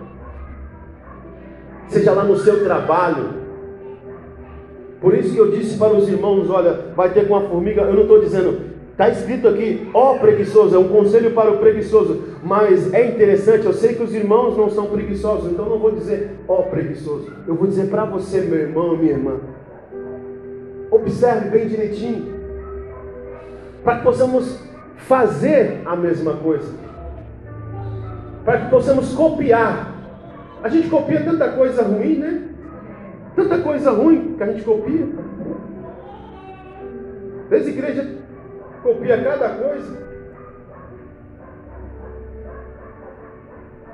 seja 2.00 2.14
lá 2.14 2.24
no 2.24 2.38
seu 2.38 2.64
trabalho. 2.64 3.40
Por 5.02 5.14
isso 5.14 5.34
que 5.34 5.40
eu 5.40 5.52
disse 5.52 5.78
para 5.78 5.94
os 5.94 6.08
irmãos: 6.08 6.50
olha, 6.50 6.88
vai 6.96 7.12
ter 7.14 7.28
com 7.28 7.36
a 7.36 7.42
formiga. 7.42 7.82
Eu 7.82 7.94
não 7.94 8.04
estou 8.04 8.22
dizendo, 8.22 8.60
está 8.92 9.10
escrito 9.10 9.48
aqui, 9.48 9.90
ó 9.94 10.18
preguiçoso, 10.18 10.76
é 10.76 10.80
um 10.80 10.88
conselho 10.88 11.32
para 11.32 11.52
o 11.52 11.58
preguiçoso. 11.58 12.24
Mas 12.44 12.94
é 12.94 13.06
interessante, 13.06 13.66
eu 13.66 13.74
sei 13.74 13.96
que 13.96 14.04
os 14.04 14.14
irmãos 14.14 14.58
não 14.58 14.70
são 14.70 14.88
preguiçosos, 14.88 15.52
então 15.52 15.68
não 15.68 15.80
vou 15.80 15.92
dizer 15.92 16.32
ó 16.48 16.64
preguiçoso. 16.64 17.32
Eu 17.48 17.56
vou 17.56 17.68
dizer 17.68 17.90
para 17.90 18.06
você, 18.06 18.42
meu 18.42 18.60
irmão, 18.60 18.98
minha 18.98 19.14
irmã. 19.14 19.36
Observe 20.92 21.50
bem 21.50 21.68
direitinho, 21.68 22.26
para 23.84 23.98
que 23.98 24.04
possamos 24.04 24.60
fazer 24.98 25.82
a 25.86 25.96
mesma 25.96 26.34
coisa, 26.34 26.74
para 28.44 28.62
que 28.62 28.70
possamos 28.70 29.14
copiar. 29.14 29.89
A 30.62 30.68
gente 30.68 30.90
copia 30.90 31.24
tanta 31.24 31.50
coisa 31.52 31.84
ruim, 31.84 32.18
né? 32.18 32.50
Tanta 33.36 33.60
coisa 33.60 33.92
ruim 33.92 34.36
que 34.36 34.44
a 34.44 34.48
gente 34.48 34.64
copia. 34.64 35.08
Às 37.52 37.68
igreja 37.68 38.08
copia 38.84 39.24
cada 39.24 39.50
coisa. 39.50 40.10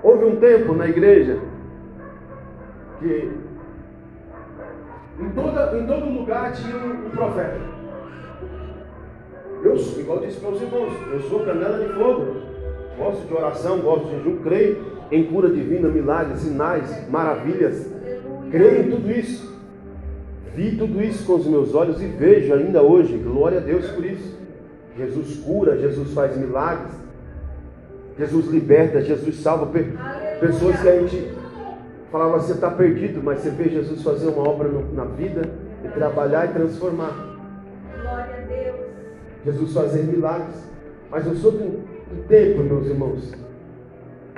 Houve 0.04 0.26
um 0.26 0.36
tempo 0.38 0.74
na 0.74 0.88
igreja 0.88 1.40
que 3.00 3.32
em, 5.20 5.30
toda, 5.30 5.78
em 5.78 5.88
todo 5.88 6.10
lugar 6.10 6.52
tinha 6.52 6.76
um, 6.76 7.08
um 7.08 7.10
profeta. 7.12 7.60
Eu, 9.64 9.76
igual 9.76 10.20
disse 10.20 10.40
para 10.40 10.50
os 10.50 10.62
irmãos, 10.62 10.94
eu 11.12 11.20
sou 11.22 11.46
canela 11.46 11.80
de 11.80 11.94
fogo. 11.94 12.36
Gosto 12.98 13.28
de 13.28 13.34
oração, 13.34 13.80
gosto 13.80 14.06
de 14.06 14.18
jejum, 14.18 14.44
creio 14.44 14.95
em 15.12 15.24
cura 15.26 15.50
divina, 15.50 15.88
milagres, 15.88 16.40
sinais, 16.40 17.10
maravilhas. 17.10 17.88
Creio 18.52 18.82
em 18.82 18.90
tudo 18.90 19.12
isso. 19.12 19.56
Vi 20.56 20.78
tudo 20.78 21.02
isso 21.04 21.26
com 21.26 21.36
os 21.36 21.46
meus 21.46 21.76
olhos 21.76 22.02
e 22.02 22.08
vejo 22.08 22.54
ainda 22.54 22.82
hoje. 22.82 23.18
Glória 23.18 23.58
a 23.58 23.62
Deus 23.62 23.88
por 23.92 24.06
isso. 24.06 24.36
Jesus 24.98 25.38
cura, 25.38 25.78
Jesus 25.78 26.14
faz 26.14 26.38
milagres. 26.38 26.94
Jesus 28.18 28.48
liberta, 28.48 29.02
Jesus 29.02 29.36
salva. 29.42 29.70
Pessoas 30.40 30.80
que 30.80 30.88
a 30.88 31.02
gente 31.02 31.34
falava, 32.12 32.40
você 32.40 32.54
está 32.54 32.72
perdido, 32.72 33.22
mas 33.22 33.40
você 33.40 33.50
vê 33.50 33.70
Jesus 33.70 34.02
fazer 34.02 34.30
uma 34.30 34.48
obra 34.48 34.70
na 34.94 35.04
vida 35.04 35.42
e 35.84 35.90
trabalhar 35.90 36.46
e 36.46 36.54
transformar. 36.54 37.38
Glória 38.02 38.36
a 38.38 38.48
Deus. 38.48 38.76
Jesus 39.44 39.74
fazer 39.74 40.04
milagres. 40.04 40.56
Mas 41.12 41.28
eu 41.28 41.36
sou 41.36 41.52
de 41.52 41.64
um 41.64 41.84
tempo, 42.28 42.64
meus 42.64 42.88
irmãos, 42.88 43.45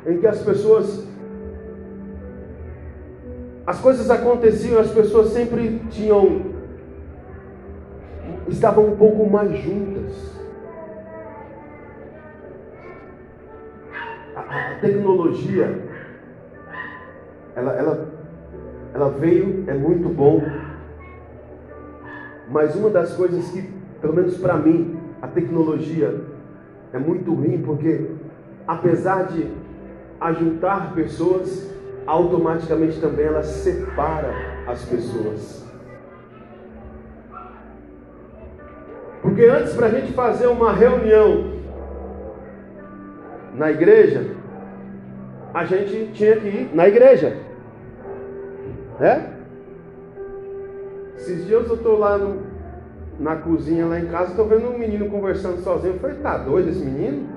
em 0.05 0.19
que 0.19 0.27
as 0.27 0.41
pessoas 0.41 1.07
as 3.65 3.79
coisas 3.81 4.09
aconteciam, 4.09 4.79
as 4.79 4.91
pessoas 4.91 5.29
sempre 5.29 5.81
tinham 5.89 6.55
estavam 8.47 8.85
um 8.85 8.95
pouco 8.95 9.29
mais 9.29 9.51
juntas. 9.57 10.37
A, 14.33 14.39
a 14.39 14.79
tecnologia 14.79 15.87
ela, 17.57 17.73
ela, 17.73 18.07
ela 18.93 19.09
veio, 19.09 19.63
é 19.67 19.73
muito 19.73 20.07
bom, 20.09 20.41
mas 22.47 22.75
uma 22.75 22.91
das 22.91 23.13
coisas 23.15 23.49
que, 23.49 23.63
pelo 23.99 24.13
menos 24.13 24.37
para 24.37 24.55
mim, 24.57 24.95
a 25.21 25.27
tecnologia 25.27 26.21
é 26.93 26.99
muito 26.99 27.33
ruim 27.33 27.63
porque 27.63 28.11
apesar 28.67 29.23
de 29.23 29.51
ajuntar 30.19 30.93
pessoas, 30.93 31.71
automaticamente 32.05 32.99
também 32.99 33.25
ela 33.25 33.43
separa 33.43 34.33
as 34.65 34.83
pessoas. 34.85 35.65
Porque 39.21 39.43
antes, 39.43 39.73
para 39.73 39.87
a 39.87 39.89
gente 39.89 40.13
fazer 40.13 40.47
uma 40.47 40.71
reunião 40.71 41.57
na 43.53 43.71
igreja, 43.71 44.35
a 45.53 45.65
gente 45.65 46.11
tinha 46.13 46.35
que 46.37 46.47
ir 46.47 46.71
na 46.73 46.87
igreja. 46.87 47.37
É? 48.99 49.37
Esses 51.17 51.45
dias 51.45 51.67
eu 51.67 51.75
estou 51.75 51.99
lá 51.99 52.17
no, 52.17 52.41
na 53.19 53.35
cozinha, 53.35 53.85
lá 53.85 53.99
em 53.99 54.07
casa, 54.07 54.31
estou 54.31 54.47
vendo 54.47 54.69
um 54.69 54.77
menino 54.77 55.09
conversando 55.09 55.61
sozinho. 55.61 55.95
Eu 55.95 55.99
falei, 55.99 56.17
tá 56.17 56.37
doido 56.37 56.69
esse 56.69 56.83
menino? 56.83 57.36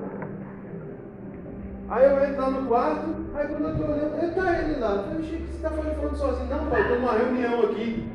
Aí 1.91 2.05
eu 2.05 2.25
entro 2.25 2.41
lá 2.41 2.51
no 2.51 2.69
quarto, 2.69 3.09
aí 3.35 3.49
quando 3.49 3.65
eu 3.65 3.71
estou 3.73 3.87
olhando, 3.87 4.25
está 4.25 4.63
ele 4.63 4.79
lá. 4.79 4.91
Eu 4.91 5.03
falei, 5.03 5.23
Chico, 5.25 5.47
você 5.47 5.57
está 5.57 5.71
falando 5.71 6.17
sozinho? 6.17 6.49
Não, 6.49 6.67
pai, 6.67 6.83
estou 6.83 7.01
numa 7.01 7.13
reunião 7.13 7.63
aqui. 7.63 8.09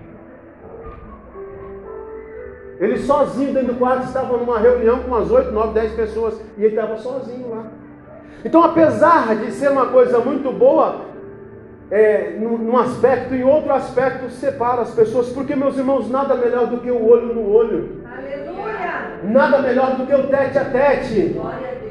Ele 2.79 2.97
sozinho 2.99 3.53
dentro 3.53 3.73
do 3.73 3.79
quarto 3.79 4.05
estava 4.05 4.38
numa 4.38 4.59
reunião 4.59 4.99
com 4.99 5.07
umas 5.07 5.29
8, 5.29 5.51
9, 5.51 5.73
10 5.73 5.93
pessoas 5.93 6.41
e 6.57 6.63
ele 6.63 6.75
estava 6.75 6.97
sozinho 6.97 7.49
lá. 7.49 7.65
Então, 8.43 8.63
apesar 8.63 9.35
de 9.35 9.51
ser 9.51 9.71
uma 9.71 9.88
coisa 9.88 10.19
muito 10.19 10.51
boa, 10.51 11.01
é, 11.91 12.38
num, 12.39 12.57
num 12.57 12.77
aspecto, 12.77 13.33
em 13.33 13.43
outro 13.43 13.73
aspecto 13.73 14.29
separa 14.29 14.81
as 14.81 14.93
pessoas, 14.93 15.29
porque 15.29 15.55
meus 15.55 15.77
irmãos, 15.77 16.09
nada 16.09 16.35
melhor 16.35 16.67
do 16.67 16.79
que 16.79 16.91
o 16.91 17.05
olho 17.07 17.33
no 17.33 17.49
olho, 17.51 18.03
Aleluia. 18.05 19.19
nada 19.23 19.61
melhor 19.61 19.95
do 19.95 20.05
que 20.05 20.13
o 20.13 20.27
tete 20.27 20.57
a 20.57 20.65
tete. 20.65 21.33
Glória 21.33 21.57
a 21.57 21.71
Deus. 21.71 21.85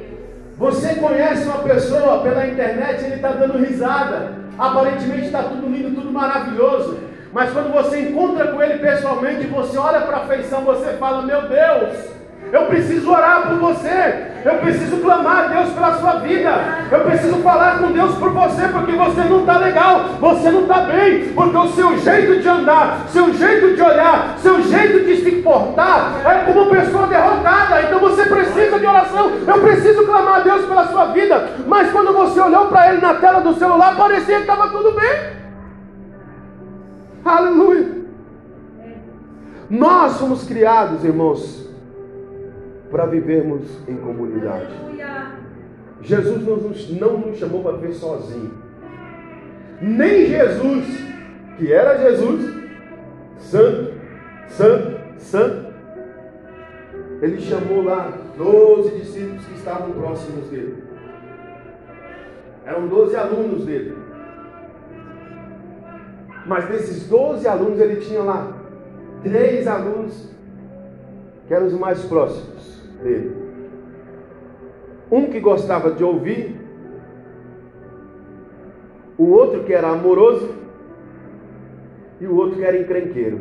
Você 0.57 0.95
conhece 0.95 1.45
uma 1.45 1.59
pessoa 1.59 2.23
pela 2.23 2.47
internet, 2.47 3.05
ele 3.05 3.15
está 3.17 3.33
dando 3.33 3.59
risada. 3.59 4.33
Aparentemente 4.57 5.27
está 5.27 5.43
tudo 5.43 5.69
lindo, 5.69 5.95
tudo 5.95 6.13
maravilhoso. 6.13 6.99
Mas 7.33 7.51
quando 7.53 7.73
você 7.73 8.01
encontra 8.01 8.49
com 8.49 8.63
ele 8.63 8.79
pessoalmente, 8.79 9.47
você 9.49 9.77
olha 9.77 10.03
para 10.03 10.19
a 10.19 10.27
feição, 10.27 10.65
você 10.65 10.93
fala: 10.93 11.23
Meu 11.23 11.49
Deus, 11.49 12.14
eu 12.55 12.67
preciso 12.67 13.11
orar 13.11 13.49
por 13.49 13.57
você. 13.57 14.29
Eu 14.45 14.55
preciso 14.59 14.99
clamar 14.99 15.39
a 15.39 15.47
Deus 15.49 15.71
pela 15.71 15.95
sua 15.95 16.13
vida. 16.21 16.51
Eu 16.89 17.01
preciso 17.01 17.37
falar 17.39 17.79
com 17.79 17.91
Deus 17.91 18.15
por 18.15 18.31
você, 18.31 18.69
porque 18.69 18.93
você 18.93 19.23
não 19.23 19.41
está 19.41 19.59
legal, 19.59 20.05
você 20.21 20.51
não 20.53 20.61
está 20.61 20.83
bem, 20.83 21.33
porque 21.35 21.57
o 21.57 21.69
seu 21.71 21.99
jeito 21.99 22.41
de 22.41 22.49
andar, 22.49 23.07
seu 23.09 23.35
jeito 23.35 23.75
de 23.75 23.83
olhar, 23.83 24.37
seu 24.39 24.63
jeito 24.63 25.05
de 25.05 25.17
se 25.17 25.33
portar 25.43 26.13
é 26.25 26.45
como 26.45 26.61
uma 26.61 26.71
pessoa 26.71 27.09
derrotada. 27.09 27.83
Então 27.83 27.99
você 27.99 28.25
precisa 28.25 28.79
de 28.79 28.87
oração. 28.87 29.33
Eu 29.49 29.61
preciso 29.61 30.05
clamar 30.05 30.37
a 30.37 30.41
Deus 30.41 30.65
pela 30.65 30.87
sua 30.87 31.07
vida. 31.07 31.49
Mas 31.67 31.91
quando 31.91 32.13
você 32.13 32.41
olhou 32.41 32.67
para 32.67 32.93
ele 32.93 33.01
na 33.01 33.15
tela 33.15 33.41
do 33.41 33.55
celular, 33.55 33.97
parecia 33.97 34.37
que 34.37 34.43
estava 34.43 34.69
tudo 34.69 34.93
bem. 34.93 35.45
Aleluia. 37.25 38.05
Nós 39.69 40.21
fomos 40.21 40.45
criados, 40.45 41.03
irmãos, 41.03 41.64
para 42.95 43.07
vivermos 43.07 43.81
em 43.89 43.97
comunidade. 43.97 44.73
Jesus 46.01 46.47
não 46.47 46.57
nos, 46.59 46.91
não 46.91 47.19
nos 47.19 47.39
chamou 47.39 47.61
para 47.61 47.73
viver 47.73 47.93
sozinho. 47.93 48.53
Nem 49.83 50.27
Jesus, 50.27 50.87
que 51.59 51.73
era 51.73 51.99
Jesus, 51.99 52.55
santo, 53.39 53.95
santo, 54.47 55.01
santo, 55.19 55.75
ele 57.21 57.41
chamou 57.41 57.83
lá 57.83 58.17
doze 58.39 58.97
discípulos 58.97 59.45
que 59.45 59.55
estavam 59.55 59.91
próximos 59.91 60.47
dele. 60.51 60.85
Eram 62.65 62.87
doze 62.87 63.17
alunos 63.17 63.65
dele. 63.65 63.99
Mas 66.47 66.69
desses 66.69 67.09
doze 67.09 67.49
alunos 67.49 67.81
ele 67.81 67.97
tinha 67.97 68.23
lá 68.23 68.57
três 69.25 69.67
alunos 69.67 70.31
que 71.49 71.55
eram 71.55 71.67
os 71.67 71.73
mais 71.73 72.01
próximos 72.05 72.74
dele. 73.05 73.37
Um 75.13 75.27
que 75.27 75.39
gostava 75.39 75.93
de 75.93 76.03
ouvir, 76.03 76.57
o 79.17 79.27
outro 79.27 79.63
que 79.63 79.73
era 79.73 79.91
amoroso 79.91 80.53
e 82.21 82.27
o 82.27 82.35
outro 82.35 82.57
que 82.57 82.65
era 82.65 82.77
encrenqueiro. 82.77 83.41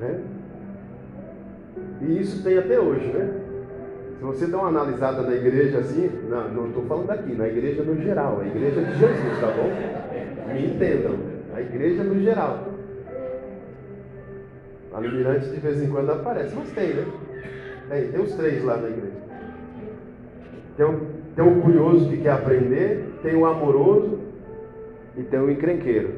Né? 0.00 0.20
E 2.00 2.20
isso 2.20 2.42
tem 2.42 2.58
até 2.58 2.80
hoje, 2.80 3.06
né? 3.06 3.38
Se 4.18 4.24
você 4.24 4.46
dá 4.46 4.58
uma 4.58 4.68
analisada 4.68 5.22
na 5.22 5.34
igreja 5.34 5.78
assim, 5.78 6.10
não 6.54 6.68
estou 6.68 6.84
falando 6.86 7.06
daqui, 7.06 7.34
na 7.34 7.46
igreja 7.46 7.82
no 7.82 8.00
geral, 8.00 8.40
a 8.40 8.46
igreja 8.46 8.80
de 8.80 8.98
Jesus, 8.98 9.40
tá 9.40 9.48
bom? 9.48 10.52
Me 10.52 10.66
entendam. 10.66 11.16
A 11.54 11.60
igreja 11.60 12.02
no 12.02 12.20
geral. 12.20 12.71
A 14.94 15.00
Mirante 15.00 15.48
de 15.48 15.60
vez 15.60 15.82
em 15.82 15.88
quando 15.88 16.10
aparece, 16.10 16.54
mas 16.54 16.70
tem, 16.72 16.94
né? 16.94 17.06
Tem, 17.88 18.08
tem 18.08 18.20
os 18.20 18.32
três 18.34 18.62
lá 18.64 18.76
na 18.76 18.88
igreja. 18.88 19.22
Tem 20.76 20.86
o, 20.86 21.00
tem 21.34 21.60
curioso 21.60 22.08
que 22.08 22.18
quer 22.18 22.32
aprender, 22.32 23.18
tem 23.22 23.34
o 23.34 23.46
amoroso 23.46 24.18
e 25.16 25.22
tem 25.22 25.40
o 25.40 25.50
encrenqueiro. 25.50 26.14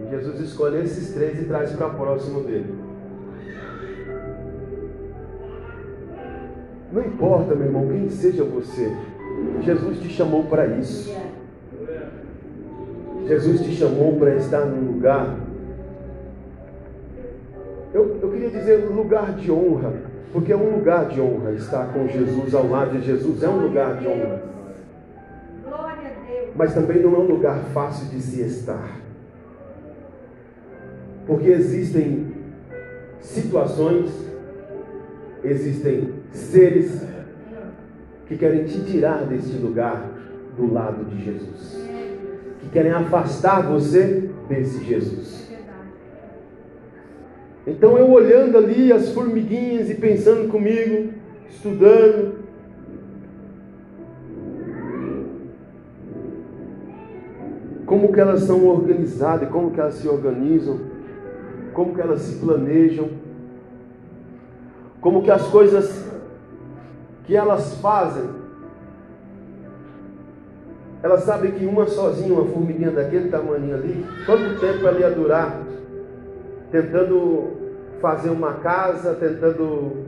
E 0.00 0.10
Jesus 0.10 0.40
escolhe 0.40 0.78
esses 0.82 1.12
três 1.14 1.40
e 1.40 1.44
traz 1.46 1.72
para 1.72 1.90
próximo 1.90 2.42
dele. 2.42 2.74
Não 6.92 7.04
importa, 7.04 7.56
meu 7.56 7.66
irmão, 7.66 7.88
quem 7.88 8.08
seja 8.08 8.44
você, 8.44 8.96
Jesus 9.62 9.98
te 9.98 10.08
chamou 10.08 10.44
para 10.44 10.66
isso. 10.66 11.12
Jesus 13.26 13.62
te 13.62 13.72
chamou 13.72 14.16
para 14.16 14.34
estar 14.36 14.66
num 14.66 14.92
lugar. 14.92 15.38
Eu, 17.92 18.18
eu 18.20 18.30
queria 18.30 18.50
dizer 18.50 18.84
lugar 18.90 19.32
de 19.32 19.50
honra, 19.50 19.92
porque 20.32 20.52
é 20.52 20.56
um 20.56 20.76
lugar 20.76 21.06
de 21.06 21.20
honra 21.20 21.52
estar 21.52 21.92
com 21.92 22.06
Jesus 22.08 22.54
ao 22.54 22.68
lado 22.68 22.98
de 22.98 23.06
Jesus, 23.06 23.42
é 23.42 23.48
um 23.48 23.62
lugar 23.62 23.98
de 23.98 24.06
honra. 24.08 24.42
Mas 26.56 26.74
também 26.74 27.00
não 27.02 27.14
é 27.14 27.18
um 27.18 27.26
lugar 27.26 27.58
fácil 27.72 28.08
de 28.08 28.20
se 28.20 28.42
estar. 28.42 29.00
Porque 31.26 31.48
existem 31.48 32.32
situações, 33.20 34.10
existem 35.42 36.12
seres 36.30 37.02
que 38.26 38.36
querem 38.36 38.64
te 38.64 38.84
tirar 38.84 39.24
deste 39.24 39.56
lugar 39.56 40.10
do 40.56 40.72
lado 40.72 41.04
de 41.04 41.24
Jesus, 41.24 41.84
querem 42.74 42.90
afastar 42.90 43.62
você 43.62 44.28
desse 44.48 44.82
Jesus. 44.82 45.48
Então 47.64 47.96
eu 47.96 48.10
olhando 48.10 48.58
ali 48.58 48.92
as 48.92 49.10
formiguinhas 49.10 49.88
e 49.88 49.94
pensando 49.94 50.50
comigo, 50.50 51.12
estudando, 51.48 52.34
como 57.86 58.12
que 58.12 58.18
elas 58.18 58.40
são 58.40 58.66
organizadas, 58.66 59.48
como 59.50 59.70
que 59.70 59.80
elas 59.80 59.94
se 59.94 60.08
organizam, 60.08 60.80
como 61.72 61.94
que 61.94 62.00
elas 62.00 62.22
se 62.22 62.40
planejam, 62.40 63.08
como 65.00 65.22
que 65.22 65.30
as 65.30 65.46
coisas 65.46 66.04
que 67.24 67.36
elas 67.36 67.76
fazem, 67.76 68.43
elas 71.04 71.24
sabem 71.24 71.50
que 71.50 71.66
uma 71.66 71.86
sozinha, 71.86 72.32
uma 72.32 72.46
formiguinha 72.46 72.90
daquele 72.90 73.28
tamanho 73.28 73.74
ali, 73.74 74.06
quanto 74.24 74.58
tempo 74.58 74.86
ela 74.86 74.98
ia 74.98 75.10
durar 75.10 75.62
tentando 76.70 77.52
fazer 78.00 78.30
uma 78.30 78.54
casa, 78.54 79.12
tentando. 79.12 80.06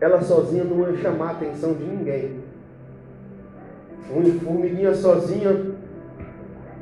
Ela 0.00 0.20
sozinha 0.20 0.64
não 0.64 0.90
ia 0.90 0.96
chamar 0.96 1.28
a 1.28 1.30
atenção 1.30 1.74
de 1.74 1.84
ninguém. 1.84 2.40
Uma 4.10 4.24
formiguinha 4.40 4.92
sozinha, 4.96 5.76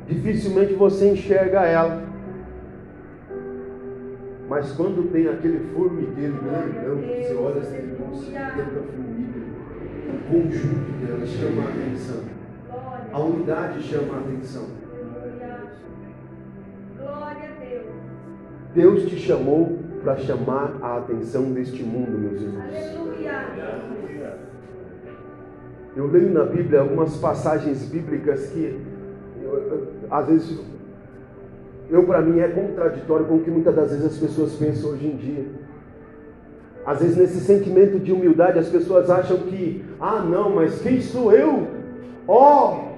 dificilmente 0.07 0.73
você 0.73 1.11
enxerga 1.11 1.67
ela. 1.67 2.03
Mas 4.49 4.71
quando 4.71 5.11
tem 5.11 5.27
aquele 5.27 5.71
formigueiro 5.71 6.39
grandão, 6.41 6.95
você 6.97 7.35
olha 7.35 7.61
assim, 7.61 7.95
nossa, 7.99 8.31
tanta 8.31 8.81
formiga, 8.81 9.39
o 10.09 10.31
conjunto 10.31 11.05
dela 11.05 11.27
chama 11.27 11.61
a 11.61 11.69
atenção. 11.69 12.34
A 13.15 13.19
unidade 13.19 13.81
chama 13.81 14.15
a 14.15 14.19
atenção. 14.19 14.63
Glória 16.97 17.49
a 17.49 17.63
Deus. 17.63 17.85
Deus 18.73 19.09
te 19.09 19.15
chamou 19.15 19.79
para 20.03 20.17
chamar 20.17 20.75
a 20.81 20.97
atenção 20.97 21.53
deste 21.53 21.81
mundo, 21.81 22.11
meus 22.11 22.41
irmãos. 22.41 22.65
Aleluia. 22.65 24.37
Eu 25.95 26.07
leio 26.07 26.33
na 26.33 26.43
Bíblia 26.43 26.81
algumas 26.81 27.15
passagens 27.15 27.85
bíblicas 27.85 28.47
que, 28.47 28.81
eu, 29.41 29.49
eu, 29.49 29.87
às 30.11 30.27
vezes, 30.27 30.59
eu 31.89 32.03
para 32.03 32.21
mim 32.21 32.41
é 32.41 32.49
contraditório 32.49 33.27
com 33.27 33.35
o 33.35 33.39
que 33.39 33.49
muitas 33.49 33.73
das 33.73 33.91
vezes 33.91 34.07
as 34.07 34.17
pessoas 34.17 34.55
pensam 34.55 34.91
hoje 34.91 35.07
em 35.07 35.15
dia. 35.15 35.45
Às 36.85 36.99
vezes, 36.99 37.15
nesse 37.15 37.39
sentimento 37.39 37.97
de 37.97 38.11
humildade, 38.11 38.59
as 38.59 38.67
pessoas 38.67 39.09
acham 39.09 39.37
que, 39.37 39.85
ah, 40.01 40.19
não, 40.19 40.53
mas 40.53 40.81
quem 40.81 40.99
sou 40.99 41.31
eu? 41.31 41.65
Ó, 42.27 42.73
oh, 42.73 42.94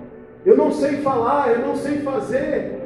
eu 0.47 0.55
não 0.55 0.71
sei 0.71 1.01
falar, 1.01 1.51
eu 1.51 1.59
não 1.59 1.75
sei 1.75 1.97
fazer. 1.99 2.79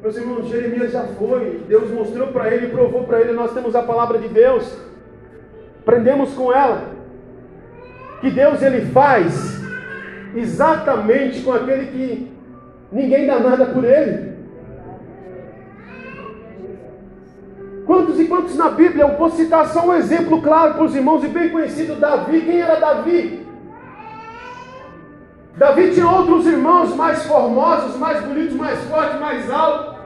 Meus 0.00 0.16
irmãos, 0.16 0.48
Jeremias 0.48 0.90
já 0.90 1.02
foi, 1.02 1.62
Deus 1.68 1.90
mostrou 1.90 2.28
para 2.28 2.48
ele, 2.50 2.68
provou 2.68 3.04
para 3.04 3.20
ele, 3.20 3.32
nós 3.32 3.52
temos 3.52 3.76
a 3.76 3.82
palavra 3.82 4.18
de 4.18 4.28
Deus, 4.28 4.74
aprendemos 5.82 6.32
com 6.32 6.50
ela, 6.50 6.84
que 8.22 8.30
Deus 8.30 8.62
ele 8.62 8.86
faz 8.86 9.60
exatamente 10.34 11.42
com 11.42 11.52
aquele 11.52 11.86
que 11.88 12.32
ninguém 12.90 13.26
dá 13.26 13.38
nada 13.38 13.66
por 13.66 13.84
ele. 13.84 14.38
Quantos 17.84 18.18
e 18.18 18.24
quantos 18.24 18.56
na 18.56 18.70
Bíblia, 18.70 19.04
eu 19.04 19.16
vou 19.18 19.28
citar 19.28 19.66
só 19.66 19.86
um 19.86 19.94
exemplo 19.94 20.40
claro 20.40 20.72
para 20.72 20.84
os 20.84 20.96
irmãos 20.96 21.22
e 21.22 21.28
bem 21.28 21.50
conhecido, 21.50 21.96
Davi. 21.96 22.40
Quem 22.40 22.62
era 22.62 22.80
Davi? 22.80 23.46
Davi 25.58 25.90
tinha 25.90 26.08
outros 26.08 26.46
irmãos 26.46 26.94
mais 26.94 27.26
formosos, 27.26 27.96
mais 27.96 28.20
bonitos, 28.22 28.54
mais 28.54 28.78
fortes, 28.84 29.18
mais 29.18 29.50
altos, 29.50 29.96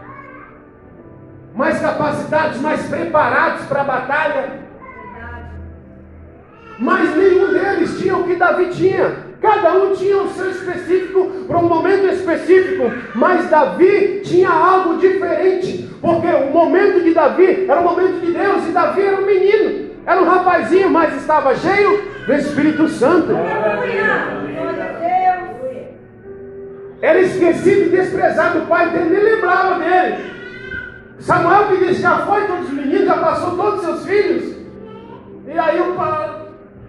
mais 1.54 1.78
capacitados, 1.78 2.58
mais 2.62 2.88
preparados 2.88 3.66
para 3.66 3.82
a 3.82 3.84
batalha. 3.84 4.62
Mas 6.78 7.14
nenhum 7.14 7.52
deles 7.52 8.00
tinha 8.00 8.16
o 8.16 8.24
que 8.24 8.36
Davi 8.36 8.70
tinha. 8.70 9.30
Cada 9.42 9.74
um 9.74 9.92
tinha 9.92 10.22
o 10.22 10.30
seu 10.30 10.50
específico 10.50 11.44
para 11.46 11.58
um 11.58 11.68
momento 11.68 12.06
específico, 12.06 12.90
mas 13.14 13.50
Davi 13.50 14.22
tinha 14.24 14.48
algo 14.48 14.96
diferente, 14.98 15.90
porque 16.00 16.28
o 16.28 16.50
momento 16.50 17.02
de 17.02 17.12
Davi 17.12 17.66
era 17.68 17.80
o 17.80 17.84
momento 17.84 18.20
de 18.20 18.32
Deus, 18.32 18.68
e 18.68 18.70
Davi 18.70 19.02
era 19.02 19.20
um 19.20 19.26
menino, 19.26 19.90
era 20.06 20.22
um 20.22 20.24
rapazinho, 20.24 20.88
mas 20.88 21.14
estava 21.16 21.54
cheio 21.56 22.02
do 22.24 22.32
Espírito 22.32 22.88
Santo. 22.88 23.32
Era 27.02 27.18
esquecido 27.18 27.86
e 27.86 27.96
desprezado, 27.96 28.60
o 28.60 28.66
pai 28.66 28.90
dele 28.90 29.10
nem 29.10 29.34
lembrava 29.34 29.80
dele. 29.80 30.32
Samuel 31.18 31.66
que 31.66 31.84
disse, 31.84 32.00
já 32.00 32.18
foi 32.18 32.46
todos 32.46 32.68
os 32.68 32.72
meninos, 32.72 33.06
já 33.06 33.18
passou 33.18 33.56
todos 33.56 33.80
os 33.80 33.84
seus 33.84 34.06
filhos. 34.06 34.56
E 35.46 35.58
aí 35.58 35.80
o 35.80 35.94
pai 35.94 36.42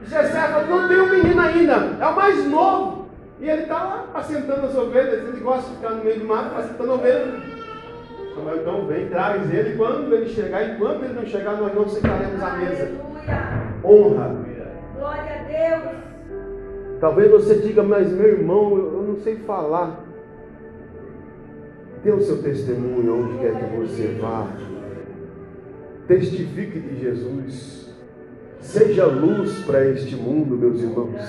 Jessé 0.06 0.40
falou, 0.40 0.82
não 0.82 0.88
tem 0.88 1.02
um 1.02 1.10
menino 1.10 1.42
ainda, 1.42 1.98
é 2.00 2.06
o 2.06 2.16
mais 2.16 2.48
novo. 2.48 3.08
E 3.40 3.50
ele 3.50 3.64
está 3.64 3.76
lá 3.76 4.06
assentando 4.14 4.68
as 4.68 4.76
ovelhas, 4.76 5.28
ele 5.28 5.40
gosta 5.40 5.70
de 5.70 5.76
ficar 5.78 5.90
no 5.90 6.04
meio 6.04 6.20
do 6.20 6.26
mato 6.26 6.60
assentando 6.60 6.94
ovelhas. 6.94 7.44
Samuel, 8.36 8.58
então 8.58 8.86
vem, 8.86 9.10
traz 9.10 9.52
ele, 9.52 9.76
quando 9.76 10.14
ele 10.14 10.30
chegar, 10.30 10.62
e 10.62 10.76
quando 10.76 11.04
ele 11.04 11.14
não 11.14 11.26
chegar, 11.26 11.54
nós 11.58 11.74
não 11.74 11.88
sentaremos 11.88 12.42
à 12.42 12.52
mesa. 12.52 12.92
Honra. 13.84 14.36
Glória 14.96 15.40
a 15.40 15.80
Deus. 15.80 16.03
Talvez 17.04 17.30
você 17.30 17.56
diga, 17.56 17.84
mas 17.84 18.10
meu 18.14 18.30
irmão, 18.30 18.78
eu 18.78 19.04
não 19.06 19.18
sei 19.18 19.36
falar. 19.36 20.06
Dê 22.02 22.10
o 22.12 22.22
seu 22.22 22.42
testemunho 22.42 23.26
onde 23.26 23.40
quer 23.40 23.54
que 23.58 23.76
você 23.76 24.18
vá. 24.22 24.48
Testifique 26.08 26.80
de 26.80 27.02
Jesus. 27.02 27.94
Seja 28.62 29.06
luz 29.06 29.66
para 29.66 29.86
este 29.90 30.16
mundo, 30.16 30.56
meus 30.56 30.82
irmãos. 30.82 31.20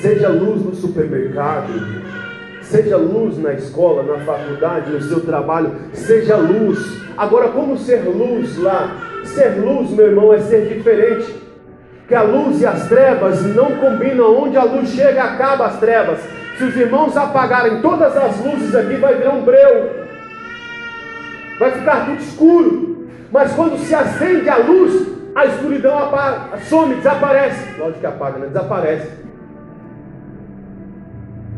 Seja 0.00 0.30
luz 0.30 0.64
no 0.64 0.74
supermercado. 0.74 1.72
Seja 2.62 2.96
luz 2.96 3.38
na 3.38 3.52
escola, 3.52 4.02
na 4.02 4.24
faculdade, 4.24 4.90
no 4.90 5.00
seu 5.00 5.20
trabalho. 5.20 5.76
Seja 5.92 6.34
luz. 6.36 6.76
Agora, 7.16 7.50
como 7.50 7.78
ser 7.78 8.02
luz 8.02 8.58
lá? 8.58 9.22
Ser 9.24 9.60
luz, 9.64 9.92
meu 9.92 10.08
irmão, 10.08 10.34
é 10.34 10.40
ser 10.40 10.66
diferente. 10.66 11.47
Que 12.08 12.14
a 12.14 12.22
luz 12.22 12.60
e 12.60 12.66
as 12.66 12.88
trevas 12.88 13.42
não 13.54 13.76
combinam. 13.76 14.42
Onde 14.42 14.56
a 14.56 14.64
luz 14.64 14.88
chega, 14.88 15.22
acaba 15.22 15.66
as 15.66 15.78
trevas. 15.78 16.18
Se 16.56 16.64
os 16.64 16.76
irmãos 16.76 17.16
apagarem 17.16 17.80
todas 17.80 18.16
as 18.16 18.44
luzes 18.44 18.74
aqui, 18.74 18.96
vai 18.96 19.14
virar 19.14 19.34
um 19.34 19.42
breu. 19.42 20.06
Vai 21.60 21.70
ficar 21.72 22.06
tudo 22.06 22.20
escuro. 22.20 23.08
Mas 23.30 23.52
quando 23.52 23.78
se 23.78 23.94
acende 23.94 24.48
a 24.48 24.56
luz, 24.56 25.06
a 25.34 25.46
escuridão 25.46 25.98
apaga, 25.98 26.58
some, 26.62 26.94
desaparece. 26.94 27.78
Lógico 27.78 28.00
que 28.00 28.06
apaga, 28.06 28.38
né? 28.38 28.46
Desaparece. 28.46 29.10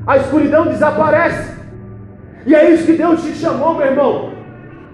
A 0.07 0.17
escuridão 0.17 0.67
desaparece. 0.67 1.55
E 2.45 2.55
é 2.55 2.71
isso 2.71 2.87
que 2.87 2.95
Deus 2.95 3.23
te 3.23 3.35
chamou, 3.35 3.75
meu 3.75 3.87
irmão. 3.87 4.40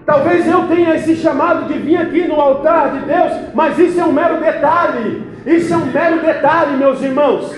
Talvez 0.07 0.47
eu 0.47 0.65
tenha 0.69 0.95
esse 0.95 1.17
chamado 1.17 1.65
de 1.65 1.77
vir 1.79 1.97
aqui 1.97 2.25
no 2.29 2.39
altar 2.39 2.91
de 2.91 2.99
Deus, 2.99 3.33
mas 3.53 3.77
isso 3.77 3.99
é 3.99 4.05
um 4.05 4.13
mero 4.13 4.39
detalhe. 4.39 5.21
Isso 5.45 5.73
é 5.73 5.75
um 5.75 5.87
mero 5.87 6.21
detalhe, 6.21 6.77
meus 6.77 7.01
irmãos. 7.01 7.53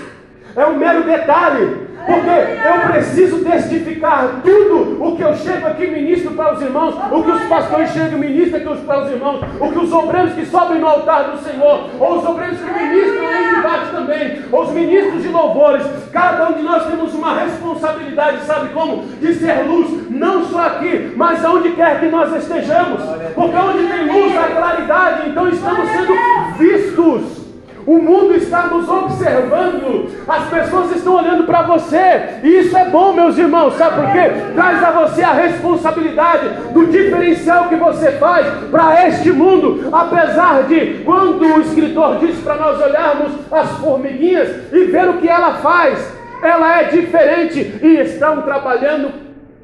É 0.56 0.66
um 0.66 0.76
mero 0.76 1.04
detalhe. 1.04 1.86
Porque 2.06 2.30
eu 2.30 2.90
preciso 2.92 3.44
testificar 3.44 4.40
tudo 4.42 5.04
o 5.04 5.16
que 5.16 5.22
eu 5.22 5.34
chego 5.36 5.66
aqui 5.66 5.86
ministro 5.86 6.32
para 6.32 6.54
os 6.54 6.62
irmãos, 6.62 6.94
o 7.10 7.22
que 7.22 7.30
os 7.30 7.42
pastores 7.44 7.90
chegam 7.90 8.18
e 8.18 8.28
ministram 8.28 8.76
para 8.78 9.04
os 9.04 9.10
irmãos, 9.10 9.40
o 9.60 9.70
que 9.70 9.78
os 9.78 9.92
obreiros 9.92 10.32
que 10.34 10.46
sobem 10.46 10.80
no 10.80 10.86
altar 10.86 11.24
do 11.24 11.38
Senhor, 11.38 11.90
ou 11.98 12.18
os 12.18 12.24
obreiros 12.24 12.58
que 12.58 12.72
ministram 12.72 13.24
em 13.32 13.54
debate 13.56 13.90
também, 13.90 14.42
ou 14.50 14.62
os 14.62 14.70
ministros 14.70 15.22
de 15.22 15.28
louvores. 15.28 15.86
Cada 16.12 16.48
um 16.48 16.52
de 16.54 16.62
nós 16.62 16.86
temos 16.86 17.14
uma 17.14 17.34
responsabilidade, 17.34 18.44
sabe 18.44 18.70
como? 18.70 19.04
De 19.20 19.34
ser 19.34 19.66
luz, 19.66 20.10
não 20.10 20.44
só 20.44 20.66
aqui, 20.66 21.12
mas 21.16 21.44
aonde 21.44 21.70
quer 21.70 22.00
que 22.00 22.06
nós 22.06 22.34
estejamos. 22.34 23.02
Porque 23.34 23.56
onde 23.56 23.86
tem 23.86 24.06
luz, 24.06 24.36
há 24.36 24.48
claridade, 24.48 25.28
então 25.30 25.48
estamos 25.48 25.88
sendo 25.88 26.14
vistos. 26.58 27.39
O 27.86 27.98
mundo 27.98 28.34
está 28.34 28.66
nos 28.66 28.88
observando, 28.88 30.10
as 30.28 30.48
pessoas 30.48 30.94
estão 30.96 31.16
olhando 31.16 31.44
para 31.44 31.62
você, 31.62 32.40
e 32.42 32.58
isso 32.60 32.76
é 32.76 32.84
bom, 32.90 33.12
meus 33.12 33.38
irmãos, 33.38 33.74
sabe 33.74 34.02
por 34.02 34.12
quê? 34.12 34.30
Traz 34.54 34.82
a 34.82 34.90
você 34.90 35.22
a 35.22 35.32
responsabilidade 35.32 36.48
do 36.72 36.86
diferencial 36.86 37.68
que 37.68 37.76
você 37.76 38.12
faz 38.12 38.46
para 38.70 39.08
este 39.08 39.32
mundo, 39.32 39.88
apesar 39.92 40.64
de 40.64 41.02
quando 41.04 41.40
o 41.42 41.60
escritor 41.60 42.18
diz 42.18 42.38
para 42.40 42.56
nós 42.56 42.80
olharmos 42.80 43.32
as 43.50 43.70
formiguinhas 43.78 44.72
e 44.72 44.84
ver 44.84 45.08
o 45.08 45.18
que 45.18 45.28
ela 45.28 45.54
faz, 45.54 46.14
ela 46.42 46.80
é 46.80 46.84
diferente 46.84 47.78
e 47.82 48.00
estão 48.00 48.42
trabalhando 48.42 49.10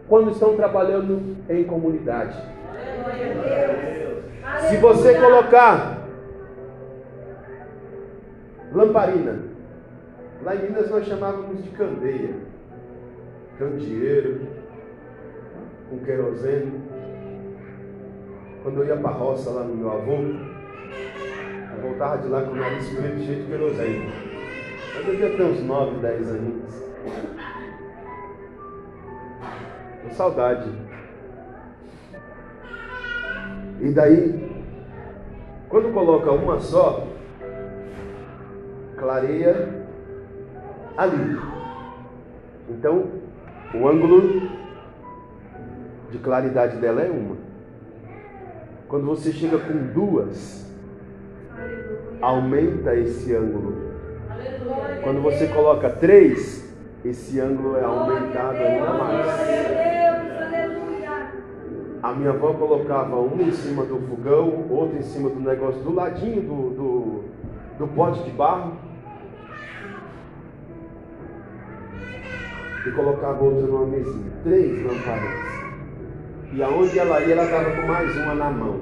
quando 0.09 0.31
estão 0.31 0.55
trabalhando 0.55 1.37
em 1.49 1.64
comunidade. 1.64 2.37
Se 4.69 4.77
você 4.77 5.14
colocar 5.14 6.06
lamparina, 8.77 9.39
lá 10.43 10.55
em 10.55 10.64
Minas 10.64 10.91
nós 10.91 11.07
chamávamos 11.07 11.64
de 11.64 11.70
candeia, 11.70 12.35
candeeiro, 13.59 14.43
com 15.89 15.99
querosene. 16.01 16.83
Quando 18.62 18.83
eu 18.83 18.87
ia 18.87 18.97
para 18.97 19.11
a 19.11 19.14
roça 19.14 19.51
lá 19.51 19.62
no 19.62 19.74
meu 19.74 19.91
avô, 19.91 20.12
eu 20.12 21.83
voltava 21.83 22.18
de 22.18 22.29
lá 22.29 22.43
com 22.43 22.51
o 22.51 22.57
nariz 22.57 22.89
preto 22.91 23.20
cheio 23.20 23.45
de 23.45 23.49
querosene. 23.49 24.12
Eu 24.95 25.05
devia 25.05 25.37
ter 25.37 25.43
uns 25.43 25.62
9, 25.62 25.99
10 26.01 26.29
anos. 26.29 26.93
Com 30.03 30.11
saudade. 30.11 30.70
E 33.81 33.91
daí, 33.91 34.64
quando 35.68 35.95
coloca 35.95 36.33
uma 36.33 36.59
só, 36.59 37.16
clareia 38.97 39.87
ali. 40.97 41.39
Então, 42.69 43.05
o 43.75 43.89
ângulo 43.89 44.49
de 46.11 46.19
claridade 46.19 46.77
dela 46.79 47.03
é 47.03 47.11
uma. 47.11 47.37
Quando 48.89 49.07
você 49.07 49.33
chega 49.33 49.59
com 49.59 49.93
duas, 49.93 50.67
aumenta 52.21 52.95
esse 52.95 53.35
ângulo. 53.35 53.87
Quando 55.03 55.23
você 55.23 55.47
coloca 55.49 55.91
três, 55.91 56.73
esse 57.05 57.41
ângulo 57.41 57.77
é 57.77 57.85
aumentado 57.85 58.57
ainda 58.57 58.93
mais. 58.93 59.27
A 62.03 62.13
minha 62.13 62.31
avó 62.31 62.53
colocava 62.53 63.17
um 63.17 63.41
em 63.41 63.51
cima 63.51 63.85
do 63.85 63.99
fogão, 63.99 64.67
outro 64.71 64.97
em 64.97 65.03
cima 65.03 65.29
do 65.29 65.41
negócio, 65.41 65.81
do 65.83 65.93
ladinho 65.93 66.43
do, 66.43 66.71
do, 66.71 67.25
do 67.79 67.89
pote 67.89 68.23
de 68.23 68.31
barro. 68.31 68.86
E 72.87 72.91
colocava 72.93 73.43
outro 73.43 73.66
numa 73.66 73.87
mesinha. 73.87 74.32
Três 74.45 74.82
lamparinas. 74.84 75.57
E 76.53 76.62
aonde 76.62 76.99
ela 76.99 77.20
ia, 77.20 77.34
ela 77.34 77.45
estava 77.45 77.70
com 77.70 77.87
mais 77.87 78.16
uma 78.16 78.34
na 78.34 78.51
mão. 78.51 78.80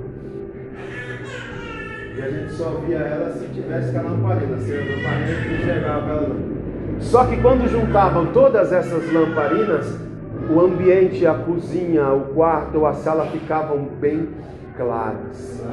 E 2.16 2.22
a 2.22 2.30
gente 2.30 2.52
só 2.52 2.70
via 2.86 2.98
ela 2.98 3.32
se 3.32 3.46
tivesse 3.48 3.92
com 3.92 3.98
a 3.98 4.02
lamparina. 4.02 4.58
Se 4.58 4.72
a 4.72 4.76
lamparina 4.76 5.40
não 5.46 5.56
enxergava 5.56 6.10
ela 6.10 6.28
não. 6.28 7.00
Só 7.00 7.24
que 7.24 7.40
quando 7.40 7.68
juntavam 7.68 8.26
todas 8.26 8.72
essas 8.72 9.12
lamparinas, 9.12 9.98
o 10.50 10.60
ambiente, 10.60 11.26
a 11.26 11.34
cozinha, 11.34 12.12
o 12.12 12.34
quarto, 12.34 12.86
a 12.86 12.92
sala 12.92 13.26
ficavam 13.26 13.84
bem 14.00 14.28
claras. 14.76 15.64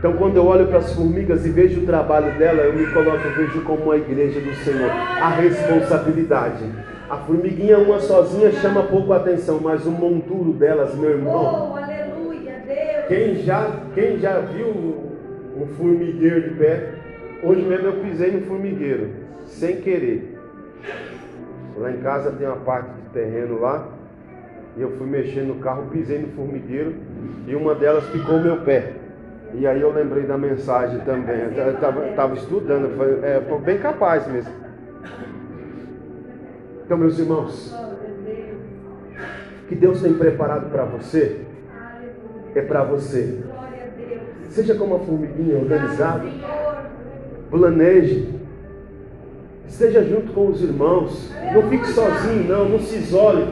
Então, 0.00 0.14
quando 0.14 0.34
eu 0.34 0.46
olho 0.46 0.66
para 0.66 0.78
as 0.78 0.94
formigas 0.94 1.44
e 1.44 1.50
vejo 1.50 1.82
o 1.82 1.84
trabalho 1.84 2.32
dela, 2.38 2.62
eu 2.62 2.72
me 2.72 2.86
coloco, 2.86 3.18
eu 3.18 3.34
vejo 3.36 3.60
como 3.64 3.92
a 3.92 3.98
igreja 3.98 4.40
do 4.40 4.54
Senhor, 4.64 4.90
a 4.90 5.28
responsabilidade. 5.28 6.64
A 7.10 7.18
formiguinha, 7.18 7.76
uma 7.76 8.00
sozinha, 8.00 8.50
chama 8.50 8.84
pouco 8.84 9.12
atenção, 9.12 9.60
mas 9.62 9.84
o 9.84 9.90
monturo 9.90 10.54
delas, 10.54 10.94
meu 10.94 11.10
irmão. 11.10 11.76
Quem 13.08 13.42
já, 13.42 13.70
quem 13.94 14.18
já 14.18 14.40
viu 14.40 14.68
um 14.68 15.66
formigueiro 15.76 16.48
de 16.48 16.54
pé? 16.54 16.94
Hoje 17.42 17.60
mesmo 17.60 17.88
eu 17.88 17.92
pisei 18.00 18.30
no 18.30 18.46
formigueiro, 18.46 19.10
sem 19.44 19.82
querer. 19.82 20.38
Lá 21.76 21.90
em 21.90 21.98
casa 21.98 22.30
tem 22.30 22.46
uma 22.46 22.56
parte 22.56 22.88
de 22.88 23.10
terreno 23.12 23.60
lá. 23.60 23.86
E 24.78 24.80
eu 24.80 24.92
fui 24.92 25.06
mexer 25.06 25.42
no 25.42 25.56
carro, 25.56 25.90
pisei 25.92 26.20
no 26.20 26.28
formigueiro 26.28 26.94
e 27.46 27.54
uma 27.54 27.74
delas 27.74 28.04
picou 28.04 28.40
meu 28.40 28.62
pé. 28.62 28.99
E 29.54 29.66
aí 29.66 29.80
eu 29.80 29.92
lembrei 29.92 30.24
da 30.24 30.38
mensagem 30.38 31.00
também. 31.00 31.48
Estava 31.48 32.34
estudando, 32.34 32.96
foi, 32.96 33.20
é, 33.22 33.40
foi 33.48 33.58
bem 33.58 33.78
capaz 33.78 34.26
mesmo. 34.26 34.52
Então, 36.84 36.98
meus 36.98 37.18
irmãos, 37.18 37.74
que 39.68 39.74
Deus 39.74 40.02
tem 40.02 40.14
preparado 40.14 40.70
para 40.70 40.84
você 40.84 41.42
é 42.54 42.62
para 42.62 42.82
você. 42.82 43.38
Seja 44.48 44.74
como 44.74 44.96
uma 44.96 45.04
formiguinha 45.04 45.58
organizada, 45.58 46.24
planeje, 47.50 48.40
Esteja 49.70 50.02
junto 50.04 50.32
com 50.32 50.48
os 50.48 50.60
irmãos. 50.62 51.30
Não 51.54 51.62
fique 51.70 51.86
sozinho, 51.86 52.48
não. 52.48 52.68
Não 52.68 52.80
se 52.80 52.96
isole. 52.96 53.46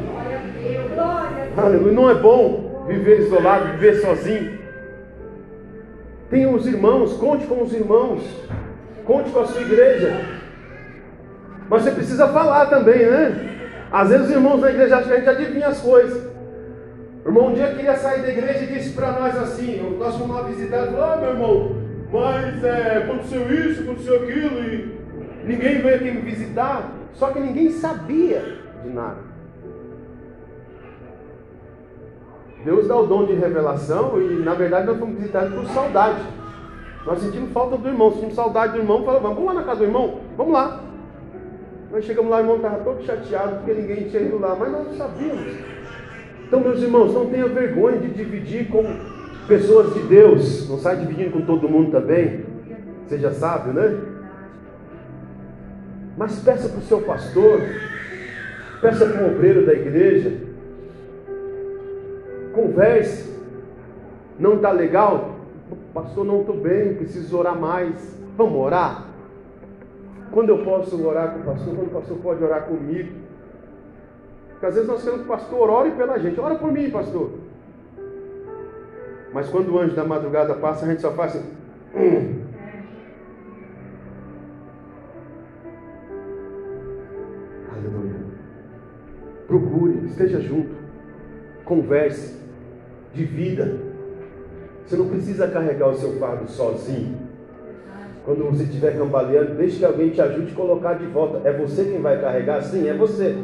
Aleluia. 1.57 1.93
Não 1.93 2.11
é 2.11 2.15
bom 2.15 2.85
viver 2.89 3.21
isolado, 3.21 3.73
viver 3.73 3.95
sozinho. 4.01 4.58
Tenha 6.31 6.51
os 6.51 6.66
irmãos, 6.66 7.14
conte 7.14 7.47
com 7.47 7.62
os 7.62 7.72
irmãos. 7.72 8.22
Conte 9.05 9.31
com 9.31 9.41
a 9.41 9.47
sua 9.47 9.62
igreja. 9.62 10.20
Mas 11.68 11.83
você 11.83 11.91
precisa 11.91 12.29
falar 12.29 12.66
também, 12.66 13.07
né? 13.07 13.59
Às 13.91 14.11
vezes 14.11 14.26
os 14.26 14.33
irmãos 14.33 14.61
da 14.61 14.70
igreja 14.70 14.97
acham 14.97 15.09
que 15.09 15.14
a 15.14 15.18
gente 15.18 15.29
adivinha 15.29 15.68
as 15.68 15.81
coisas. 15.81 16.29
O 17.24 17.29
irmão 17.29 17.49
um 17.49 17.55
dia 17.55 17.68
queria 17.74 17.97
sair 17.97 18.22
da 18.22 18.29
igreja 18.29 18.64
e 18.64 18.74
disse 18.74 18.91
para 18.91 19.12
nós 19.12 19.37
assim: 19.37 19.97
nós 19.99 20.14
fomos 20.16 20.37
lá 20.37 20.43
visitar, 20.43 20.87
falou, 20.87 21.05
ah, 21.05 21.16
meu 21.16 21.31
irmão, 21.31 21.76
mas 22.12 22.64
é, 22.64 22.99
aconteceu 22.99 23.53
isso, 23.53 23.83
aconteceu 23.83 24.16
aquilo, 24.16 24.64
e 24.64 24.99
ninguém 25.45 25.81
veio 25.81 25.97
aqui 25.97 26.11
me 26.11 26.20
visitar, 26.20 26.91
só 27.14 27.31
que 27.31 27.41
ninguém 27.41 27.70
sabia 27.70 28.43
de 28.83 28.91
nada. 28.91 29.28
Deus 32.65 32.89
dá 32.89 32.97
o 32.97 33.07
dom 33.07 33.25
de 33.27 33.35
revelação 33.35 34.21
e 34.21 34.43
na 34.43 34.55
verdade 34.55 34.87
nós 34.87 34.99
fomos 34.99 35.17
visitados 35.17 35.55
por 35.55 35.65
saudade. 35.67 36.21
Nós 37.07 37.21
sentimos 37.21 37.53
falta 37.53 37.77
do 37.77 37.89
irmão, 37.89 38.13
sentimos 38.13 38.35
saudade 38.35 38.73
do 38.73 38.79
irmão, 38.79 39.05
falamos, 39.05 39.29
vamos 39.29 39.45
lá 39.45 39.55
na 39.55 39.63
casa 39.63 39.79
do 39.79 39.85
irmão, 39.85 40.21
vamos 40.37 40.53
lá. 40.53 40.81
Nós 41.91 42.05
chegamos 42.05 42.31
lá, 42.31 42.39
o 42.39 42.41
irmão 42.41 42.57
estava 42.57 42.85
todo 42.85 43.03
chateado 43.03 43.57
porque 43.57 43.73
ninguém 43.73 44.09
tinha 44.09 44.23
ido 44.23 44.39
lá, 44.39 44.55
mas 44.55 44.71
nós 44.71 44.87
não 44.89 44.95
sabíamos. 44.95 45.79
Então, 46.47 46.61
meus 46.61 46.83
irmãos, 46.83 47.13
não 47.15 47.27
tenha 47.27 47.47
vergonha 47.47 47.99
de 47.99 48.09
dividir 48.09 48.69
com 48.69 48.83
pessoas 49.47 49.95
de 49.95 50.01
Deus. 50.01 50.69
Não 50.69 50.79
sai 50.79 50.97
dividindo 50.97 51.31
com 51.31 51.43
todo 51.43 51.69
mundo 51.69 51.91
também. 51.91 52.45
Seja 53.07 53.33
sábio, 53.33 53.73
né? 53.73 53.99
Mas 56.17 56.41
peça 56.41 56.69
para 56.69 56.79
o 56.79 56.83
seu 56.83 57.01
pastor, 57.03 57.61
peça 58.81 59.07
para 59.07 59.25
o 59.25 59.35
obreiro 59.35 59.65
da 59.65 59.73
igreja, 59.73 60.33
converse. 62.59 63.39
Não 64.39 64.55
está 64.55 64.71
legal? 64.71 65.37
Pastor, 65.95 66.25
não 66.25 66.41
estou 66.41 66.57
bem, 66.57 66.95
preciso 66.95 67.37
orar 67.39 67.59
mais. 67.59 68.19
Vamos 68.37 68.59
orar? 68.59 69.05
Quando 70.33 70.51
eu 70.51 70.65
posso 70.65 71.05
orar 71.07 71.33
com 71.33 71.41
o 71.41 71.45
pastor? 71.45 71.75
Quando 71.75 71.89
o 71.89 71.91
pastor 71.91 72.19
pode 72.19 72.45
orar 72.45 72.65
comigo? 72.65 73.13
Porque 74.51 74.67
às 74.67 74.75
vezes 74.75 74.89
nós 74.89 75.03
queremos 75.03 75.25
que 75.25 75.33
o 75.33 75.37
pastor 75.37 75.71
ore 75.71 75.91
pela 75.93 76.19
gente. 76.19 76.41
Ora 76.41 76.57
por 76.57 76.73
mim, 76.73 76.91
pastor. 76.91 77.31
Mas 79.33 79.49
quando 79.49 79.73
o 79.73 79.79
anjo 79.79 79.95
da 79.95 80.05
madrugada 80.05 80.55
passa, 80.55 80.85
a 80.85 80.89
gente 80.89 81.01
só 81.01 81.13
faz 81.13 81.37
assim. 81.37 81.51
Hum. 81.95 82.39
Procure, 89.47 90.05
esteja 90.05 90.41
junto, 90.41 90.75
converse, 91.65 92.39
divida. 93.19 93.77
Você 94.87 94.97
não 94.97 95.09
precisa 95.09 95.49
carregar 95.49 95.89
o 95.89 95.95
seu 95.97 96.12
fardo 96.19 96.49
sozinho. 96.49 97.16
Quando 98.25 98.45
você 98.45 98.62
estiver 98.62 98.97
cambaleando, 98.97 99.55
deixe 99.55 99.79
que 99.79 99.85
alguém 99.85 100.11
te 100.11 100.21
ajude 100.21 100.53
a 100.53 100.55
colocar 100.55 100.95
de 100.95 101.07
volta. 101.07 101.47
É 101.49 101.53
você 101.53 101.85
quem 101.85 102.01
vai 102.01 102.21
carregar? 102.21 102.62
Sim, 102.62 102.89
é 102.89 102.95
você. 102.95 103.37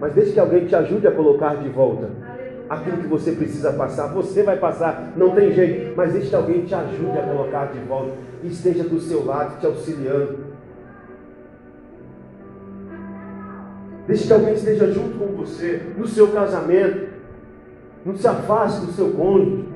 Mas 0.00 0.12
deixe 0.12 0.32
que 0.32 0.40
alguém 0.40 0.66
te 0.66 0.74
ajude 0.74 1.06
a 1.06 1.12
colocar 1.12 1.56
de 1.56 1.68
volta. 1.68 2.10
Aquilo 2.68 2.98
que 2.98 3.06
você 3.06 3.32
precisa 3.32 3.72
passar, 3.72 4.08
você 4.08 4.42
vai 4.42 4.58
passar, 4.58 5.12
não 5.16 5.30
tem 5.34 5.52
jeito. 5.52 5.96
Mas 5.96 6.12
deixe 6.12 6.28
que 6.28 6.36
alguém 6.36 6.64
te 6.64 6.74
ajude 6.74 7.18
a 7.18 7.22
colocar 7.22 7.66
de 7.72 7.78
volta. 7.80 8.12
Esteja 8.44 8.84
do 8.84 9.00
seu 9.00 9.24
lado, 9.24 9.58
te 9.58 9.66
auxiliando. 9.66 10.38
Deixe 14.06 14.26
que 14.26 14.32
alguém 14.32 14.54
esteja 14.54 14.92
junto 14.92 15.18
com 15.18 15.26
você, 15.36 15.82
no 15.96 16.06
seu 16.06 16.28
casamento. 16.28 17.07
Não 18.04 18.16
se 18.16 18.26
afaste 18.26 18.86
do 18.86 18.92
seu 18.92 19.10
cônjuge, 19.10 19.68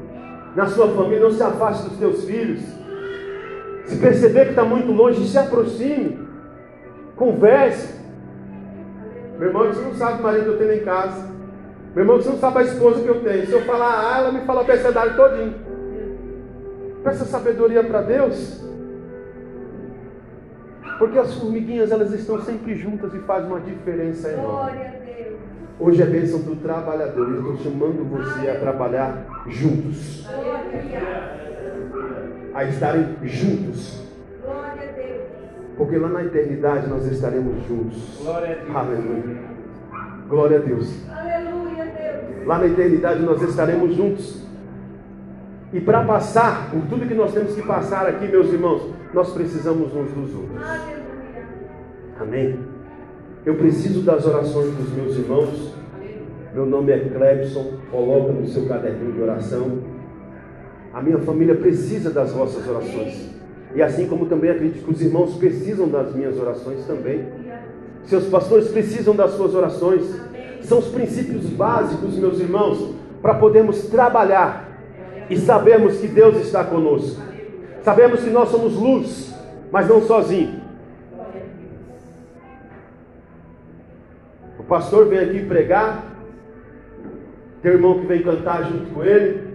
na 0.55 0.67
sua 0.67 0.89
família, 0.89 1.21
não 1.21 1.33
se 1.33 1.43
afaste 1.43 1.89
dos 1.89 1.99
seus 1.99 2.25
filhos. 2.25 2.63
Se 3.87 3.97
perceber 3.97 4.45
que 4.45 4.51
está 4.51 4.65
muito 4.65 4.91
longe, 4.93 5.27
se 5.27 5.39
aproxime, 5.39 6.19
converse. 7.17 8.01
Meu 9.39 9.49
irmão, 9.49 9.67
você 9.67 9.81
não 9.81 9.95
sabe 9.95 10.21
o 10.21 10.23
marido 10.23 10.45
que 10.45 10.51
eu 10.51 10.59
tenho 10.59 10.75
em 10.75 10.85
casa. 10.85 11.31
Meu 11.95 12.05
irmão, 12.05 12.17
você 12.17 12.31
não 12.31 12.39
sabe 12.39 12.59
a 12.59 12.63
esposa 12.63 13.03
que 13.03 13.09
eu 13.09 13.23
tenho. 13.23 13.47
Se 13.47 13.53
eu 13.53 13.63
falar 13.63 14.15
A, 14.15 14.19
ela 14.19 14.33
me 14.33 14.41
fala 14.43 14.61
a 14.61 14.65
abecedário 14.65 15.17
todinho. 15.17 15.55
Peça 17.03 17.25
sabedoria 17.25 17.83
para 17.83 18.03
Deus. 18.03 18.63
Porque 20.99 21.19
as 21.19 21.35
formiguinhas 21.35 21.91
elas 21.91 22.13
estão 22.13 22.41
sempre 22.43 22.77
juntas 22.77 23.13
e 23.13 23.19
fazem 23.21 23.49
uma 23.49 23.61
diferença 23.61 24.29
enorme. 24.31 24.79
Hoje 25.85 26.01
é 26.01 26.07
bênção 26.07 26.39
do 26.39 26.55
trabalhador. 26.55 27.29
Eu 27.29 27.41
estou 27.41 27.57
chamando 27.57 28.09
você 28.09 28.49
a 28.49 28.61
trabalhar 28.61 29.43
juntos. 29.49 30.25
A 32.55 32.65
estarem 32.67 33.17
juntos. 33.25 34.01
Porque 35.77 35.97
lá 35.97 36.09
na 36.09 36.23
eternidade 36.23 36.87
nós 36.87 37.05
estaremos 37.11 37.67
juntos. 37.67 38.21
Glória 38.23 38.53
a 38.53 38.63
Deus. 38.63 38.77
Aleluia. 38.77 39.37
Glória 40.29 40.59
a 40.59 40.61
Deus. 40.61 41.11
Aleluia, 41.11 41.85
Deus. 41.85 42.47
Lá 42.47 42.59
na 42.59 42.67
eternidade 42.67 43.21
nós 43.23 43.43
estaremos 43.43 43.97
juntos. 43.97 44.47
E 45.73 45.81
para 45.81 46.05
passar 46.05 46.71
por 46.71 46.83
tudo 46.83 47.09
que 47.09 47.15
nós 47.15 47.35
temos 47.35 47.57
que 47.57 47.63
passar 47.63 48.07
aqui, 48.07 48.29
meus 48.29 48.53
irmãos, 48.53 48.89
nós 49.13 49.33
precisamos 49.33 49.93
uns 49.93 50.13
dos 50.13 50.33
outros. 50.33 50.63
Amém? 52.21 52.72
Eu 53.45 53.57
preciso 53.57 54.03
das 54.03 54.25
orações 54.25 54.73
dos 54.73 54.89
meus 54.93 55.17
irmãos. 55.17 55.73
Meu 56.55 56.65
nome 56.65 56.93
é 56.93 56.99
Clebson. 57.01 57.73
Coloca 57.91 58.33
no 58.33 58.47
seu 58.47 58.67
caderninho 58.67 59.13
de 59.13 59.21
oração. 59.21 59.79
A 60.95 61.03
minha 61.03 61.19
família 61.19 61.57
precisa 61.57 62.11
das 62.11 62.31
vossas 62.31 62.65
orações. 62.69 63.31
E 63.75 63.83
assim 63.83 64.07
como 64.07 64.27
também 64.27 64.49
acredito 64.49 64.85
que 64.85 64.91
os 64.93 65.03
irmãos 65.03 65.35
precisam 65.39 65.89
das 65.89 66.15
minhas 66.15 66.39
orações 66.39 66.87
também. 66.87 67.25
Seus 68.05 68.27
pastores 68.27 68.69
precisam 68.69 69.17
das 69.17 69.33
suas 69.33 69.57
orações. 69.57 70.03
São 70.63 70.79
os 70.79 70.87
princípios 70.87 71.47
básicos, 71.47 72.17
meus 72.17 72.39
irmãos, 72.39 72.95
para 73.21 73.35
podermos 73.35 73.89
trabalhar 73.89 74.69
e 75.29 75.37
sabermos 75.37 75.97
que 75.97 76.07
Deus 76.07 76.37
está 76.37 76.63
conosco. 76.63 77.21
Sabemos 77.83 78.21
que 78.21 78.31
nós 78.31 78.51
somos 78.51 78.75
luz, 78.75 79.35
mas 79.73 79.89
não 79.89 80.01
sozinhos. 80.03 80.62
Pastor 84.73 85.05
vem 85.05 85.19
aqui 85.19 85.45
pregar, 85.45 86.03
tem 87.63 87.73
irmão 87.73 87.99
que 87.99 88.07
vem 88.07 88.23
cantar 88.23 88.65
junto 88.65 88.87
com 88.95 89.05
ele, 89.05 89.47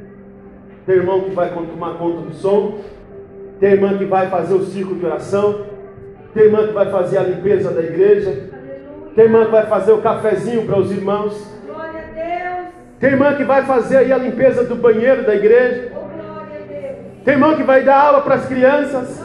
tem 0.85 0.95
irmão 0.95 1.21
que 1.21 1.31
vai 1.31 1.49
tomar 1.49 1.95
conta 1.95 2.21
do 2.21 2.33
som, 2.35 2.77
tem 3.59 3.71
irmã 3.71 3.97
que 3.97 4.05
vai 4.05 4.29
fazer 4.29 4.53
o 4.53 4.63
círculo 4.63 4.99
de 4.99 5.07
oração, 5.07 5.65
tem 6.35 6.43
irmã 6.43 6.67
que 6.67 6.73
vai 6.73 6.91
fazer 6.91 7.17
a 7.17 7.23
limpeza 7.23 7.71
da 7.71 7.81
igreja, 7.81 8.51
tem 9.15 9.25
irmã 9.25 9.45
que 9.45 9.51
vai 9.51 9.65
fazer 9.65 9.91
o 9.91 10.03
cafezinho 10.03 10.67
para 10.67 10.77
os 10.77 10.91
irmãos. 10.91 11.51
Tem 12.99 13.09
irmã 13.09 13.33
que 13.33 13.43
vai 13.43 13.63
fazer 13.63 13.97
aí 13.97 14.13
a 14.13 14.17
limpeza 14.19 14.65
do 14.65 14.75
banheiro 14.75 15.25
da 15.25 15.33
igreja. 15.33 15.93
Tem 17.25 17.33
irmã 17.33 17.55
que 17.55 17.63
vai 17.63 17.81
dar 17.83 17.99
aula 17.99 18.21
para 18.21 18.35
as 18.35 18.45
crianças. 18.45 19.19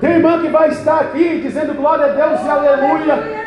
Tem 0.00 0.10
irmã 0.10 0.40
que 0.40 0.48
vai 0.48 0.70
estar 0.70 0.98
aqui 0.98 1.40
dizendo 1.40 1.74
glória 1.74 2.06
a 2.06 2.08
Deus 2.08 2.44
e 2.44 2.48
aleluia. 2.48 3.39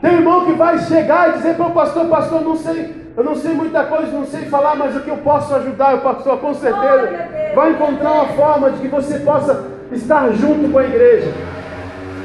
Tem 0.00 0.14
irmão 0.14 0.46
que 0.46 0.52
vai 0.52 0.78
chegar 0.78 1.28
e 1.28 1.32
dizer 1.34 1.56
para 1.56 1.66
o 1.66 1.72
pastor, 1.72 2.06
pastor, 2.06 2.40
não 2.40 2.56
sei, 2.56 2.94
eu 3.14 3.22
não 3.22 3.34
sei 3.34 3.52
muita 3.52 3.84
coisa, 3.84 4.10
não 4.10 4.24
sei 4.24 4.46
falar, 4.46 4.74
mas 4.74 4.96
o 4.96 5.00
que 5.00 5.10
eu 5.10 5.18
posso 5.18 5.54
ajudar, 5.54 5.96
o 5.96 6.00
pastor, 6.00 6.38
com 6.38 6.54
certeza, 6.54 7.28
vai 7.54 7.72
encontrar 7.72 8.12
uma 8.12 8.28
forma 8.28 8.70
de 8.70 8.78
que 8.78 8.88
você 8.88 9.18
possa 9.18 9.66
estar 9.92 10.30
junto 10.32 10.70
com 10.72 10.78
a 10.78 10.84
igreja. 10.84 11.30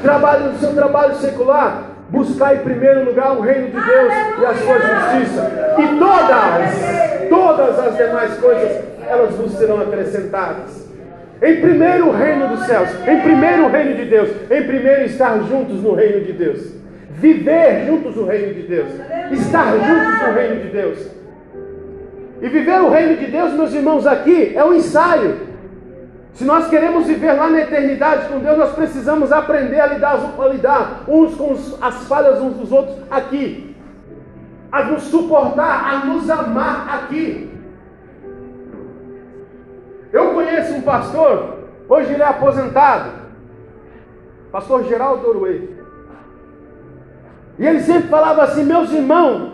Trabalhe 0.00 0.44
no 0.44 0.58
seu 0.58 0.74
trabalho 0.74 1.16
secular, 1.16 1.82
buscar 2.08 2.56
em 2.56 2.60
primeiro 2.60 3.04
lugar 3.04 3.36
o 3.36 3.40
reino 3.40 3.66
de 3.66 3.72
Deus 3.72 4.12
e 4.40 4.46
a 4.46 4.54
sua 4.54 4.78
justiça. 4.78 5.74
E 5.78 5.98
todas, 5.98 7.28
todas 7.28 7.78
as 7.78 7.96
demais 7.96 8.38
coisas, 8.38 8.84
elas 9.06 9.34
vos 9.34 9.52
serão 9.52 9.82
acrescentadas. 9.82 10.86
Em 11.42 11.60
primeiro 11.60 12.08
o 12.08 12.12
reino 12.12 12.48
dos 12.48 12.64
céus, 12.64 12.88
em 13.06 13.20
primeiro 13.20 13.64
o 13.64 13.68
reino 13.68 13.94
de 13.94 14.06
Deus, 14.06 14.30
em 14.50 14.62
primeiro 14.62 15.02
estar 15.04 15.38
juntos 15.40 15.82
no 15.82 15.94
reino 15.94 16.24
de 16.24 16.32
Deus. 16.32 16.75
Viver 17.16 17.86
juntos 17.86 18.14
o 18.14 18.26
reino 18.26 18.52
de 18.52 18.62
Deus, 18.64 18.88
estar 19.32 19.72
juntos 19.72 20.28
no 20.28 20.34
reino 20.34 20.62
de 20.62 20.68
Deus. 20.68 21.10
E 22.42 22.48
viver 22.48 22.78
o 22.82 22.90
reino 22.90 23.16
de 23.16 23.26
Deus, 23.30 23.54
meus 23.54 23.72
irmãos, 23.72 24.06
aqui 24.06 24.52
é 24.54 24.62
um 24.62 24.74
ensaio. 24.74 25.46
Se 26.34 26.44
nós 26.44 26.68
queremos 26.68 27.06
viver 27.06 27.32
lá 27.32 27.48
na 27.48 27.62
eternidade 27.62 28.28
com 28.28 28.38
Deus, 28.40 28.58
nós 28.58 28.74
precisamos 28.74 29.32
aprender 29.32 29.80
a 29.80 29.86
lidar, 29.86 30.18
a 30.38 30.48
lidar 30.48 31.04
uns 31.08 31.34
com 31.34 31.56
as 31.80 32.06
falhas 32.06 32.38
uns 32.42 32.56
dos 32.56 32.70
outros 32.70 32.98
aqui, 33.10 33.74
a 34.70 34.84
nos 34.84 35.04
suportar, 35.04 35.90
a 35.90 36.04
nos 36.04 36.28
amar 36.28 36.96
aqui. 36.96 37.50
Eu 40.12 40.34
conheço 40.34 40.74
um 40.74 40.82
pastor, 40.82 41.60
hoje 41.88 42.12
ele 42.12 42.22
é 42.22 42.26
aposentado, 42.26 43.10
pastor 44.52 44.84
Geraldo 44.84 45.26
Oruê. 45.26 45.85
E 47.58 47.66
ele 47.66 47.80
sempre 47.80 48.08
falava 48.08 48.42
assim: 48.42 48.64
meus 48.64 48.90
irmãos, 48.92 49.52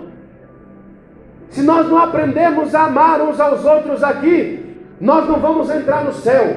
se 1.50 1.62
nós 1.62 1.88
não 1.88 1.98
aprendermos 1.98 2.74
a 2.74 2.84
amar 2.84 3.20
uns 3.20 3.38
aos 3.38 3.64
outros 3.64 4.02
aqui, 4.02 4.76
nós 5.00 5.28
não 5.28 5.38
vamos 5.38 5.70
entrar 5.70 6.04
no 6.04 6.12
céu. 6.12 6.56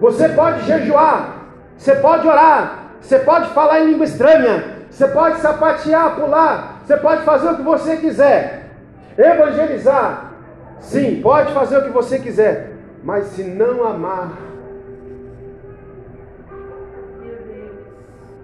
Você 0.00 0.28
pode 0.30 0.64
jejuar, 0.64 1.46
você 1.76 1.94
pode 1.96 2.26
orar, 2.26 2.90
você 3.00 3.18
pode 3.18 3.48
falar 3.50 3.80
em 3.80 3.92
língua 3.92 4.04
estranha, 4.04 4.64
você 4.90 5.06
pode 5.08 5.38
sapatear, 5.38 6.16
pular, 6.16 6.80
você 6.84 6.96
pode 6.96 7.22
fazer 7.22 7.50
o 7.50 7.56
que 7.56 7.62
você 7.62 7.96
quiser, 7.96 8.70
evangelizar. 9.16 10.32
Sim, 10.80 11.20
pode 11.22 11.52
fazer 11.52 11.78
o 11.78 11.84
que 11.84 11.90
você 11.90 12.18
quiser, 12.18 12.72
mas 13.04 13.26
se 13.26 13.44
não 13.44 13.84
amar, 13.86 14.32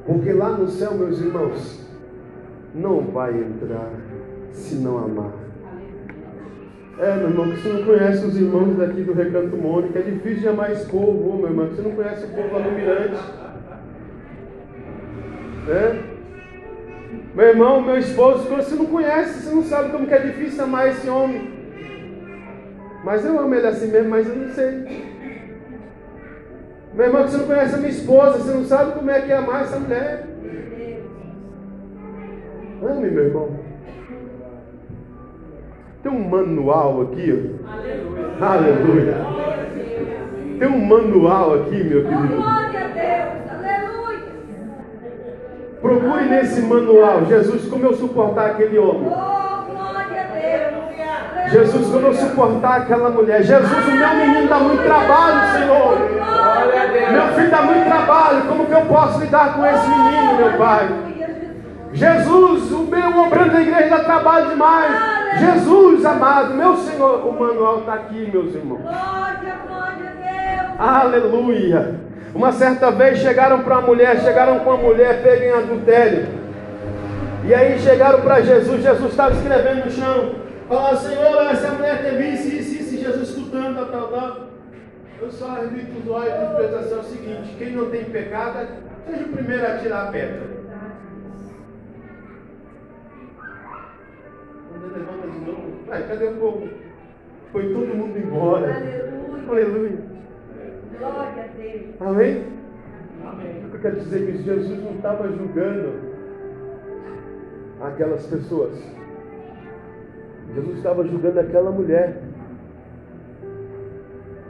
porque 0.08 0.32
lá 0.32 0.48
no 0.48 0.66
céu, 0.68 0.94
meus 0.94 1.20
irmãos, 1.20 1.86
não 2.74 3.02
vai 3.02 3.30
entrar 3.38 3.90
se 4.52 4.76
não 4.76 4.96
amar. 4.96 5.32
É, 6.98 7.14
meu 7.16 7.28
irmão, 7.28 7.50
que 7.50 7.60
você 7.60 7.68
não 7.68 7.84
conhece 7.84 8.24
os 8.24 8.34
irmãos 8.34 8.74
daqui 8.78 9.02
do 9.02 9.12
Recanto 9.12 9.54
Mônica, 9.54 9.98
é 9.98 10.02
difícil 10.02 10.40
de 10.40 10.48
amar 10.48 10.72
esse 10.72 10.90
povo, 10.90 11.36
meu 11.36 11.48
irmão, 11.48 11.66
você 11.66 11.82
não 11.82 11.90
conhece 11.90 12.24
o 12.24 12.28
povo 12.30 12.54
lá 12.54 12.60
no 12.60 12.72
Mirante. 12.72 13.16
É? 15.68 16.02
Meu 17.34 17.46
irmão, 17.46 17.82
meu 17.82 17.98
esposo, 17.98 18.48
você 18.48 18.74
não 18.76 18.86
conhece, 18.86 19.42
você 19.42 19.54
não 19.54 19.62
sabe 19.62 19.90
como 19.90 20.06
que 20.06 20.14
é 20.14 20.20
difícil 20.20 20.64
amar 20.64 20.88
esse 20.88 21.06
homem. 21.06 21.52
Mas 23.04 23.26
eu 23.26 23.38
amo 23.38 23.54
ele 23.54 23.66
assim 23.66 23.88
mesmo, 23.88 24.08
mas 24.08 24.26
eu 24.26 24.34
não 24.34 24.48
sei. 24.54 25.17
Meu 26.98 27.06
irmão, 27.06 27.22
você 27.22 27.36
não 27.36 27.46
conhece 27.46 27.76
a 27.76 27.78
minha 27.78 27.90
esposa, 27.90 28.38
você 28.38 28.52
não 28.52 28.64
sabe 28.64 28.90
como 28.90 29.08
é 29.08 29.20
que 29.20 29.30
é 29.30 29.36
amar 29.36 29.62
essa 29.62 29.78
mulher. 29.78 30.26
Ame, 32.82 33.08
meu 33.08 33.24
irmão. 33.24 33.50
Tem 36.02 36.10
um 36.10 36.28
manual 36.28 37.02
aqui, 37.02 37.32
ó. 37.32 37.72
Aleluia. 37.72 38.34
Aleluia. 38.40 39.14
Tem 40.58 40.68
um 40.68 40.84
manual 40.86 41.54
aqui, 41.54 41.84
meu 41.84 42.02
querido. 42.02 42.34
Glória 42.34 42.80
a 42.80 42.88
Deus. 42.88 43.52
Aleluia. 43.52 44.26
Procure 45.80 46.24
nesse 46.24 46.62
manual, 46.62 47.26
Jesus, 47.26 47.68
como 47.68 47.84
eu 47.84 47.94
suportar 47.94 48.50
aquele 48.50 48.76
homem. 48.76 49.08
Jesus, 51.50 51.94
eu 51.94 52.14
suportar 52.14 52.82
aquela 52.82 53.10
mulher. 53.10 53.42
Jesus, 53.42 53.86
o 53.86 53.90
meu 53.90 54.14
menino 54.14 54.48
dá 54.48 54.58
muito 54.58 54.82
trabalho, 54.82 55.52
Senhor. 55.52 55.98
Meu 57.12 57.28
filho 57.34 57.50
dá 57.50 57.62
muito 57.62 57.84
trabalho. 57.86 58.42
Como 58.48 58.66
que 58.66 58.72
eu 58.72 58.82
posso 58.82 59.20
lidar 59.20 59.54
com 59.54 59.66
esse 59.66 59.88
menino, 59.88 60.36
meu 60.36 60.58
Pai? 60.58 60.88
Jesus, 61.92 62.70
o 62.70 62.82
meu 62.82 63.22
obrando 63.22 63.52
da 63.52 63.60
igreja 63.62 63.88
dá 63.88 64.04
trabalho 64.04 64.50
demais. 64.50 65.18
Jesus 65.38 66.04
amado, 66.04 66.54
meu 66.54 66.76
Senhor, 66.76 67.26
o 67.26 67.32
manual 67.32 67.80
está 67.80 67.94
aqui, 67.94 68.28
meus 68.30 68.54
irmãos. 68.54 68.82
Glória, 68.82 69.54
glória 69.66 70.10
a 70.10 70.76
Deus. 70.76 71.04
Aleluia. 71.04 71.94
Uma 72.34 72.52
certa 72.52 72.90
vez 72.90 73.18
chegaram 73.18 73.60
para 73.60 73.76
a 73.76 73.80
mulher, 73.80 74.20
chegaram 74.20 74.58
com 74.60 74.70
a 74.70 74.76
mulher 74.76 75.22
pega 75.22 75.46
em 75.46 75.52
adultério. 75.52 76.28
E 77.44 77.54
aí 77.54 77.78
chegaram 77.78 78.20
para 78.20 78.42
Jesus, 78.42 78.82
Jesus 78.82 79.10
estava 79.10 79.32
escrevendo 79.32 79.86
no 79.86 79.90
chão. 79.90 80.47
Falaram, 80.68 80.98
Senhor, 80.98 81.42
essa 81.50 81.70
mulher 81.70 82.02
teve 82.02 82.28
isso, 82.28 82.48
isso, 82.48 82.82
isso, 82.82 83.02
Jesus 83.02 83.30
escutando, 83.30 83.90
tal, 83.90 84.08
tal. 84.08 84.48
Eu 85.20 85.30
só 85.30 85.46
arrebito 85.48 85.98
os 85.98 86.08
olhos 86.08 86.28
e 86.28 86.78
diz 86.78 86.92
é 86.92 86.96
o 86.96 87.02
seguinte: 87.04 87.56
quem 87.56 87.72
não 87.72 87.90
tem 87.90 88.04
pecado, 88.04 88.68
seja 89.06 89.24
o 89.24 89.28
primeiro 89.30 89.66
a 89.66 89.78
tirar 89.78 90.08
a 90.08 90.12
pedra. 90.12 90.58
Quando 94.68 94.92
levanta 94.92 95.26
de 95.26 95.38
novo, 95.38 95.90
Ué, 95.90 96.02
cadê 96.02 96.24
o 96.26 96.34
povo? 96.34 96.68
Foi 97.50 97.72
todo 97.72 97.96
mundo 97.96 98.18
embora. 98.18 98.74
Aleluia. 98.76 99.48
Aleluia. 99.48 99.98
Glória 100.98 101.44
a 101.44 101.46
Deus. 101.56 102.00
Amém? 102.00 102.44
Amém. 103.26 103.64
Eu 103.72 103.80
quero 103.80 103.96
dizer 104.00 104.26
que 104.26 104.42
Jesus 104.42 104.84
não 104.84 104.96
estava 104.96 105.28
julgando 105.28 105.94
aquelas 107.80 108.26
pessoas. 108.26 108.97
Jesus 110.54 110.76
estava 110.78 111.04
julgando 111.04 111.40
aquela 111.40 111.70
mulher. 111.70 112.22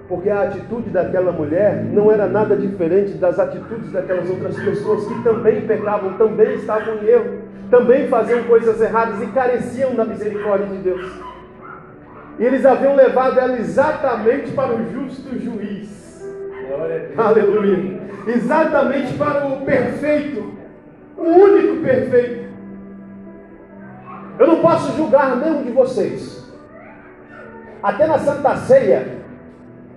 Porque 0.09 0.31
a 0.31 0.43
atitude 0.43 0.89
daquela 0.89 1.31
mulher 1.33 1.85
não 1.85 2.11
era 2.11 2.27
nada 2.27 2.57
diferente 2.57 3.13
das 3.19 3.39
atitudes 3.39 3.93
daquelas 3.93 4.31
outras 4.31 4.59
pessoas 4.59 5.07
que 5.07 5.23
também 5.23 5.67
pecavam, 5.67 6.15
também 6.15 6.55
estavam 6.55 6.95
em 6.97 7.07
erro, 7.07 7.43
também 7.71 8.09
faziam 8.09 8.43
coisas 8.45 8.81
erradas 8.81 9.21
e 9.21 9.27
careciam 9.27 9.95
da 9.95 10.07
misericórdia 10.07 10.67
de 10.67 10.79
Deus. 10.79 11.13
E 12.39 12.45
eles 12.45 12.65
haviam 12.65 12.97
levado 12.97 13.39
ela 13.39 13.59
exatamente 13.59 14.53
para 14.53 14.75
o 14.75 14.91
justo 14.91 15.39
juiz. 15.39 15.99
Aleluia. 17.17 18.01
Exatamente 18.27 19.15
para 19.15 19.47
o 19.47 19.63
perfeito, 19.63 20.53
o 21.17 21.23
único 21.23 21.83
perfeito. 21.83 22.48
Eu 24.39 24.47
não 24.47 24.61
posso 24.61 24.97
julgar 24.97 25.37
nenhum 25.37 25.65
de 25.65 25.73
vocês. 25.73 26.49
Até 27.83 28.07
na 28.07 28.19
Santa 28.19 28.57
Ceia, 28.57 29.19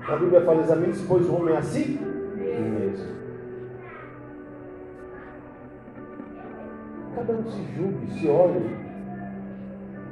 a 0.08 0.16
Bíblia 0.16 0.42
fala 0.42 0.62
exatamente 0.62 0.98
se 0.98 1.06
pôs 1.06 1.28
o 1.28 1.36
homem 1.36 1.56
assim 1.56 2.00
mesmo. 2.36 3.12
Cada 7.16 7.34
um 7.34 7.44
se 7.44 7.76
julgue, 7.76 8.20
se 8.20 8.28
olhe. 8.28 8.78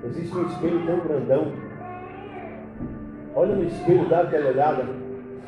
Existe 0.05 0.38
um 0.38 0.45
espelho 0.45 0.86
tão 0.86 0.99
grandão. 0.99 1.51
Olha 3.36 3.55
no 3.55 3.63
espelho, 3.63 4.09
dá 4.09 4.21
aquela 4.21 4.49
olhada. 4.49 4.86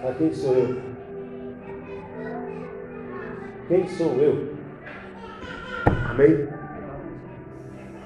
A 0.04 0.12
quem 0.14 0.34
sou 0.34 0.56
eu? 0.56 0.82
Quem 3.68 3.88
sou 3.88 4.14
eu? 4.14 4.54
Amém? 6.10 6.61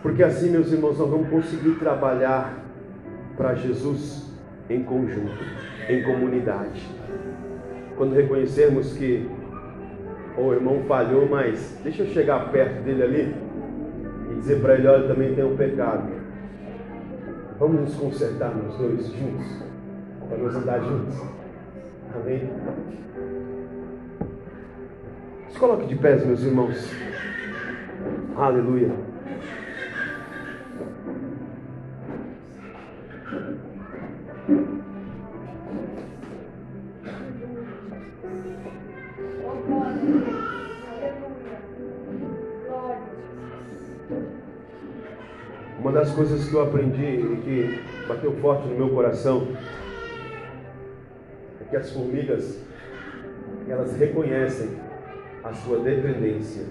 Porque 0.06 0.22
assim, 0.22 0.52
meus 0.52 0.72
irmãos, 0.72 1.00
nós 1.00 1.10
vamos 1.10 1.30
conseguir 1.30 1.80
trabalhar 1.80 2.64
para 3.36 3.56
Jesus 3.56 4.32
em 4.70 4.84
conjunto 4.84 5.44
em 5.90 6.04
comunidade. 6.04 6.88
Quando 7.98 8.14
reconhecermos 8.14 8.96
que 8.96 9.28
o 10.38 10.54
irmão 10.54 10.84
falhou, 10.88 11.28
mas 11.28 11.80
deixa 11.84 12.04
eu 12.04 12.08
chegar 12.10 12.52
perto 12.52 12.84
dele 12.84 13.02
ali 13.02 13.36
e 14.30 14.36
dizer 14.36 14.62
para 14.62 14.76
ele: 14.76 14.88
olha, 14.88 15.08
também 15.08 15.34
tem 15.34 15.44
um 15.44 15.58
pecado. 15.58 16.08
Vamos 17.58 17.82
nos 17.82 17.96
consertar 17.96 18.54
nós 18.56 18.78
dois 18.78 19.08
juntos, 19.08 19.64
para 20.30 20.38
nós 20.38 20.56
andar 20.56 20.82
juntos. 20.82 21.20
Amém? 22.14 22.48
Se 25.50 25.58
coloque 25.58 25.88
de 25.88 25.96
pés, 25.96 26.24
meus 26.24 26.44
irmãos. 26.44 26.92
Aleluia. 28.38 29.05
Das 45.96 46.12
coisas 46.12 46.50
que 46.50 46.54
eu 46.54 46.62
aprendi 46.62 47.06
e 47.06 47.42
que 47.42 48.06
bateu 48.06 48.34
forte 48.42 48.68
no 48.68 48.76
meu 48.76 48.90
coração 48.90 49.48
é 51.62 51.64
que 51.70 51.78
as 51.78 51.90
formigas 51.90 52.62
elas 53.70 53.96
reconhecem 53.96 54.72
a 55.42 55.54
sua 55.54 55.80
dependência 55.80 56.66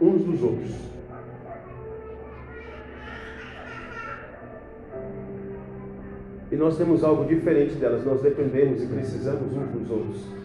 uns 0.00 0.22
dos 0.22 0.40
outros. 0.40 0.70
E 6.52 6.54
nós 6.54 6.78
temos 6.78 7.02
algo 7.02 7.24
diferente 7.24 7.74
delas, 7.74 8.04
nós 8.04 8.22
dependemos 8.22 8.84
e 8.84 8.86
precisamos 8.86 9.52
uns 9.52 9.68
dos 9.70 9.90
outros 9.90 10.38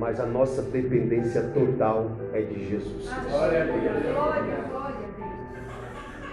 mas 0.00 0.18
a 0.18 0.24
nossa 0.24 0.62
dependência 0.62 1.42
total 1.52 2.10
é 2.32 2.40
de 2.40 2.70
Jesus. 2.70 3.06
Glória 3.28 3.62
a 3.62 3.64
Deus. 3.66 4.79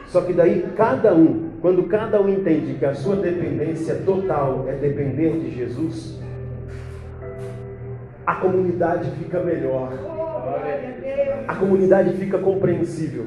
Só 0.07 0.21
que 0.21 0.33
daí 0.33 0.65
cada 0.75 1.13
um, 1.13 1.51
quando 1.61 1.83
cada 1.83 2.21
um 2.21 2.29
entende 2.29 2.75
que 2.75 2.85
a 2.85 2.93
sua 2.93 3.15
dependência 3.17 3.95
total 4.05 4.65
é 4.67 4.73
depender 4.73 5.37
de 5.39 5.51
Jesus, 5.53 6.17
a 8.25 8.35
comunidade 8.35 9.09
fica 9.11 9.39
melhor. 9.39 9.93
A 11.47 11.55
comunidade 11.55 12.13
fica 12.17 12.37
compreensível. 12.37 13.25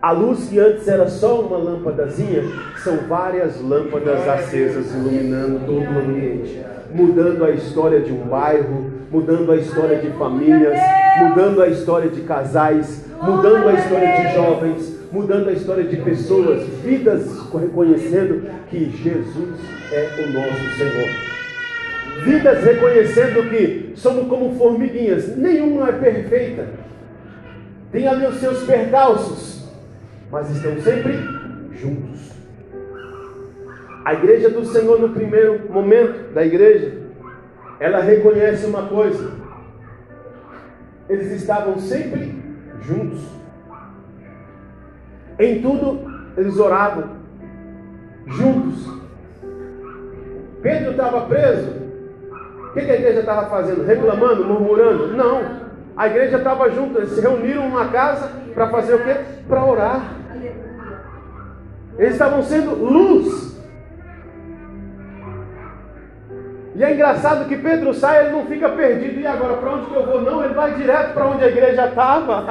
A 0.00 0.12
luz 0.12 0.48
que 0.48 0.58
antes 0.58 0.88
era 0.88 1.08
só 1.08 1.40
uma 1.40 1.58
lâmpadazinha, 1.58 2.42
são 2.82 2.96
várias 3.06 3.60
lâmpadas 3.60 4.26
acesas 4.26 4.94
iluminando 4.94 5.60
todo 5.66 5.82
o 5.82 5.98
ambiente, 5.98 6.64
mudando 6.94 7.44
a 7.44 7.50
história 7.50 8.00
de 8.00 8.10
um 8.10 8.26
bairro, 8.26 8.90
mudando 9.10 9.52
a 9.52 9.56
história 9.56 9.98
de 9.98 10.10
famílias, 10.12 10.78
mudando 11.18 11.62
a 11.62 11.68
história 11.68 12.08
de 12.08 12.22
casais, 12.22 13.04
mudando 13.22 13.68
a 13.68 13.74
história 13.74 14.22
de 14.22 14.34
jovens, 14.34 14.99
mudando 15.12 15.48
a 15.48 15.52
história 15.52 15.84
de 15.84 15.96
pessoas, 15.96 16.62
vidas 16.84 17.26
reconhecendo 17.52 18.48
que 18.68 18.90
Jesus 18.90 19.58
é 19.92 20.22
o 20.22 20.32
nosso 20.32 20.78
Senhor. 20.78 21.30
Vidas 22.24 22.64
reconhecendo 22.64 23.50
que 23.50 23.92
somos 23.96 24.28
como 24.28 24.54
formiguinhas, 24.56 25.36
nenhuma 25.36 25.88
é 25.88 25.92
perfeita. 25.92 26.68
Tem 27.90 28.06
ali 28.06 28.26
os 28.26 28.36
seus 28.36 28.62
percalços, 28.64 29.68
mas 30.30 30.50
estão 30.50 30.80
sempre 30.80 31.12
juntos. 31.72 32.30
A 34.04 34.14
igreja 34.14 34.48
do 34.48 34.64
Senhor, 34.64 35.00
no 35.00 35.10
primeiro 35.10 35.70
momento 35.70 36.32
da 36.32 36.44
igreja, 36.44 37.00
ela 37.78 38.00
reconhece 38.00 38.66
uma 38.66 38.86
coisa: 38.86 39.32
eles 41.08 41.32
estavam 41.32 41.78
sempre 41.78 42.34
juntos. 42.82 43.39
Em 45.40 45.62
tudo, 45.62 46.00
eles 46.36 46.58
oravam 46.58 47.04
juntos. 48.26 48.86
Pedro 50.60 50.90
estava 50.90 51.22
preso. 51.22 51.80
O 52.68 52.72
que, 52.74 52.80
a 52.80 52.94
igreja 52.94 53.20
estava 53.20 53.48
fazendo? 53.48 53.84
Reclamando, 53.84 54.44
murmurando? 54.44 55.16
Não. 55.16 55.40
A 55.96 56.06
igreja 56.06 56.36
estava 56.36 56.70
junto. 56.70 56.98
Eles 56.98 57.12
se 57.12 57.22
reuniram 57.22 57.62
numa 57.68 57.88
casa 57.88 58.30
para 58.54 58.68
fazer 58.68 58.94
o 58.94 59.02
quê? 59.02 59.16
Para 59.48 59.64
orar. 59.64 60.14
Eles 61.98 62.12
estavam 62.12 62.42
sendo 62.42 62.74
luz 62.74 63.59
E 66.80 66.82
é 66.82 66.94
engraçado 66.94 67.44
que 67.44 67.58
Pedro 67.58 67.92
sai, 67.92 68.20
ele 68.20 68.30
não 68.30 68.46
fica 68.46 68.66
perdido. 68.70 69.20
E 69.20 69.26
agora, 69.26 69.52
para 69.58 69.70
onde 69.72 69.84
que 69.84 69.94
eu 69.94 70.06
vou? 70.06 70.22
Não, 70.22 70.42
ele 70.42 70.54
vai 70.54 70.72
direto 70.72 71.12
para 71.12 71.26
onde 71.26 71.44
a 71.44 71.48
igreja 71.48 71.88
estava. 71.88 72.46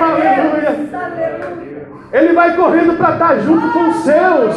Aleluia! 0.00 0.68
Aleluia! 0.92 1.72
Ele 2.12 2.32
vai 2.32 2.56
correndo 2.56 2.96
para 2.96 3.12
estar 3.12 3.38
junto 3.38 3.72
com 3.72 3.88
os 3.88 3.96
seus. 3.98 4.56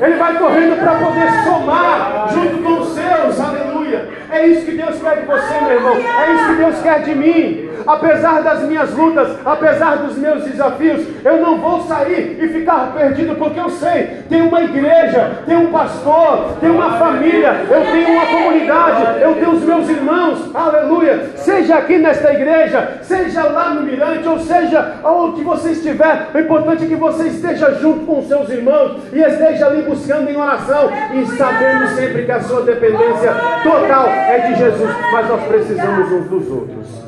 Ele 0.00 0.16
vai 0.16 0.38
correndo 0.38 0.80
para 0.80 0.94
poder 0.94 1.30
somar 1.44 2.28
junto 2.32 2.62
com 2.62 2.80
os 2.80 2.88
seus. 2.94 3.38
Aleluia! 3.38 4.08
É 4.30 4.46
isso 4.46 4.64
que 4.64 4.72
Deus 4.72 4.98
quer 4.98 5.20
de 5.20 5.26
você, 5.26 5.60
meu 5.60 5.72
irmão. 5.72 5.96
É 5.96 6.32
isso 6.32 6.46
que 6.46 6.54
Deus 6.54 6.80
quer 6.80 7.02
de 7.02 7.14
mim. 7.14 7.61
Apesar 7.86 8.42
das 8.42 8.62
minhas 8.62 8.92
lutas, 8.94 9.36
apesar 9.44 9.96
dos 9.96 10.16
meus 10.16 10.44
desafios, 10.44 11.04
eu 11.24 11.40
não 11.40 11.58
vou 11.58 11.82
sair 11.82 12.38
e 12.40 12.48
ficar 12.48 12.92
perdido, 12.94 13.34
porque 13.36 13.58
eu 13.58 13.70
sei, 13.70 14.22
tem 14.28 14.42
uma 14.42 14.62
igreja, 14.62 15.42
tem 15.46 15.56
um 15.56 15.70
pastor, 15.70 16.56
tem 16.60 16.70
uma 16.70 16.98
família, 16.98 17.66
eu 17.70 17.92
tenho 17.92 18.12
uma 18.12 18.26
comunidade, 18.26 19.22
eu 19.22 19.34
tenho 19.34 19.50
os 19.50 19.62
meus 19.62 19.88
irmãos, 19.88 20.54
aleluia. 20.54 21.30
Seja 21.36 21.76
aqui 21.76 21.98
nesta 21.98 22.32
igreja, 22.32 22.98
seja 23.02 23.44
lá 23.44 23.70
no 23.70 23.82
Mirante, 23.82 24.26
ou 24.28 24.38
seja 24.38 24.94
onde 25.04 25.42
você 25.42 25.70
estiver, 25.70 26.28
o 26.34 26.38
importante 26.38 26.84
é 26.84 26.86
que 26.86 26.96
você 26.96 27.28
esteja 27.28 27.72
junto 27.74 28.06
com 28.06 28.20
os 28.20 28.28
seus 28.28 28.48
irmãos 28.50 29.02
e 29.12 29.20
esteja 29.20 29.66
ali 29.66 29.82
buscando 29.82 30.28
em 30.28 30.36
oração 30.36 30.90
e 31.14 31.26
sabendo 31.36 31.88
sempre 31.88 32.24
que 32.24 32.32
a 32.32 32.40
sua 32.40 32.62
dependência 32.62 33.32
total 33.62 34.06
é 34.08 34.38
de 34.48 34.58
Jesus, 34.58 34.90
mas 35.12 35.28
nós 35.28 35.42
precisamos 35.44 36.12
uns 36.12 36.28
dos 36.28 36.50
outros. 36.50 37.01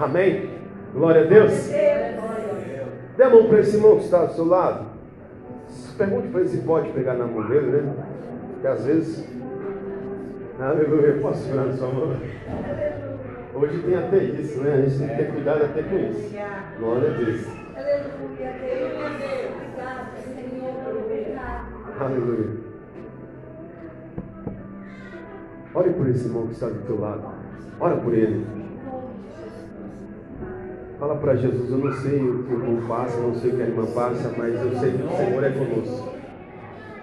Amém? 0.00 0.50
Glória 0.92 1.22
a 1.22 1.24
Deus. 1.24 1.52
Dê 3.16 3.22
a 3.22 3.30
mão 3.30 3.46
para 3.46 3.60
esse 3.60 3.76
irmão 3.76 3.96
que 3.96 4.04
está 4.04 4.20
ao 4.20 4.28
seu 4.30 4.44
lado. 4.44 4.86
Pergunte 5.96 6.28
para 6.28 6.40
ele 6.40 6.48
se 6.48 6.58
pode 6.58 6.90
pegar 6.90 7.14
na 7.14 7.26
mão 7.26 7.48
dele, 7.48 7.70
né? 7.70 7.94
Porque 8.52 8.66
às 8.66 8.84
vezes. 8.84 9.26
Aleluia, 10.60 11.18
posso 11.20 11.44
segurar 11.44 11.64
na 11.66 11.72
sua 11.72 11.88
mão? 11.88 12.16
Hoje 13.54 13.82
tem 13.82 13.94
até 13.96 14.18
isso, 14.18 14.60
né? 14.62 14.74
A 14.74 14.82
gente 14.82 14.98
tem 14.98 15.08
que 15.08 15.16
ter 15.16 15.32
cuidado 15.32 15.64
até 15.64 15.82
com 15.82 15.96
isso. 15.96 16.36
Glória 16.78 17.10
a 17.10 17.14
Deus. 17.14 17.46
Aleluia. 21.98 22.66
Ore 25.74 25.90
por 25.90 26.08
esse 26.08 26.26
irmão 26.26 26.46
que 26.46 26.52
está 26.52 26.68
do 26.68 26.86
teu 26.86 27.00
lado. 27.00 27.22
Ora 27.80 27.96
por 27.96 28.12
ele. 28.14 28.65
Fala 30.98 31.14
para 31.16 31.34
Jesus, 31.34 31.70
eu 31.70 31.76
não 31.76 31.92
sei 31.92 32.18
o 32.22 32.44
que 32.44 32.54
o 32.54 32.58
irmão 32.58 32.88
passa, 32.88 33.20
não 33.20 33.34
sei 33.34 33.50
o 33.50 33.56
que 33.56 33.62
a 33.62 33.66
irmã 33.66 33.84
passa, 33.94 34.32
mas 34.34 34.54
eu 34.54 34.80
sei 34.80 34.92
que 34.92 35.02
o 35.02 35.14
Senhor 35.14 35.44
é 35.44 35.50
conosco. 35.50 36.08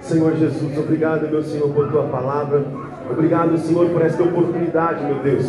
Senhor 0.02 0.36
Jesus, 0.36 0.78
obrigado, 0.80 1.30
meu 1.30 1.44
Senhor, 1.44 1.70
por 1.70 1.92
tua 1.92 2.02
palavra. 2.06 2.66
Obrigado, 3.08 3.56
Senhor, 3.60 3.88
por 3.92 4.02
esta 4.02 4.24
oportunidade, 4.24 5.06
meu 5.06 5.20
Deus. 5.20 5.46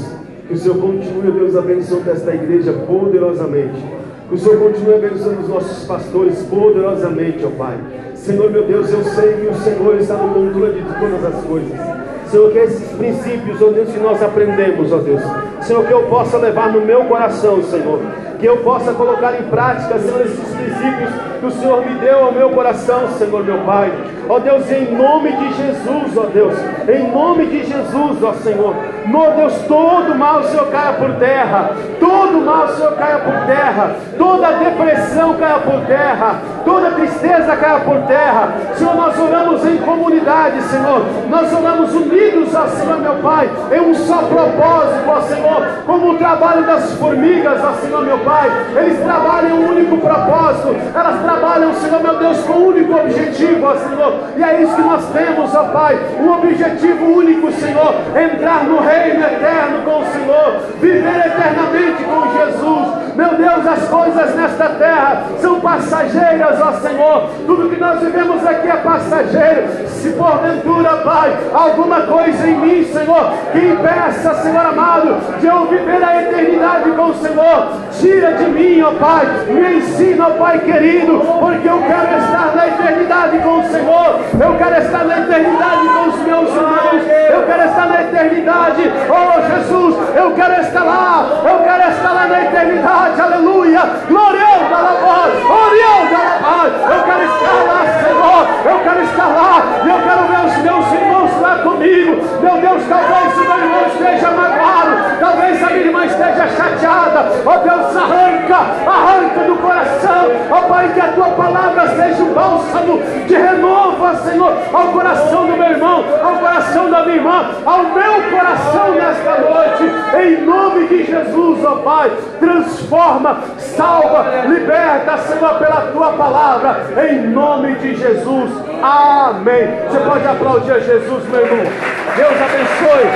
Que 0.46 0.52
o 0.52 0.58
Senhor 0.58 0.76
continue, 0.76 1.32
Deus, 1.32 1.56
abençoando 1.56 2.10
esta 2.10 2.34
igreja 2.34 2.74
poderosamente. 2.86 3.82
Que 4.28 4.34
o 4.34 4.38
Senhor 4.38 4.58
continue 4.58 4.94
abençoando 4.94 5.40
os 5.40 5.48
nossos 5.48 5.86
pastores 5.86 6.42
poderosamente, 6.42 7.46
ó 7.46 7.50
Pai. 7.56 7.78
Senhor, 8.14 8.50
meu 8.50 8.66
Deus, 8.66 8.92
eu 8.92 9.04
sei 9.04 9.32
que 9.36 9.46
o 9.46 9.54
Senhor 9.54 9.94
está 9.96 10.18
no 10.18 10.34
controle 10.34 10.82
de 10.82 11.00
todas 11.00 11.24
as 11.24 11.44
coisas. 11.44 11.80
Senhor, 12.26 12.52
que 12.52 12.58
esses 12.58 12.92
princípios, 12.92 13.62
ó 13.62 13.70
Deus, 13.70 13.88
que 13.88 14.00
nós 14.00 14.22
aprendemos, 14.22 14.92
ó 14.92 14.98
Deus. 14.98 15.22
Senhor, 15.62 15.86
que 15.86 15.92
eu 15.94 16.02
possa 16.08 16.36
levar 16.36 16.70
no 16.70 16.82
meu 16.82 17.06
coração, 17.06 17.62
Senhor 17.62 18.23
que 18.44 18.48
eu 18.50 18.58
possa 18.58 18.92
colocar 18.92 19.40
em 19.40 19.44
prática, 19.44 19.98
Senhor, 19.98 20.20
esses 20.20 20.54
princípios 20.54 21.10
que 21.40 21.46
o 21.46 21.50
Senhor 21.50 21.82
me 21.82 21.94
deu 21.94 22.26
ao 22.26 22.32
meu 22.32 22.50
coração, 22.50 23.08
Senhor, 23.16 23.42
meu 23.42 23.56
Pai. 23.60 23.90
Ó 24.28 24.38
Deus, 24.38 24.70
em 24.70 24.94
nome 24.94 25.32
de 25.32 25.54
Jesus, 25.54 26.14
ó 26.14 26.26
Deus, 26.26 26.54
em 26.86 27.10
nome 27.10 27.46
de 27.46 27.64
Jesus, 27.64 28.22
ó 28.22 28.34
Senhor. 28.34 28.74
Meu 29.06 29.30
Deus, 29.32 29.54
todo 29.66 30.14
mal, 30.14 30.42
Senhor, 30.42 30.66
caia 30.66 30.92
por 30.92 31.12
terra, 31.14 31.70
todo 31.98 32.44
mal, 32.44 32.68
Senhor, 32.68 32.92
caia 32.96 33.18
por 33.20 33.46
terra, 33.46 33.96
toda 34.18 34.52
depressão 34.52 35.34
caia 35.38 35.58
por 35.60 35.80
terra, 35.86 36.34
toda 36.66 36.90
tristeza 36.90 37.56
caia 37.56 37.80
por 37.80 37.96
terra. 38.02 38.54
Senhor, 38.74 38.94
nós 38.94 39.18
oramos 39.18 39.66
em 39.66 39.78
comunidade, 39.78 40.60
Senhor, 40.64 41.02
nós 41.30 41.50
oramos 41.50 41.94
unidos, 41.94 42.54
ó 42.54 42.66
Senhor, 42.66 42.83
meu 43.04 43.16
Pai, 43.22 43.50
em 43.72 43.80
um 43.80 43.94
só 43.94 44.18
propósito, 44.18 45.08
ó 45.08 45.20
Senhor, 45.20 45.66
como 45.86 46.10
o 46.10 46.18
trabalho 46.18 46.66
das 46.66 46.92
formigas, 46.94 47.62
ó 47.62 47.72
Senhor, 47.74 48.04
meu 48.04 48.18
Pai. 48.18 48.34
Pai, 48.34 48.50
eles 48.76 48.98
trabalham 48.98 49.60
um 49.60 49.68
único 49.70 49.96
propósito, 49.98 50.74
elas 50.92 51.22
trabalham, 51.22 51.72
Senhor 51.74 52.02
meu 52.02 52.18
Deus, 52.18 52.38
com 52.44 52.54
um 52.54 52.66
único 52.68 52.98
objetivo, 52.98 53.66
ó 53.66 53.76
Senhor, 53.76 54.14
e 54.36 54.42
é 54.42 54.62
isso 54.62 54.74
que 54.74 54.82
nós 54.82 55.04
temos, 55.12 55.54
ó 55.54 55.64
Pai, 55.64 55.96
um 56.18 56.32
objetivo 56.32 57.04
único, 57.04 57.52
Senhor, 57.52 57.94
entrar 58.16 58.64
no 58.64 58.80
reino 58.80 59.24
eterno 59.24 59.82
com 59.84 60.00
o 60.00 60.06
Senhor, 60.06 60.60
viver 60.80 61.26
eternamente 61.26 62.02
com 62.02 62.32
Jesus. 62.38 63.03
Meu 63.14 63.28
Deus, 63.36 63.66
as 63.66 63.88
coisas 63.88 64.34
nesta 64.34 64.68
terra 64.70 65.22
são 65.40 65.60
passageiras, 65.60 66.60
ó 66.60 66.72
Senhor. 66.72 67.30
Tudo 67.46 67.70
que 67.70 67.80
nós 67.80 68.00
vivemos 68.00 68.44
aqui 68.44 68.68
é 68.68 68.76
passageiro. 68.76 69.88
Se 69.88 70.10
porventura, 70.10 70.90
Pai, 70.98 71.34
alguma 71.54 72.02
coisa 72.02 72.46
em 72.46 72.56
mim, 72.56 72.84
Senhor, 72.84 73.32
que 73.52 73.58
impeça, 73.58 74.34
Senhor 74.42 74.66
amado, 74.66 75.16
de 75.40 75.46
eu 75.46 75.66
viver 75.66 76.02
a 76.02 76.22
eternidade 76.22 76.90
com 76.90 77.06
o 77.06 77.14
Senhor, 77.14 77.68
tira 77.92 78.32
de 78.32 78.44
mim, 78.44 78.82
ó 78.82 78.92
Pai, 78.94 79.26
me 79.48 79.76
ensina, 79.76 80.26
ó 80.26 80.30
Pai 80.32 80.58
querido, 80.58 81.20
porque 81.40 81.68
eu 81.68 81.78
quero 81.78 82.18
estar 82.18 82.52
na 82.54 82.68
eternidade 82.68 83.38
com 83.38 83.60
o 83.60 83.64
Senhor, 83.64 84.20
eu 84.40 84.56
quero 84.58 84.82
estar 84.82 85.04
na 85.04 85.18
eternidade 85.20 85.88
com 85.88 86.08
os 86.08 86.18
meus 86.18 86.48
irmãos, 86.50 87.02
eu 87.30 87.46
quero 87.46 87.64
estar 87.64 87.86
na 87.86 88.02
eternidade, 88.02 88.92
oh 89.08 89.40
Jesus, 89.54 89.96
eu 90.16 90.30
quero 90.32 90.60
estar 90.60 90.84
lá, 90.84 91.26
eu 91.44 91.58
quero 91.64 91.90
estar 91.90 92.12
lá 92.12 92.26
na 92.26 92.44
eternidade, 92.44 93.03
aleluia, 93.12 93.80
glória 94.08 94.46
da 94.70 94.76
paz, 94.76 95.42
glória 95.42 95.92
da 96.10 96.24
paz, 96.42 96.72
eu 96.90 97.02
quero 97.04 97.24
estar 97.24 97.58
lá, 97.66 97.80
Senhor, 98.02 98.72
eu 98.72 98.78
quero 98.82 99.02
estar 99.02 99.26
lá, 99.26 99.62
e 99.84 99.88
eu 99.88 100.02
quero 100.02 100.22
ver 100.26 100.40
os 100.46 100.56
meus 100.58 100.92
irmãos 100.92 101.13
comigo, 101.62 102.16
meu 102.40 102.60
Deus, 102.60 102.82
talvez 102.88 103.36
o 103.36 103.40
meu 103.40 103.58
irmão 103.58 103.86
esteja 103.86 104.30
magoado, 104.30 105.20
talvez 105.20 105.62
a 105.62 105.66
minha 105.66 105.86
irmã 105.86 106.04
esteja 106.04 106.48
chateada, 106.48 107.32
ó 107.44 107.56
Deus, 107.58 107.96
arranca, 107.96 108.56
arranca 108.86 109.40
do 109.46 109.56
coração, 109.56 110.30
ó 110.50 110.60
Pai, 110.62 110.90
que 110.94 111.00
a 111.00 111.08
tua 111.08 111.28
palavra 111.30 111.88
seja 111.96 112.22
um 112.22 112.32
bálsamo 112.32 113.02
de 113.26 113.34
renovo, 113.34 114.16
Senhor, 114.24 114.52
ao 114.72 114.88
coração 114.88 115.46
do 115.46 115.56
meu 115.56 115.70
irmão, 115.70 116.04
ao 116.22 116.34
coração 116.36 116.90
da 116.90 117.02
minha 117.04 117.16
irmã, 117.16 117.50
ao 117.64 117.82
meu 117.84 118.30
coração 118.30 118.94
nesta 118.94 119.38
noite, 119.40 120.26
em 120.26 120.44
nome 120.44 120.86
de 120.88 121.04
Jesus, 121.04 121.64
ó 121.64 121.76
Pai, 121.76 122.10
transforma, 122.40 123.38
salva, 123.58 124.44
liberta, 124.46 125.18
Senhor, 125.18 125.54
pela 125.58 125.80
tua 125.92 126.12
palavra, 126.12 126.86
em 127.08 127.28
nome 127.28 127.74
de 127.76 127.94
Jesus, 127.96 128.50
amém. 128.82 129.68
Você 129.88 130.00
pode 130.00 130.26
aplaudir 130.26 130.72
a 130.72 130.78
Jesus, 130.78 131.28
meu 131.28 131.43
Deus 131.44 132.40
abençoe, 132.40 133.06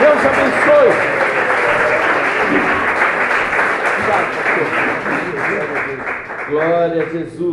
Deus 0.00 0.26
abençoe. 0.26 0.90
Glória 6.48 7.02
a 7.02 7.06
Jesus. 7.06 7.46